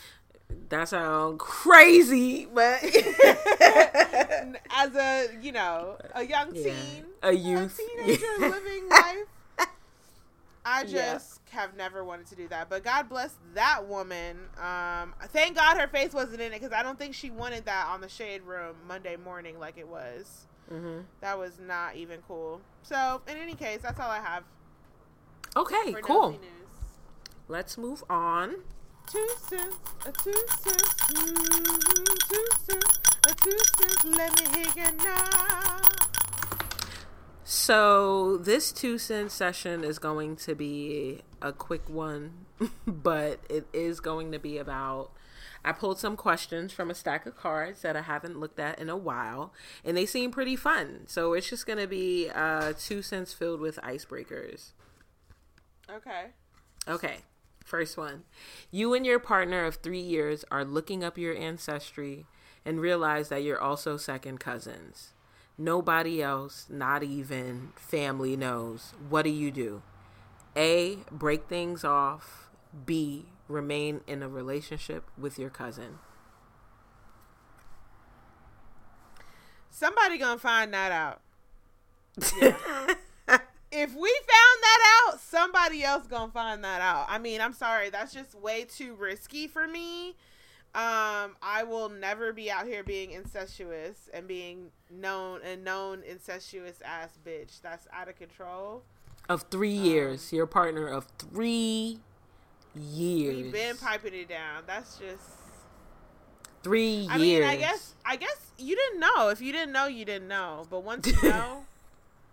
that 0.70 0.90
sounds 0.90 1.38
crazy, 1.40 2.46
but 2.46 2.84
as 3.64 4.96
a 4.96 5.28
you 5.42 5.52
know 5.52 5.98
a 6.14 6.24
young 6.24 6.54
Yeah. 6.54 6.64
teen, 6.64 7.06
A 7.24 7.32
youth. 7.34 7.80
a 7.80 8.04
teenager 8.06 8.40
living 8.50 8.90
life. 8.90 9.68
I 10.70 10.84
just 10.84 11.40
Yeah. 11.54 11.60
have 11.62 11.76
never 11.78 12.04
wanted 12.04 12.28
to 12.28 12.36
do 12.36 12.48
that, 12.50 12.70
but 12.70 12.84
God 12.84 13.08
bless 13.08 13.34
that 13.54 13.88
woman. 13.88 14.38
Um, 14.62 15.14
thank 15.30 15.56
God 15.56 15.78
her 15.78 15.88
face 15.88 16.14
wasn't 16.14 16.42
in 16.42 16.52
it 16.52 16.60
because 16.60 16.74
I 16.74 16.84
don't 16.84 17.00
think 17.00 17.16
she 17.16 17.30
wanted 17.30 17.66
that 17.66 17.88
on 17.88 18.02
the 18.02 18.10
shade 18.10 18.42
room 18.44 18.76
Monday 18.86 19.16
morning 19.16 19.60
like 19.60 19.78
it 19.78 19.88
was. 19.88 20.46
Mhm. 20.72 21.06
That 21.22 21.38
was 21.38 21.60
not 21.60 21.96
even 21.96 22.22
cool. 22.28 22.62
So, 22.84 23.22
in 23.28 23.38
any 23.38 23.56
case, 23.56 23.82
that's 23.82 24.00
all 24.00 24.10
I 24.10 24.20
have 24.20 24.44
okay, 25.56 25.94
cool. 26.02 26.32
news. 26.32 26.42
Let's 27.48 27.78
move 27.78 28.04
on. 28.10 28.56
Two 29.10 29.28
cents, 29.48 29.78
a 30.06 30.12
two 30.12 30.34
cents, 30.60 30.94
mm, 31.14 32.30
two 32.30 32.48
cents, 32.66 33.00
a 33.26 33.34
two 33.36 33.58
cents. 33.78 34.04
Let 34.04 34.40
me 34.40 34.58
hear 34.58 34.86
you 34.86 34.98
now. 34.98 35.82
So 37.46 38.36
this 38.36 38.74
two 38.74 38.98
cent 38.98 39.32
session 39.32 39.86
is 39.86 40.00
going 40.00 40.36
to 40.38 40.54
be 40.54 41.22
a 41.42 41.54
quick 41.54 41.88
one, 41.88 42.46
but 42.86 43.40
it 43.50 43.66
is 43.72 44.02
going 44.02 44.34
to 44.34 44.40
be 44.40 44.58
about. 44.58 45.12
I 45.68 45.74
pulled 45.74 46.00
some 46.00 46.16
questions 46.16 46.72
from 46.72 46.90
a 46.90 46.96
stack 46.96 47.26
of 47.26 47.36
cards 47.36 47.82
that 47.82 47.98
I 47.98 48.02
haven't 48.02 48.40
looked 48.40 48.58
at 48.58 48.80
in 48.80 48.88
a 48.88 48.96
while, 48.96 49.54
and 49.84 49.98
they 49.98 50.06
seem 50.06 50.32
pretty 50.32 50.56
fun. 50.56 51.02
So 51.08 51.34
it's 51.34 51.50
just 51.50 51.66
going 51.66 51.80
to 51.80 51.88
be 51.88 52.30
uh, 52.34 52.72
two 52.80 53.02
cents 53.02 53.34
filled 53.34 53.60
with 53.60 53.78
icebreakers. 53.84 54.72
Okay. 55.92 56.28
Okay, 56.88 57.18
first 57.66 57.98
one. 57.98 58.24
You 58.72 58.94
and 58.94 59.06
your 59.06 59.20
partner 59.20 59.66
of 59.66 59.76
three 59.76 60.00
years 60.00 60.46
are 60.50 60.64
looking 60.64 61.04
up 61.04 61.18
your 61.18 61.36
ancestry 61.36 62.26
and 62.64 62.80
realize 62.80 63.28
that 63.28 63.44
you're 63.44 63.60
also 63.60 63.98
second 63.98 64.40
cousins. 64.40 65.12
Nobody 65.58 66.24
else, 66.24 66.68
not 66.70 67.04
even 67.04 67.74
family, 67.76 68.38
knows. 68.38 68.94
What 69.10 69.24
do 69.24 69.32
you 69.32 69.52
do? 69.52 69.82
A. 70.56 71.00
Break 71.12 71.50
things 71.50 71.84
off. 71.84 72.52
B. 72.86 73.26
Remain 73.48 74.02
in 74.08 74.22
a 74.22 74.30
relationship 74.30 75.10
with 75.18 75.40
your 75.40 75.50
cousin. 75.50 76.00
Somebody 79.70 80.18
gonna 80.18 80.40
find 80.40 80.74
that 80.74 80.92
out. 80.92 81.22
if 83.72 83.94
we 83.94 84.10
found 84.10 84.58
that 84.62 85.06
out, 85.08 85.20
somebody 85.20 85.84
else 85.84 86.08
gonna 86.08 86.32
find 86.32 86.64
that 86.64 86.82
out. 86.82 87.06
I 87.10 87.20
mean, 87.20 87.42
I'm 87.42 87.54
sorry, 87.54 87.90
that's 87.90 88.12
just 88.12 88.34
way 88.34 88.66
too 88.66 88.96
risky 88.96 89.48
for 89.48 89.68
me. 89.68 90.16
Um, 90.76 91.36
I 91.42 91.64
will 91.68 91.90
never 91.90 92.34
be 92.34 92.52
out 92.52 92.68
here 92.68 92.84
being 92.84 93.12
incestuous 93.12 94.10
and 94.14 94.28
being 94.28 94.72
known 94.92 95.42
a 95.42 95.56
known 95.56 96.04
incestuous 96.04 96.82
ass 96.84 97.18
bitch. 97.26 97.62
That's 97.62 97.88
out 97.92 98.10
of 98.10 98.16
control. 98.16 98.84
Of 99.30 99.44
three 99.50 99.70
years, 99.70 100.32
your 100.32 100.46
partner 100.46 100.88
of 100.88 101.08
three 101.18 102.00
years. 102.80 103.36
We've 103.36 103.52
been 103.52 103.78
piping 103.78 104.14
it 104.14 104.30
down. 104.30 104.64
That's 104.68 104.98
just. 104.98 105.24
three 106.64 107.08
I 107.10 107.18
years. 107.18 107.42
mean, 107.42 107.44
I 107.44 107.56
guess 107.58 107.94
I 108.06 108.16
guess 108.16 108.52
you 108.58 108.76
didn't 108.76 109.00
know. 109.00 109.30
If 109.30 109.42
you 109.42 109.52
didn't 109.52 109.72
know, 109.72 109.88
you 109.88 110.06
didn't 110.06 110.28
know. 110.28 110.66
But 110.70 110.84
once 110.84 111.08
you 111.08 111.14
know, 111.30 111.64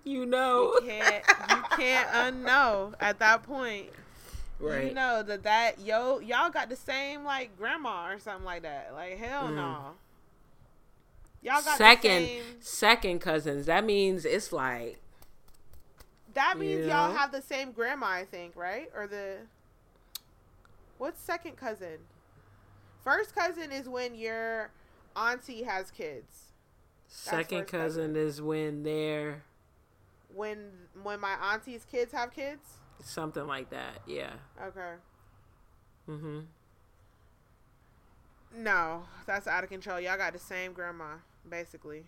You 0.04 0.26
know. 0.26 0.74
You 0.82 0.86
can't 0.88 1.24
you 1.50 1.62
can't 1.76 2.08
unknow 2.10 2.94
at 3.00 3.18
that 3.20 3.42
point. 3.42 3.86
Right. 4.60 4.88
You 4.88 4.94
know 4.94 5.22
that 5.22 5.42
that 5.42 5.80
yo 5.80 6.20
y'all 6.20 6.48
got 6.50 6.68
the 6.68 6.76
same 6.76 7.24
like 7.24 7.56
grandma 7.58 8.08
or 8.10 8.18
something 8.18 8.44
like 8.44 8.62
that. 8.62 8.90
Like 8.94 9.18
hell 9.18 9.44
Mm. 9.48 9.56
no. 9.56 9.78
Y'all 11.42 11.62
got 11.62 11.76
second 11.76 12.26
same. 12.26 12.42
second 12.60 13.18
cousins. 13.20 13.66
That 13.66 13.84
means 13.84 14.24
it's 14.24 14.52
like 14.52 14.98
That 16.32 16.56
means 16.58 16.84
you 16.86 16.90
y'all 16.90 17.12
have 17.14 17.32
the 17.32 17.42
same 17.42 17.72
grandma, 17.72 18.06
I 18.06 18.24
think, 18.24 18.56
right? 18.56 18.90
Or 18.96 19.06
the 19.06 19.36
what's 20.98 21.20
second 21.20 21.56
cousin? 21.56 21.98
First 23.02 23.34
cousin 23.34 23.70
is 23.72 23.88
when 23.88 24.14
your 24.14 24.70
auntie 25.16 25.62
has 25.62 25.90
kids. 25.90 26.52
second 27.06 27.60
first 27.60 27.70
cousin 27.70 28.16
is 28.16 28.40
when 28.42 28.82
they're 28.82 29.42
When 30.34 30.70
when 31.02 31.20
my 31.20 31.34
auntie's 31.40 31.84
kids 31.84 32.12
have 32.12 32.32
kids. 32.32 32.78
something 33.02 33.46
like 33.46 33.70
that. 33.70 34.00
Yeah. 34.06 34.32
Okay. 34.62 34.94
Mm-hmm. 36.08 36.40
No, 38.56 39.04
that's 39.26 39.46
out 39.46 39.64
of 39.64 39.70
control. 39.70 40.00
Y'all 40.00 40.16
got 40.16 40.32
the 40.32 40.38
same 40.38 40.72
grandma, 40.72 41.16
basically. 41.48 42.04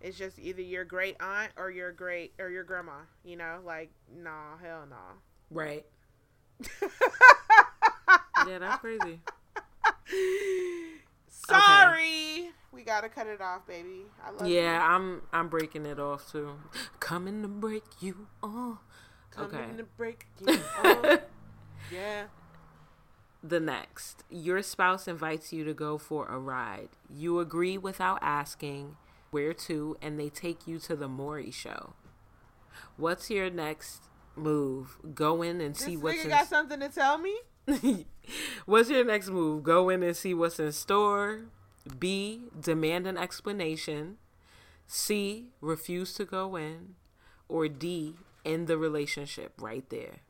It's 0.00 0.18
just 0.18 0.38
either 0.38 0.62
your 0.62 0.84
great 0.84 1.16
aunt 1.20 1.52
or 1.56 1.70
your 1.70 1.92
great 1.92 2.32
or 2.38 2.48
your 2.48 2.64
grandma. 2.64 3.02
You 3.24 3.36
know, 3.36 3.60
like 3.64 3.90
nah, 4.12 4.56
hell 4.62 4.84
no. 4.88 4.96
Right. 5.50 5.84
yeah, 8.48 8.58
that's 8.58 8.80
crazy. 8.80 9.20
Sorry, 11.28 12.50
we 12.72 12.82
gotta 12.82 13.08
cut 13.08 13.26
it 13.26 13.40
off, 13.40 13.66
baby. 13.66 14.02
I 14.24 14.30
love 14.30 14.46
you. 14.46 14.54
Yeah, 14.56 14.84
I'm 14.94 15.22
I'm 15.32 15.48
breaking 15.48 15.86
it 15.86 15.98
off 15.98 16.30
too. 16.30 16.54
Coming 17.00 17.42
to 17.42 17.48
break 17.48 17.84
you 18.00 18.26
off. 18.42 18.78
Coming 19.30 19.54
Okay. 19.54 19.76
to 19.78 19.84
break 19.96 20.26
you 20.46 20.58
off. 20.84 21.20
Yeah. 21.90 22.24
The 23.42 23.58
next, 23.58 24.22
your 24.30 24.62
spouse 24.62 25.08
invites 25.08 25.52
you 25.52 25.64
to 25.64 25.74
go 25.74 25.98
for 25.98 26.26
a 26.28 26.38
ride. 26.38 26.90
You 27.12 27.40
agree 27.40 27.76
without 27.76 28.18
asking 28.22 28.96
where 29.32 29.52
to, 29.54 29.96
and 30.00 30.18
they 30.20 30.28
take 30.28 30.66
you 30.66 30.78
to 30.80 30.94
the 30.94 31.08
Maury 31.08 31.50
show. 31.50 31.94
What's 32.96 33.30
your 33.30 33.50
next 33.50 34.04
move? 34.36 34.98
Go 35.14 35.42
in 35.42 35.60
and 35.60 35.74
This 35.74 35.84
see 35.84 35.96
what's 35.96 36.18
nigga 36.18 36.24
in. 36.24 36.30
got 36.30 36.48
something 36.48 36.80
to 36.80 36.88
tell 36.88 37.18
me? 37.18 37.36
what's 38.66 38.90
your 38.90 39.04
next 39.04 39.28
move? 39.28 39.62
Go 39.62 39.88
in 39.88 40.02
and 40.02 40.16
see 40.16 40.34
what's 40.34 40.58
in 40.58 40.72
store. 40.72 41.42
B. 41.98 42.42
Demand 42.58 43.06
an 43.06 43.16
explanation. 43.16 44.18
C. 44.86 45.46
Refuse 45.60 46.14
to 46.14 46.24
go 46.24 46.56
in. 46.56 46.94
Or 47.48 47.68
D. 47.68 48.14
End 48.44 48.66
the 48.66 48.78
relationship 48.78 49.52
right 49.60 49.88
there. 49.90 50.20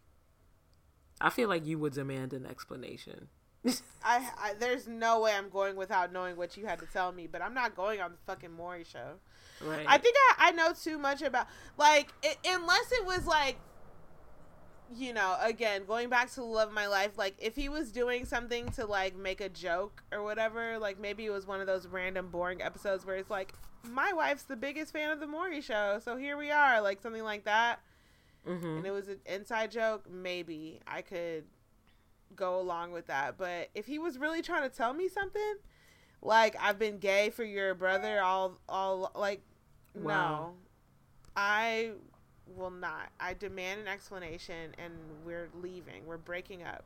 I 1.20 1.30
feel 1.30 1.48
like 1.48 1.64
you 1.64 1.78
would 1.78 1.92
demand 1.94 2.32
an 2.32 2.46
explanation. 2.46 3.28
I, 4.05 4.28
I 4.38 4.55
there's 4.59 4.88
no 4.88 5.20
way 5.20 5.32
I'm 5.32 5.48
going 5.48 5.76
without 5.76 6.12
knowing 6.12 6.36
what 6.36 6.57
you 6.57 6.66
had 6.66 6.80
to 6.80 6.86
tell 6.86 7.12
me, 7.12 7.28
but 7.28 7.40
I'm 7.40 7.55
not 7.55 7.76
going 7.76 8.00
on 8.00 8.11
the 8.11 8.18
fucking 8.26 8.50
Maury 8.53 8.84
show. 8.84 9.14
Right. 9.61 9.86
I 9.86 9.98
think 9.98 10.16
I, 10.36 10.48
I 10.48 10.50
know 10.50 10.72
too 10.72 10.98
much 10.98 11.22
about 11.22 11.46
like 11.78 12.12
it, 12.24 12.38
unless 12.44 12.90
it 12.90 13.05
was 13.07 13.24
like 13.24 13.57
you 14.97 15.12
know 15.12 15.36
again 15.40 15.84
going 15.86 16.09
back 16.09 16.30
to 16.30 16.43
love 16.43 16.72
my 16.72 16.86
life 16.86 17.16
like 17.16 17.34
if 17.38 17.55
he 17.57 17.68
was 17.68 17.90
doing 17.93 18.24
something 18.24 18.68
to 18.70 18.84
like 18.86 19.16
make 19.16 19.40
a 19.40 19.49
joke 19.49 20.03
or 20.12 20.22
whatever 20.22 20.78
like 20.78 20.99
maybe 21.01 21.24
it 21.24 21.30
was 21.30 21.47
one 21.47 21.61
of 21.61 21.66
those 21.66 21.86
random 21.86 22.28
boring 22.28 22.61
episodes 22.62 23.05
where 23.07 23.16
it's 23.16 23.30
like 23.30 23.55
my 23.90 24.12
wife's 24.12 24.45
the 24.45 24.57
biggest 24.57 24.93
fan 24.93 25.11
of 25.11 25.20
the 25.20 25.26
Maury 25.26 25.61
show 25.61 25.99
so 26.05 26.16
here 26.16 26.36
we 26.36 26.51
are 26.51 26.80
like 26.80 27.01
something 27.01 27.22
like 27.24 27.45
that. 27.45 27.80
Hmm 28.47 28.78
and 28.78 28.86
it 28.86 28.90
was 28.90 29.09
an 29.09 29.18
inside 29.26 29.70
joke 29.70 30.05
maybe 30.11 30.80
I 30.86 31.03
could 31.03 31.45
go 32.34 32.61
along 32.61 32.93
with 32.93 33.07
that. 33.09 33.36
But 33.38 33.68
if 33.74 33.86
he 33.86 33.99
was 33.99 34.18
really 34.18 34.43
trying 34.43 34.68
to 34.68 34.74
tell 34.74 34.93
me 34.95 35.09
something 35.09 35.55
like 36.22 36.57
I've 36.61 36.78
been 36.78 36.99
gay 36.99 37.30
for 37.30 37.45
your 37.45 37.74
brother 37.74 38.20
all 38.22 38.59
all 38.68 39.12
like 39.14 39.43
Wow. 39.95 40.05
no 40.38 40.55
I 41.36 41.90
will 42.57 42.70
not 42.70 43.11
I 43.20 43.34
demand 43.34 43.80
an 43.80 43.88
explanation 43.88 44.74
and 44.78 44.92
we're 45.24 45.48
leaving 45.62 46.07
we're 46.07 46.16
breaking 46.18 46.62
up 46.62 46.84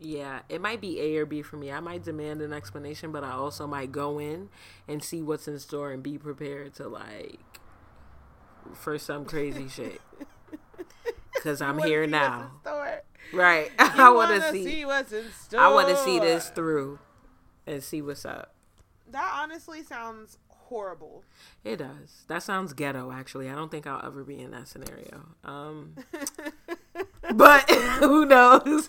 Yeah, 0.00 0.40
it 0.48 0.60
might 0.60 0.80
be 0.80 1.00
A 1.00 1.16
or 1.16 1.26
B 1.26 1.42
for 1.42 1.56
me. 1.56 1.72
I 1.72 1.80
might 1.80 2.04
demand 2.04 2.40
an 2.40 2.52
explanation, 2.52 3.10
but 3.10 3.24
I 3.24 3.32
also 3.32 3.66
might 3.66 3.90
go 3.90 4.18
in 4.20 4.48
and 4.86 5.02
see 5.02 5.22
what's 5.22 5.48
in 5.48 5.58
store 5.58 5.90
and 5.90 6.02
be 6.02 6.18
prepared 6.18 6.74
to 6.74 6.88
like 6.88 7.40
for 8.74 8.98
some 8.98 9.24
crazy 9.24 9.68
shit. 9.76 10.00
Cause 11.42 11.60
I'm 11.62 11.78
here 11.78 12.04
see 12.04 12.10
now, 12.10 12.50
right? 13.32 13.70
You 13.96 14.02
I 14.02 14.10
want 14.10 14.30
to 14.42 14.52
see. 14.52 14.84
what's 14.84 15.12
in 15.12 15.30
store 15.32 15.60
I 15.60 15.72
want 15.72 15.88
to 15.88 15.96
see 15.96 16.18
this 16.18 16.48
through 16.50 16.98
and 17.66 17.82
see 17.82 18.02
what's 18.02 18.24
up. 18.24 18.54
that 19.10 19.32
honestly 19.42 19.82
sounds 19.82 20.38
horrible 20.68 21.24
It 21.64 21.76
does. 21.76 22.24
That 22.28 22.42
sounds 22.42 22.72
ghetto. 22.72 23.10
Actually, 23.10 23.48
I 23.48 23.54
don't 23.54 23.70
think 23.70 23.86
I'll 23.86 24.04
ever 24.04 24.22
be 24.24 24.38
in 24.38 24.50
that 24.52 24.68
scenario. 24.68 25.26
Um, 25.44 25.94
but 27.34 27.70
who 28.00 28.24
knows? 28.26 28.88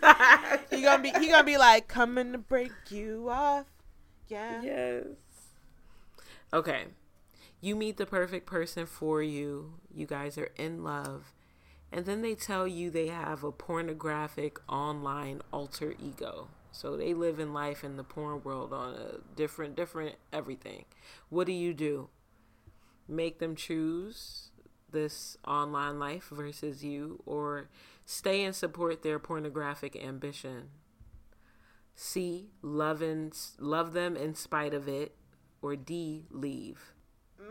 he 0.70 0.82
gonna 0.82 1.02
be 1.02 1.12
he 1.20 1.28
gonna 1.28 1.44
be 1.44 1.58
like 1.58 1.88
coming 1.88 2.32
to 2.34 2.38
break 2.38 2.72
you 2.90 3.28
off 3.30 3.66
yeah 4.28 4.62
Yes. 4.62 5.06
Okay. 6.54 6.86
You 7.62 7.76
meet 7.76 7.98
the 7.98 8.06
perfect 8.06 8.46
person 8.46 8.86
for 8.86 9.22
you. 9.22 9.74
You 9.94 10.06
guys 10.06 10.38
are 10.38 10.50
in 10.56 10.84
love. 10.84 11.34
And 11.92 12.06
then 12.06 12.22
they 12.22 12.36
tell 12.36 12.68
you 12.68 12.90
they 12.90 13.08
have 13.08 13.44
a 13.44 13.52
pornographic 13.52 14.60
online 14.70 15.42
alter 15.52 15.96
ego. 16.00 16.48
So 16.72 16.96
they 16.96 17.14
live 17.14 17.40
in 17.40 17.54
life 17.54 17.84
in 17.84 17.98
the 17.98 18.04
porn 18.04 18.44
world 18.44 18.74
on 18.74 18.96
a 18.96 19.36
different 19.36 19.76
different 19.76 20.16
everything. 20.32 20.86
What 21.30 21.48
do 21.48 21.54
you 21.54 21.74
do? 21.74 22.10
Make 23.08 23.40
them 23.40 23.56
choose 23.56 24.52
this 24.92 25.38
online 25.48 26.00
life 26.00 26.30
versus 26.32 26.84
you 26.84 27.22
or 27.26 27.70
stay 28.06 28.44
and 28.44 28.56
support 28.56 29.04
their 29.04 29.20
pornographic 29.20 29.96
ambition. 29.96 30.70
C. 31.96 32.52
Love 32.62 33.02
and 33.02 33.38
love 33.60 33.92
them 33.94 34.16
in 34.16 34.34
spite 34.34 34.74
of 34.74 34.88
it, 34.88 35.16
or 35.62 35.76
D. 35.76 36.28
Leave. 36.32 36.94
Mm, 37.42 37.48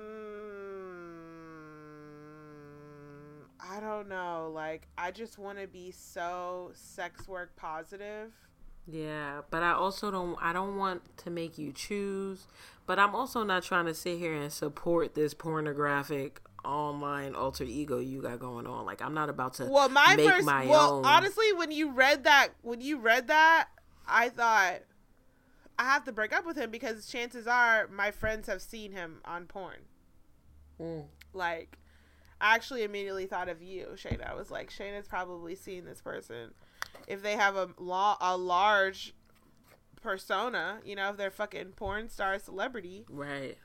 I 3.60 3.78
don't 3.80 4.08
know. 4.08 4.50
Like, 4.54 4.88
I 4.96 5.10
just 5.10 5.38
want 5.38 5.58
to 5.58 5.66
be 5.66 5.90
so 5.90 6.70
sex 6.72 7.28
work 7.28 7.54
positive. 7.56 8.32
Yeah, 8.90 9.42
but 9.50 9.62
I 9.62 9.72
also 9.72 10.10
don't. 10.10 10.36
I 10.40 10.52
don't 10.52 10.76
want 10.76 11.02
to 11.18 11.30
make 11.30 11.58
you 11.58 11.72
choose. 11.72 12.46
But 12.86 12.98
I'm 12.98 13.14
also 13.14 13.42
not 13.42 13.62
trying 13.62 13.84
to 13.84 13.92
sit 13.92 14.16
here 14.18 14.32
and 14.32 14.50
support 14.50 15.14
this 15.14 15.34
pornographic 15.34 16.40
online 16.64 17.34
alter 17.34 17.64
ego 17.64 17.98
you 17.98 18.22
got 18.22 18.38
going 18.38 18.66
on. 18.66 18.86
Like 18.86 19.02
I'm 19.02 19.12
not 19.12 19.28
about 19.28 19.54
to 19.54 19.66
Well, 19.66 19.90
my 19.90 20.16
make 20.16 20.30
first. 20.30 20.46
my 20.46 20.66
well, 20.66 20.94
own. 20.94 21.04
honestly, 21.04 21.52
when 21.52 21.70
you 21.70 21.90
read 21.90 22.24
that, 22.24 22.48
when 22.62 22.80
you 22.80 22.98
read 22.98 23.28
that, 23.28 23.68
I 24.06 24.30
thought 24.30 24.76
I 25.78 25.84
have 25.84 26.04
to 26.04 26.12
break 26.12 26.32
up 26.34 26.46
with 26.46 26.56
him 26.56 26.70
because 26.70 27.06
chances 27.06 27.46
are 27.46 27.88
my 27.88 28.10
friends 28.10 28.46
have 28.48 28.62
seen 28.62 28.92
him 28.92 29.20
on 29.26 29.44
porn. 29.44 29.80
Mm. 30.80 31.04
Like, 31.34 31.78
I 32.40 32.54
actually 32.54 32.84
immediately 32.84 33.26
thought 33.26 33.48
of 33.50 33.62
you, 33.62 33.88
Shayna. 33.96 34.30
I 34.30 34.34
was 34.34 34.50
like, 34.50 34.70
Shayna's 34.70 35.06
probably 35.06 35.54
seen 35.54 35.84
this 35.84 36.00
person. 36.00 36.54
If 37.06 37.22
they 37.22 37.36
have 37.36 37.56
a 37.56 37.70
law, 37.78 38.16
a 38.20 38.36
large 38.36 39.14
persona, 40.02 40.78
you 40.84 40.94
know, 40.94 41.10
if 41.10 41.16
they're 41.16 41.30
fucking 41.30 41.72
porn 41.72 42.08
star 42.08 42.38
celebrity. 42.38 43.04
Right. 43.08 43.56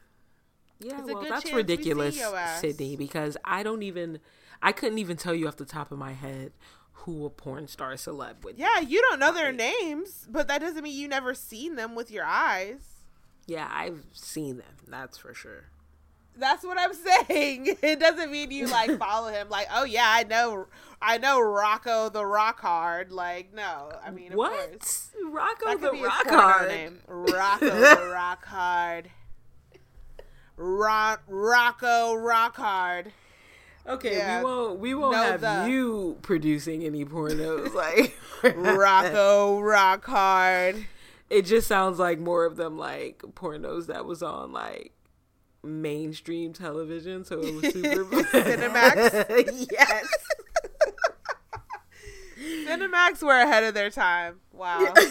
Yeah, 0.79 1.01
well, 1.01 1.21
that's 1.21 1.29
chance 1.29 1.45
we 1.45 1.49
see 1.51 1.55
ridiculous. 1.55 2.21
Sydney, 2.59 2.95
because 2.95 3.37
I 3.45 3.63
don't 3.63 3.83
even, 3.83 4.19
I 4.61 4.71
couldn't 4.71 4.99
even 4.99 5.17
tell 5.17 5.33
you 5.33 5.47
off 5.47 5.57
the 5.57 5.65
top 5.65 5.91
of 5.91 5.97
my 5.97 6.13
head 6.13 6.51
who 6.91 7.25
a 7.25 7.29
porn 7.29 7.67
star 7.67 7.93
celeb 7.93 8.43
would. 8.43 8.57
Yeah, 8.57 8.79
you 8.79 9.01
don't 9.01 9.19
know 9.19 9.33
their 9.33 9.51
names, 9.51 10.27
but 10.29 10.47
that 10.47 10.61
doesn't 10.61 10.83
mean 10.83 10.97
you 10.97 11.07
never 11.07 11.33
seen 11.33 11.75
them 11.75 11.95
with 11.95 12.11
your 12.11 12.25
eyes. 12.25 12.81
Yeah, 13.45 13.67
I've 13.69 14.05
seen 14.13 14.57
them. 14.57 14.75
That's 14.87 15.17
for 15.17 15.33
sure. 15.33 15.65
That's 16.37 16.63
what 16.63 16.77
I'm 16.79 16.93
saying. 16.93 17.77
It 17.83 17.99
doesn't 17.99 18.31
mean 18.31 18.51
you 18.51 18.67
like 18.67 18.97
follow 18.99 19.29
him. 19.31 19.49
Like, 19.49 19.67
oh 19.73 19.83
yeah, 19.85 20.07
I 20.07 20.23
know, 20.23 20.67
I 21.01 21.17
know 21.17 21.39
Rocco 21.41 22.09
the 22.09 22.25
Rock 22.25 22.59
Hard. 22.61 23.11
Like, 23.11 23.53
no, 23.53 23.91
I 24.03 24.09
mean, 24.11 24.31
of 24.31 24.37
what? 24.37 24.51
course. 24.71 25.09
Rocco 25.23 25.77
the 25.77 25.91
Rock 25.91 26.27
Hard. 26.27 26.67
name. 26.69 26.99
Rocco 27.07 27.65
the 27.69 28.09
Rock 28.11 28.45
Hard. 28.45 29.09
Rock, 30.55 31.23
Rocco 31.27 32.15
Rock 32.15 32.55
Hard. 32.57 33.11
Okay, 33.87 34.17
Yeah. 34.17 34.39
we 34.39 34.45
won't. 34.45 34.79
We 34.79 34.93
won't 34.95 35.13
No, 35.13 35.23
have 35.23 35.41
the- 35.41 35.69
you 35.69 36.17
producing 36.21 36.83
any 36.83 37.05
pornos. 37.05 37.73
Like 37.73 38.15
Rocco 38.55 39.59
Rock 39.59 40.05
Hard. 40.05 40.85
it 41.29 41.43
just 41.43 41.67
sounds 41.67 41.99
like 41.99 42.19
more 42.19 42.45
of 42.45 42.55
them 42.55 42.77
like 42.77 43.19
pornos 43.35 43.87
that 43.87 44.05
was 44.05 44.21
on 44.23 44.51
like 44.53 44.91
mainstream 45.63 46.53
television, 46.53 47.23
so 47.23 47.39
it 47.39 47.53
was 47.53 47.73
super 47.73 48.05
Cinemax. 48.05 49.67
yes. 49.71 50.07
Cinemax 52.67 53.23
were 53.23 53.39
ahead 53.39 53.63
of 53.63 53.73
their 53.73 53.89
time. 53.89 54.41
Wow. 54.51 54.93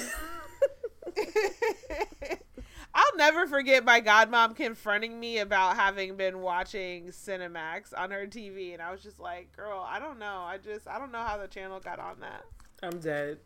I'll 2.95 3.17
never 3.17 3.47
forget 3.47 3.85
my 3.85 4.03
godmom 4.03 4.55
confronting 4.55 5.19
me 5.19 5.39
about 5.39 5.77
having 5.77 6.17
been 6.17 6.41
watching 6.41 7.07
Cinemax 7.07 7.95
on 7.97 8.11
her 8.11 8.27
TV, 8.27 8.75
and 8.75 8.83
I 8.83 8.91
was 8.91 9.03
just 9.03 9.19
like, 9.19 9.57
"Girl, 9.57 9.83
I 9.89 9.99
don't 9.99 10.19
know. 10.19 10.43
I 10.43 10.59
just 10.59 10.87
I 10.87 10.99
don't 10.99 11.11
know 11.11 11.23
how 11.23 11.39
the 11.39 11.49
channel 11.49 11.81
got 11.81 11.99
on 11.99 12.21
that. 12.21 12.45
I'm 12.83 12.99
dead. 13.01 13.39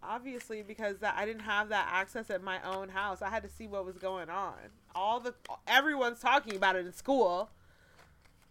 Obviously, 0.00 0.62
because 0.62 0.98
that 0.98 1.16
I 1.16 1.26
didn't 1.26 1.42
have 1.42 1.70
that 1.70 1.88
access 1.90 2.30
at 2.30 2.40
my 2.40 2.62
own 2.62 2.88
house. 2.88 3.20
I 3.20 3.30
had 3.30 3.42
to 3.42 3.48
see 3.48 3.66
what 3.66 3.84
was 3.84 3.98
going 3.98 4.30
on. 4.30 4.54
All 4.94 5.20
the 5.20 5.34
everyone's 5.66 6.20
talking 6.20 6.56
about 6.56 6.76
it 6.76 6.86
in 6.86 6.92
school. 6.92 7.50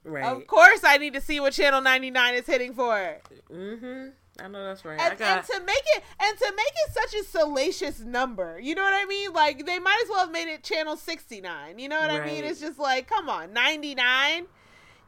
Right. 0.03 0.23
Of 0.23 0.47
course, 0.47 0.83
I 0.83 0.97
need 0.97 1.13
to 1.13 1.21
see 1.21 1.39
what 1.39 1.53
Channel 1.53 1.81
99 1.81 2.35
is 2.35 2.45
hitting 2.45 2.73
for. 2.73 3.17
Mm-hmm. 3.51 4.09
I 4.39 4.47
know 4.47 4.63
that's 4.63 4.85
right. 4.85 4.99
I 4.99 5.09
and, 5.09 5.19
got 5.19 5.37
and 5.37 5.47
to 5.47 5.59
make 5.65 5.83
it 5.95 6.03
and 6.19 6.37
to 6.37 6.53
make 6.55 6.73
it 6.85 6.93
such 6.93 7.19
a 7.19 7.23
salacious 7.23 8.01
number 8.01 8.59
you 8.61 8.75
know 8.75 8.83
what 8.83 8.93
i 8.93 9.05
mean 9.05 9.33
like 9.33 9.65
they 9.65 9.79
might 9.79 9.99
as 10.03 10.09
well 10.09 10.19
have 10.19 10.31
made 10.31 10.47
it 10.47 10.63
channel 10.63 10.95
69 10.95 11.79
you 11.79 11.89
know 11.89 11.99
what 11.99 12.11
i 12.11 12.23
mean 12.23 12.43
it's 12.43 12.59
just 12.59 12.77
like 12.77 13.07
come 13.09 13.29
on 13.29 13.51
99 13.51 14.45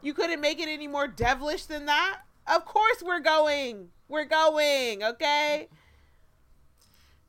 you 0.02 0.14
couldn't 0.14 0.40
make 0.40 0.58
it 0.58 0.68
any 0.68 0.88
more 0.88 1.06
devilish 1.06 1.66
than 1.66 1.86
that 1.86 2.22
of 2.48 2.64
course 2.64 3.02
we're 3.04 3.20
going 3.20 3.90
we're 4.08 4.24
going 4.24 5.04
okay 5.04 5.68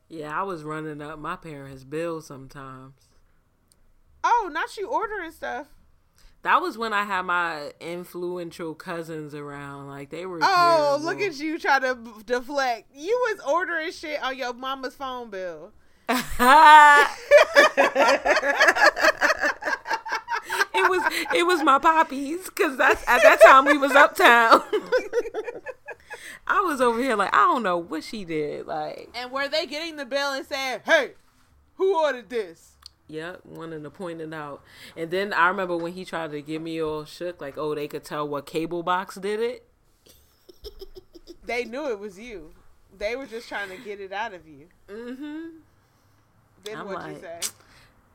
Yeah, 0.08 0.38
I 0.38 0.42
was 0.42 0.62
running 0.62 1.00
up 1.00 1.18
my 1.18 1.36
parents' 1.36 1.84
bills 1.84 2.26
sometimes. 2.26 2.92
Oh 4.24 4.48
not 4.52 4.76
you 4.76 4.88
ordering 4.88 5.30
stuff 5.32 5.66
That 6.42 6.60
was 6.60 6.76
when 6.76 6.92
I 6.92 7.04
had 7.04 7.22
my 7.22 7.72
influential 7.80 8.74
cousins 8.74 9.34
around. 9.34 9.86
Like 9.88 10.10
they 10.10 10.26
were. 10.26 10.38
oh 10.42 10.98
terrible. 10.98 11.04
look 11.04 11.20
at 11.20 11.38
you 11.38 11.58
trying 11.58 11.82
to 11.82 11.94
b- 11.94 12.10
deflect 12.26 12.88
you 12.94 13.16
was 13.30 13.40
ordering 13.48 13.92
shit 13.92 14.22
on 14.22 14.36
your 14.36 14.52
mama's 14.52 14.94
phone 14.94 15.30
bill 15.30 15.72
it 16.08 16.18
was 20.90 21.02
it 21.34 21.46
was 21.46 21.62
my 21.62 21.78
poppies 21.78 22.44
because 22.46 22.76
that's 22.76 23.02
at 23.08 23.22
that 23.22 23.40
time 23.40 23.64
we 23.64 23.78
was 23.78 23.92
uptown. 23.92 24.62
I 26.46 26.60
was 26.60 26.80
over 26.80 26.98
here 27.00 27.14
like 27.16 27.34
I 27.34 27.46
don't 27.46 27.62
know 27.62 27.78
what 27.78 28.02
she 28.04 28.24
did. 28.24 28.66
Like, 28.66 29.10
and 29.14 29.30
were 29.30 29.48
they 29.48 29.66
getting 29.66 29.96
the 29.96 30.04
bill 30.04 30.32
and 30.32 30.44
saying 30.44 30.80
hey 30.84 31.12
who 31.76 31.96
ordered 31.98 32.28
this 32.28 32.71
yep, 33.12 33.40
wanting 33.44 33.82
to 33.82 33.90
point 33.90 34.20
it 34.20 34.32
out. 34.32 34.62
And 34.96 35.10
then 35.10 35.32
I 35.32 35.48
remember 35.48 35.76
when 35.76 35.92
he 35.92 36.04
tried 36.04 36.30
to 36.32 36.40
get 36.40 36.62
me 36.62 36.82
all 36.82 37.04
shook, 37.04 37.40
like, 37.40 37.58
oh, 37.58 37.74
they 37.74 37.86
could 37.86 38.04
tell 38.04 38.26
what 38.26 38.46
cable 38.46 38.82
box 38.82 39.16
did 39.16 39.40
it. 39.40 39.68
they 41.44 41.64
knew 41.64 41.88
it 41.88 41.98
was 41.98 42.18
you. 42.18 42.52
They 42.96 43.16
were 43.16 43.26
just 43.26 43.48
trying 43.48 43.70
to 43.70 43.76
get 43.76 44.00
it 44.00 44.12
out 44.12 44.34
of 44.34 44.46
you. 44.46 44.68
Mm-hmm. 44.88 45.46
Then 46.64 46.76
I'm 46.76 46.86
what'd 46.86 47.16
you 47.16 47.20
say? 47.20 47.40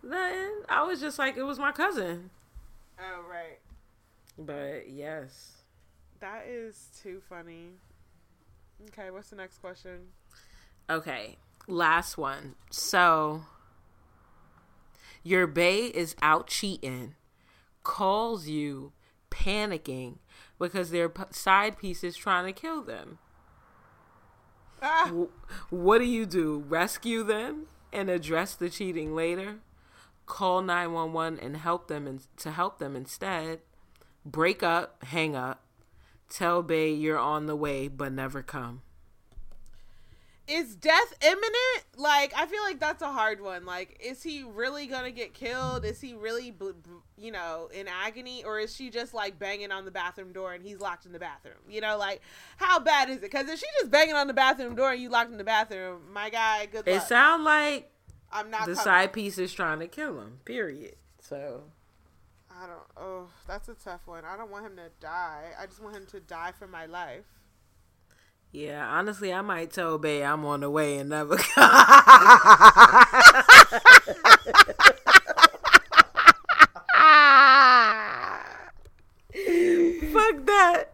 Then 0.03 0.51
I 0.69 0.83
was 0.83 0.99
just 0.99 1.19
like, 1.19 1.37
it 1.37 1.43
was 1.43 1.59
my 1.59 1.71
cousin. 1.71 2.29
Oh 2.99 3.23
right. 3.29 3.59
But 4.37 4.89
yes. 4.89 5.53
That 6.19 6.45
is 6.47 6.89
too 7.01 7.21
funny. 7.29 7.73
Okay, 8.89 9.11
what's 9.11 9.29
the 9.29 9.35
next 9.35 9.57
question? 9.59 10.07
Okay, 10.89 11.37
last 11.67 12.17
one. 12.17 12.55
So, 12.69 13.43
your 15.28 15.45
bae 15.45 15.91
is 15.93 16.15
out 16.21 16.47
cheating, 16.47 17.13
calls 17.84 18.47
you, 18.47 18.93
panicking 19.30 20.19
because 20.57 20.89
their 20.89 21.11
side 21.32 21.78
piece 21.78 22.01
is 22.01 22.15
trying 22.15 22.45
to 22.45 22.53
kill 22.53 22.82
them. 22.82 23.19
Ah, 24.82 25.11
what 25.69 25.97
do 25.97 26.05
you 26.05 26.25
do? 26.25 26.63
Rescue 26.69 27.23
them 27.23 27.65
and 27.91 28.09
address 28.09 28.55
the 28.55 28.69
cheating 28.69 29.13
later? 29.13 29.57
Call 30.25 30.61
911 30.61 31.39
and 31.39 31.57
help 31.57 31.88
them 31.88 32.07
in- 32.07 32.21
to 32.38 32.51
help 32.51 32.80
them 32.80 32.95
instead? 32.95 33.59
Break 34.25 34.63
up, 34.63 35.03
hang 35.03 35.36
up. 35.36 35.61
Tell 36.30 36.63
bae 36.63 36.86
you're 36.86 37.17
on 37.17 37.47
the 37.47 37.55
way 37.55 37.89
but 37.89 38.13
never 38.13 38.41
come. 38.41 38.82
Is 40.47 40.75
death 40.75 41.13
imminent? 41.21 41.83
Like, 41.97 42.33
I 42.35 42.45
feel 42.45 42.61
like 42.63 42.79
that's 42.79 43.01
a 43.01 43.11
hard 43.11 43.41
one. 43.41 43.65
Like, 43.65 43.99
is 44.03 44.23
he 44.23 44.43
really 44.43 44.87
gonna 44.87 45.11
get 45.11 45.33
killed? 45.33 45.83
Is 45.85 45.99
he 45.99 46.13
really, 46.13 46.53
you 47.17 47.31
know, 47.31 47.69
in 47.73 47.87
agony, 47.87 48.43
or 48.43 48.59
is 48.59 48.75
she 48.75 48.89
just 48.89 49.13
like 49.13 49.37
banging 49.39 49.71
on 49.71 49.85
the 49.85 49.91
bathroom 49.91 50.31
door 50.33 50.53
and 50.53 50.63
he's 50.63 50.79
locked 50.79 51.05
in 51.05 51.11
the 51.11 51.19
bathroom? 51.19 51.55
You 51.69 51.81
know, 51.81 51.97
like, 51.97 52.21
how 52.57 52.79
bad 52.79 53.09
is 53.09 53.17
it? 53.17 53.21
Because 53.23 53.47
if 53.49 53.59
she's 53.59 53.69
just 53.79 53.91
banging 53.91 54.15
on 54.15 54.27
the 54.27 54.33
bathroom 54.33 54.75
door 54.75 54.91
and 54.91 55.01
you 55.01 55.09
locked 55.09 55.31
in 55.31 55.37
the 55.37 55.43
bathroom, 55.43 56.01
my 56.13 56.29
guy, 56.29 56.65
good 56.67 56.87
It 56.87 56.95
luck. 56.95 57.07
sound 57.07 57.43
like 57.43 57.91
I'm 58.31 58.49
not 58.49 58.61
the 58.67 58.73
coming. 58.73 58.83
side 58.83 59.13
piece 59.13 59.37
is 59.37 59.53
trying 59.53 59.79
to 59.79 59.87
kill 59.87 60.19
him. 60.19 60.39
Period. 60.45 60.95
So 61.21 61.63
I 62.49 62.65
don't. 62.67 62.79
Oh, 62.95 63.27
that's 63.47 63.69
a 63.69 63.73
tough 63.75 64.01
one. 64.05 64.23
I 64.25 64.35
don't 64.37 64.49
want 64.49 64.65
him 64.65 64.75
to 64.77 64.89
die. 64.99 65.45
I 65.59 65.65
just 65.65 65.81
want 65.81 65.95
him 65.95 66.05
to 66.07 66.19
die 66.19 66.53
for 66.57 66.67
my 66.67 66.85
life. 66.85 67.25
Yeah, 68.51 68.87
honestly, 68.87 69.33
I 69.33 69.41
might 69.41 69.71
tell 69.71 69.97
bae 69.97 70.23
I'm 70.23 70.45
on 70.45 70.61
the 70.61 70.69
way 70.69 70.97
and 70.97 71.09
never 71.09 71.37
come. 71.55 71.69
Fuck 80.13 80.45
that. 80.45 80.93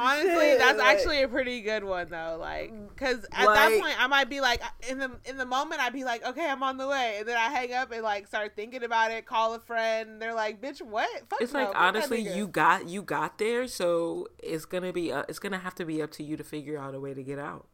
Honestly, 0.00 0.56
that's 0.56 0.78
like- 0.78 0.86
actually 0.96 1.22
a 1.22 1.28
pretty 1.28 1.60
good 1.60 1.84
one 1.84 2.08
though. 2.08 2.36
Like, 2.40 2.72
because 2.88 3.24
at 3.32 3.46
that 3.46 3.80
point, 3.80 3.94
I 4.02 4.06
might 4.06 4.28
be 4.30 4.40
like, 4.40 4.62
in 4.88 4.98
the 4.98 5.10
in 5.24 5.36
the 5.36 5.44
moment, 5.46 5.80
I'd 5.80 5.92
be 5.92 6.04
like, 6.04 6.24
okay, 6.26 6.48
I'm 6.48 6.62
on 6.62 6.76
the 6.76 6.88
way, 6.88 7.16
and 7.18 7.28
then 7.28 7.36
I 7.36 7.50
hang 7.50 7.72
up 7.74 7.92
and 7.92 8.02
like 8.02 8.26
start 8.26 8.56
thinking 8.56 8.82
about 8.82 9.10
it, 9.10 9.26
call 9.26 9.54
a 9.54 9.60
friend. 9.60 10.20
They're 10.20 10.34
like, 10.34 10.60
bitch, 10.60 10.80
what? 10.82 11.08
Fuck 11.28 11.40
It's 11.42 11.52
no, 11.52 11.64
like 11.64 11.72
honestly, 11.74 12.20
you 12.20 12.48
got 12.48 12.88
you 12.88 13.02
got 13.02 13.38
there, 13.38 13.66
so 13.66 14.26
it's 14.42 14.64
gonna 14.64 14.92
be 14.92 15.12
uh, 15.12 15.24
it's 15.28 15.38
gonna 15.38 15.58
have 15.58 15.74
to 15.76 15.84
be 15.84 16.02
up 16.02 16.10
to 16.12 16.22
you 16.22 16.36
to 16.36 16.44
figure 16.44 16.78
out 16.78 16.94
a 16.94 17.00
way 17.00 17.14
to 17.14 17.22
get 17.22 17.38
out. 17.38 17.66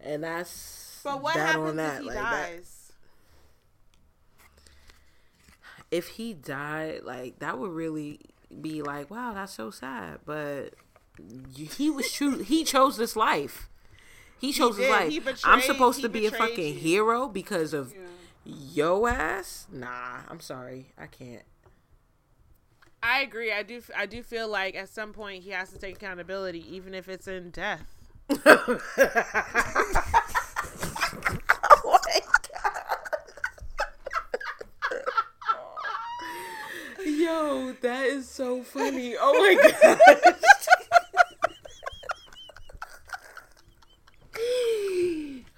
And 0.00 0.22
that's 0.22 1.00
But 1.02 1.20
what 1.22 1.34
that 1.34 1.54
happens 1.56 1.76
that. 1.76 1.94
if 1.96 2.00
he 2.02 2.06
like, 2.06 2.14
that- 2.16 2.30
dies? 2.52 2.74
if 5.90 6.08
he 6.08 6.34
died, 6.34 7.00
like 7.04 7.38
that 7.38 7.58
would 7.58 7.70
really 7.70 8.20
be 8.60 8.82
like, 8.82 9.10
wow, 9.10 9.32
that's 9.34 9.52
so 9.52 9.70
sad. 9.70 10.18
But 10.24 10.74
he 11.54 11.90
was 11.90 12.12
true. 12.12 12.38
He 12.38 12.64
chose 12.64 12.96
this 12.96 13.16
life. 13.16 13.68
He 14.38 14.52
chose 14.52 14.76
his 14.76 14.88
life. 14.88 15.10
He 15.10 15.20
I'm 15.44 15.60
supposed 15.60 16.00
to 16.02 16.08
be 16.08 16.26
a 16.26 16.30
fucking 16.30 16.74
you. 16.74 16.80
hero 16.80 17.28
because 17.28 17.74
of 17.74 17.92
yo 18.44 19.06
ass. 19.06 19.66
Nah, 19.72 20.20
I'm 20.28 20.40
sorry, 20.40 20.92
I 20.96 21.06
can't. 21.06 21.42
I 23.02 23.20
agree. 23.20 23.52
I 23.52 23.62
do. 23.62 23.80
I 23.96 24.06
do 24.06 24.22
feel 24.22 24.48
like 24.48 24.74
at 24.74 24.88
some 24.88 25.12
point 25.12 25.44
he 25.44 25.50
has 25.50 25.70
to 25.70 25.78
take 25.78 25.96
accountability, 25.96 26.64
even 26.74 26.94
if 26.94 27.08
it's 27.08 27.28
in 27.28 27.50
death. 27.50 27.96
oh 28.30 28.80
my 31.84 32.20
god. 32.52 32.72
Yo, 37.06 37.72
that 37.80 38.06
is 38.06 38.28
so 38.28 38.62
funny. 38.62 39.14
Oh 39.18 39.32
my 39.32 39.54
god. 39.80 40.34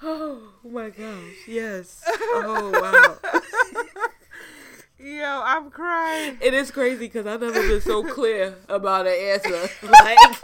oh 0.02 0.40
my 0.98 1.04
gosh. 1.04 1.34
Yes. 1.46 2.04
Oh 2.32 2.70
wow. 2.70 3.18
Yo, 4.98 5.42
I'm 5.44 5.70
crying. 5.70 6.38
It 6.40 6.54
is 6.54 6.70
crazy 6.70 7.06
because 7.06 7.26
I've 7.26 7.40
never 7.40 7.60
been 7.60 7.80
so 7.80 8.04
clear 8.04 8.54
about 8.68 9.06
an 9.06 9.14
answer. 9.14 9.68
Like, 9.82 10.18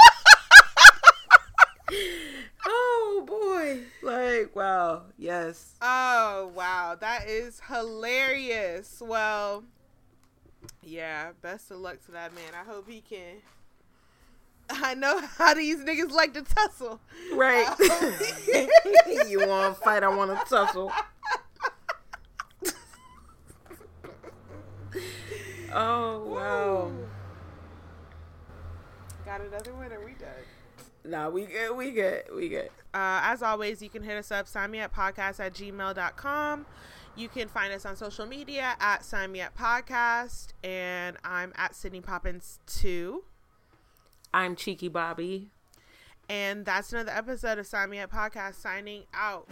oh 2.66 3.24
boy. 3.26 3.82
Like, 4.02 4.56
wow. 4.56 5.02
Yes. 5.18 5.74
Oh 5.80 6.50
wow, 6.54 6.96
that 6.98 7.28
is 7.28 7.60
hilarious. 7.68 9.02
Well, 9.04 9.64
yeah, 10.82 11.32
best 11.42 11.70
of 11.70 11.78
luck 11.78 12.04
to 12.06 12.12
that 12.12 12.34
man. 12.34 12.52
I 12.54 12.64
hope 12.68 12.88
he 12.88 13.00
can. 13.00 13.36
I 14.70 14.94
know 14.94 15.20
how 15.20 15.54
these 15.54 15.78
niggas 15.78 16.10
like 16.10 16.34
to 16.34 16.42
tussle. 16.42 17.00
Right. 17.34 17.66
Um, 17.68 18.14
you 19.28 19.46
want 19.46 19.74
to 19.74 19.80
fight? 19.82 20.02
I 20.02 20.08
want 20.08 20.30
to 20.38 20.44
tussle. 20.48 20.92
oh 25.72 26.24
wow. 26.24 26.88
Ooh. 26.88 27.08
Got 29.24 29.40
another 29.40 29.74
winner. 29.74 30.00
We 30.04 30.12
done? 30.12 30.28
Nah, 31.04 31.28
we 31.28 31.46
good. 31.46 31.76
We 31.76 31.90
good. 31.92 32.24
We 32.34 32.48
good. 32.48 32.70
Uh, 32.94 33.20
as 33.22 33.42
always, 33.42 33.82
you 33.82 33.88
can 33.88 34.02
hit 34.02 34.16
us 34.16 34.32
up, 34.32 34.48
sign 34.48 34.70
me 34.70 34.78
at 34.80 34.92
podcast 34.92 35.38
at 35.40 35.52
gmail.com. 35.54 36.66
You 37.16 37.28
can 37.28 37.48
find 37.48 37.72
us 37.72 37.86
on 37.86 37.96
social 37.96 38.26
media 38.26 38.74
at 38.78 39.04
sign 39.04 39.32
me 39.32 39.40
at 39.40 39.56
podcast. 39.56 40.48
And 40.62 41.16
I'm 41.24 41.52
at 41.56 41.74
Sydney 41.74 42.00
Poppins 42.00 42.58
too. 42.66 43.24
I'm 44.36 44.54
Cheeky 44.54 44.88
Bobby. 44.88 45.48
And 46.28 46.66
that's 46.66 46.92
another 46.92 47.10
episode 47.10 47.56
of 47.56 47.66
Sign 47.66 47.88
Me 47.88 48.00
Up 48.00 48.12
Podcast 48.12 48.56
signing 48.56 49.04
out. 49.14 49.46